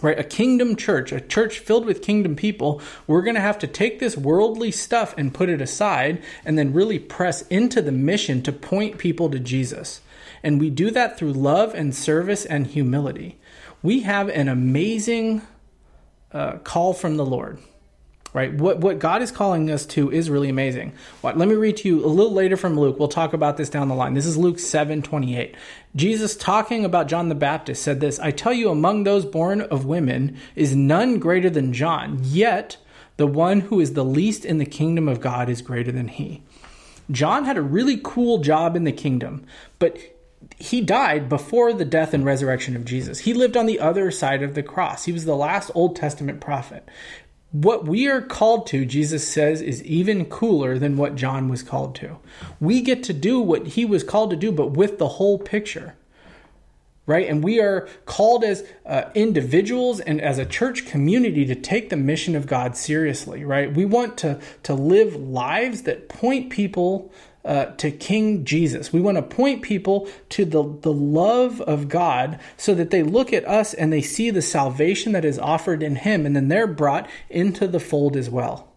right? 0.00 0.18
A 0.18 0.24
kingdom 0.24 0.76
church 0.76 1.12
a 1.12 1.20
church 1.20 1.58
filled 1.58 1.84
with 1.84 2.02
kingdom 2.02 2.34
people 2.34 2.80
we're 3.06 3.22
going 3.22 3.34
to 3.34 3.40
have 3.40 3.58
to 3.58 3.66
take 3.66 3.98
this 3.98 4.16
worldly 4.16 4.70
stuff 4.70 5.14
and 5.18 5.34
put 5.34 5.48
it 5.48 5.60
aside 5.60 6.22
and 6.44 6.58
then 6.58 6.72
really 6.72 6.98
press 6.98 7.42
into 7.48 7.82
the 7.82 7.92
mission 7.92 8.42
to 8.42 8.52
point 8.52 8.98
people 8.98 9.28
to 9.30 9.38
jesus. 9.38 10.00
And 10.42 10.58
we 10.58 10.70
do 10.70 10.90
that 10.90 11.18
through 11.18 11.34
love 11.34 11.74
and 11.74 11.94
service 11.94 12.44
and 12.44 12.66
humility. 12.66 13.38
We 13.80 14.00
have 14.00 14.28
an 14.28 14.48
amazing 14.48 15.42
uh, 16.32 16.58
call 16.58 16.94
from 16.94 17.16
the 17.16 17.26
lord 17.26 17.58
right? 18.32 18.52
What 18.54 18.78
what 18.78 18.98
God 18.98 19.22
is 19.22 19.30
calling 19.30 19.70
us 19.70 19.84
to 19.86 20.10
is 20.10 20.30
really 20.30 20.48
amazing. 20.48 20.92
What, 21.20 21.36
let 21.36 21.48
me 21.48 21.54
read 21.54 21.76
to 21.78 21.88
you 21.88 22.04
a 22.04 22.06
little 22.06 22.32
later 22.32 22.56
from 22.56 22.78
Luke. 22.78 22.98
We'll 22.98 23.08
talk 23.08 23.32
about 23.32 23.56
this 23.56 23.68
down 23.68 23.88
the 23.88 23.94
line. 23.94 24.14
This 24.14 24.26
is 24.26 24.36
Luke 24.36 24.58
7 24.58 25.02
28. 25.02 25.54
Jesus, 25.94 26.36
talking 26.36 26.84
about 26.84 27.08
John 27.08 27.28
the 27.28 27.34
Baptist, 27.34 27.82
said 27.82 28.00
this 28.00 28.18
I 28.20 28.30
tell 28.30 28.52
you, 28.52 28.70
among 28.70 29.04
those 29.04 29.26
born 29.26 29.60
of 29.60 29.84
women 29.84 30.38
is 30.54 30.74
none 30.74 31.18
greater 31.18 31.50
than 31.50 31.72
John, 31.72 32.18
yet 32.22 32.78
the 33.16 33.26
one 33.26 33.60
who 33.60 33.80
is 33.80 33.92
the 33.92 34.04
least 34.04 34.44
in 34.44 34.58
the 34.58 34.66
kingdom 34.66 35.08
of 35.08 35.20
God 35.20 35.48
is 35.48 35.60
greater 35.60 35.92
than 35.92 36.08
he. 36.08 36.42
John 37.10 37.44
had 37.44 37.58
a 37.58 37.62
really 37.62 38.00
cool 38.02 38.38
job 38.38 38.74
in 38.74 38.84
the 38.84 38.92
kingdom, 38.92 39.44
but 39.78 39.98
he 40.58 40.80
died 40.80 41.28
before 41.28 41.72
the 41.72 41.84
death 41.84 42.14
and 42.14 42.24
resurrection 42.24 42.76
of 42.76 42.84
Jesus. 42.84 43.20
He 43.20 43.34
lived 43.34 43.56
on 43.56 43.66
the 43.66 43.80
other 43.80 44.10
side 44.10 44.42
of 44.42 44.54
the 44.54 44.62
cross. 44.62 45.04
He 45.04 45.12
was 45.12 45.24
the 45.24 45.36
last 45.36 45.70
Old 45.74 45.96
Testament 45.96 46.40
prophet. 46.40 46.88
What 47.52 47.86
we 47.86 48.08
are 48.08 48.22
called 48.22 48.66
to, 48.68 48.84
Jesus 48.84 49.26
says, 49.28 49.60
is 49.60 49.84
even 49.84 50.24
cooler 50.24 50.78
than 50.78 50.96
what 50.96 51.14
John 51.14 51.48
was 51.48 51.62
called 51.62 51.94
to. 51.96 52.18
We 52.60 52.80
get 52.80 53.02
to 53.04 53.12
do 53.12 53.40
what 53.40 53.68
he 53.68 53.84
was 53.84 54.02
called 54.02 54.30
to 54.30 54.36
do, 54.36 54.50
but 54.50 54.72
with 54.72 54.98
the 54.98 55.08
whole 55.08 55.38
picture 55.38 55.94
right? 57.06 57.28
And 57.28 57.42
we 57.42 57.60
are 57.60 57.88
called 58.04 58.44
as 58.44 58.64
uh, 58.86 59.04
individuals 59.14 60.00
and 60.00 60.20
as 60.20 60.38
a 60.38 60.46
church 60.46 60.86
community 60.86 61.44
to 61.46 61.54
take 61.54 61.90
the 61.90 61.96
mission 61.96 62.36
of 62.36 62.46
God 62.46 62.76
seriously, 62.76 63.44
right? 63.44 63.72
We 63.72 63.84
want 63.84 64.16
to 64.18 64.40
to 64.62 64.74
live 64.74 65.16
lives 65.16 65.82
that 65.82 66.08
point 66.08 66.50
people 66.50 67.12
uh, 67.44 67.66
to 67.66 67.90
King 67.90 68.44
Jesus. 68.44 68.92
We 68.92 69.00
want 69.00 69.16
to 69.16 69.22
point 69.22 69.62
people 69.62 70.08
to 70.30 70.44
the, 70.44 70.62
the 70.62 70.92
love 70.92 71.60
of 71.62 71.88
God 71.88 72.38
so 72.56 72.74
that 72.74 72.90
they 72.90 73.02
look 73.02 73.32
at 73.32 73.46
us 73.46 73.74
and 73.74 73.92
they 73.92 74.02
see 74.02 74.30
the 74.30 74.42
salvation 74.42 75.12
that 75.12 75.24
is 75.24 75.38
offered 75.38 75.82
in 75.82 75.96
Him, 75.96 76.26
and 76.26 76.36
then 76.36 76.48
they're 76.48 76.66
brought 76.66 77.08
into 77.28 77.66
the 77.66 77.80
fold 77.80 78.16
as 78.16 78.30
well. 78.30 78.68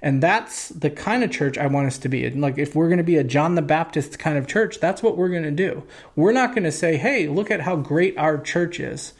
And 0.00 0.22
that's 0.22 0.68
the 0.68 0.90
kind 0.90 1.24
of 1.24 1.30
church 1.30 1.56
I 1.56 1.66
want 1.66 1.86
us 1.86 1.96
to 1.98 2.10
be. 2.10 2.28
Like, 2.28 2.58
if 2.58 2.74
we're 2.74 2.88
going 2.88 2.98
to 2.98 3.04
be 3.04 3.16
a 3.16 3.24
John 3.24 3.54
the 3.54 3.62
Baptist 3.62 4.18
kind 4.18 4.36
of 4.36 4.46
church, 4.46 4.78
that's 4.78 5.02
what 5.02 5.16
we're 5.16 5.30
going 5.30 5.44
to 5.44 5.50
do. 5.50 5.82
We're 6.14 6.32
not 6.32 6.50
going 6.50 6.64
to 6.64 6.72
say, 6.72 6.98
hey, 6.98 7.26
look 7.26 7.50
at 7.50 7.62
how 7.62 7.76
great 7.76 8.18
our 8.18 8.36
church 8.36 8.80
is. 8.80 9.14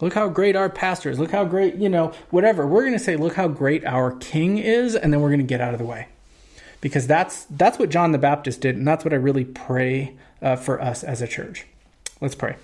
Look 0.00 0.14
how 0.14 0.28
great 0.28 0.54
our 0.54 0.70
pastor 0.70 1.10
is. 1.10 1.18
Look 1.18 1.32
how 1.32 1.44
great, 1.44 1.74
you 1.74 1.88
know, 1.88 2.12
whatever. 2.30 2.64
We're 2.64 2.82
going 2.82 2.92
to 2.92 2.98
say, 3.00 3.16
look 3.16 3.34
how 3.34 3.48
great 3.48 3.84
our 3.84 4.12
king 4.12 4.58
is, 4.58 4.94
and 4.94 5.12
then 5.12 5.20
we're 5.20 5.30
going 5.30 5.40
to 5.40 5.46
get 5.46 5.60
out 5.60 5.72
of 5.72 5.78
the 5.78 5.84
way. 5.84 6.06
Because 6.80 7.06
that's 7.06 7.44
that's 7.50 7.78
what 7.78 7.90
John 7.90 8.12
the 8.12 8.18
Baptist 8.18 8.60
did, 8.62 8.76
and 8.76 8.86
that's 8.86 9.04
what 9.04 9.12
I 9.12 9.16
really 9.16 9.44
pray 9.44 10.16
uh, 10.40 10.56
for 10.56 10.80
us 10.80 11.04
as 11.04 11.20
a 11.20 11.26
church. 11.26 11.66
Let's 12.20 12.34
pray. 12.34 12.56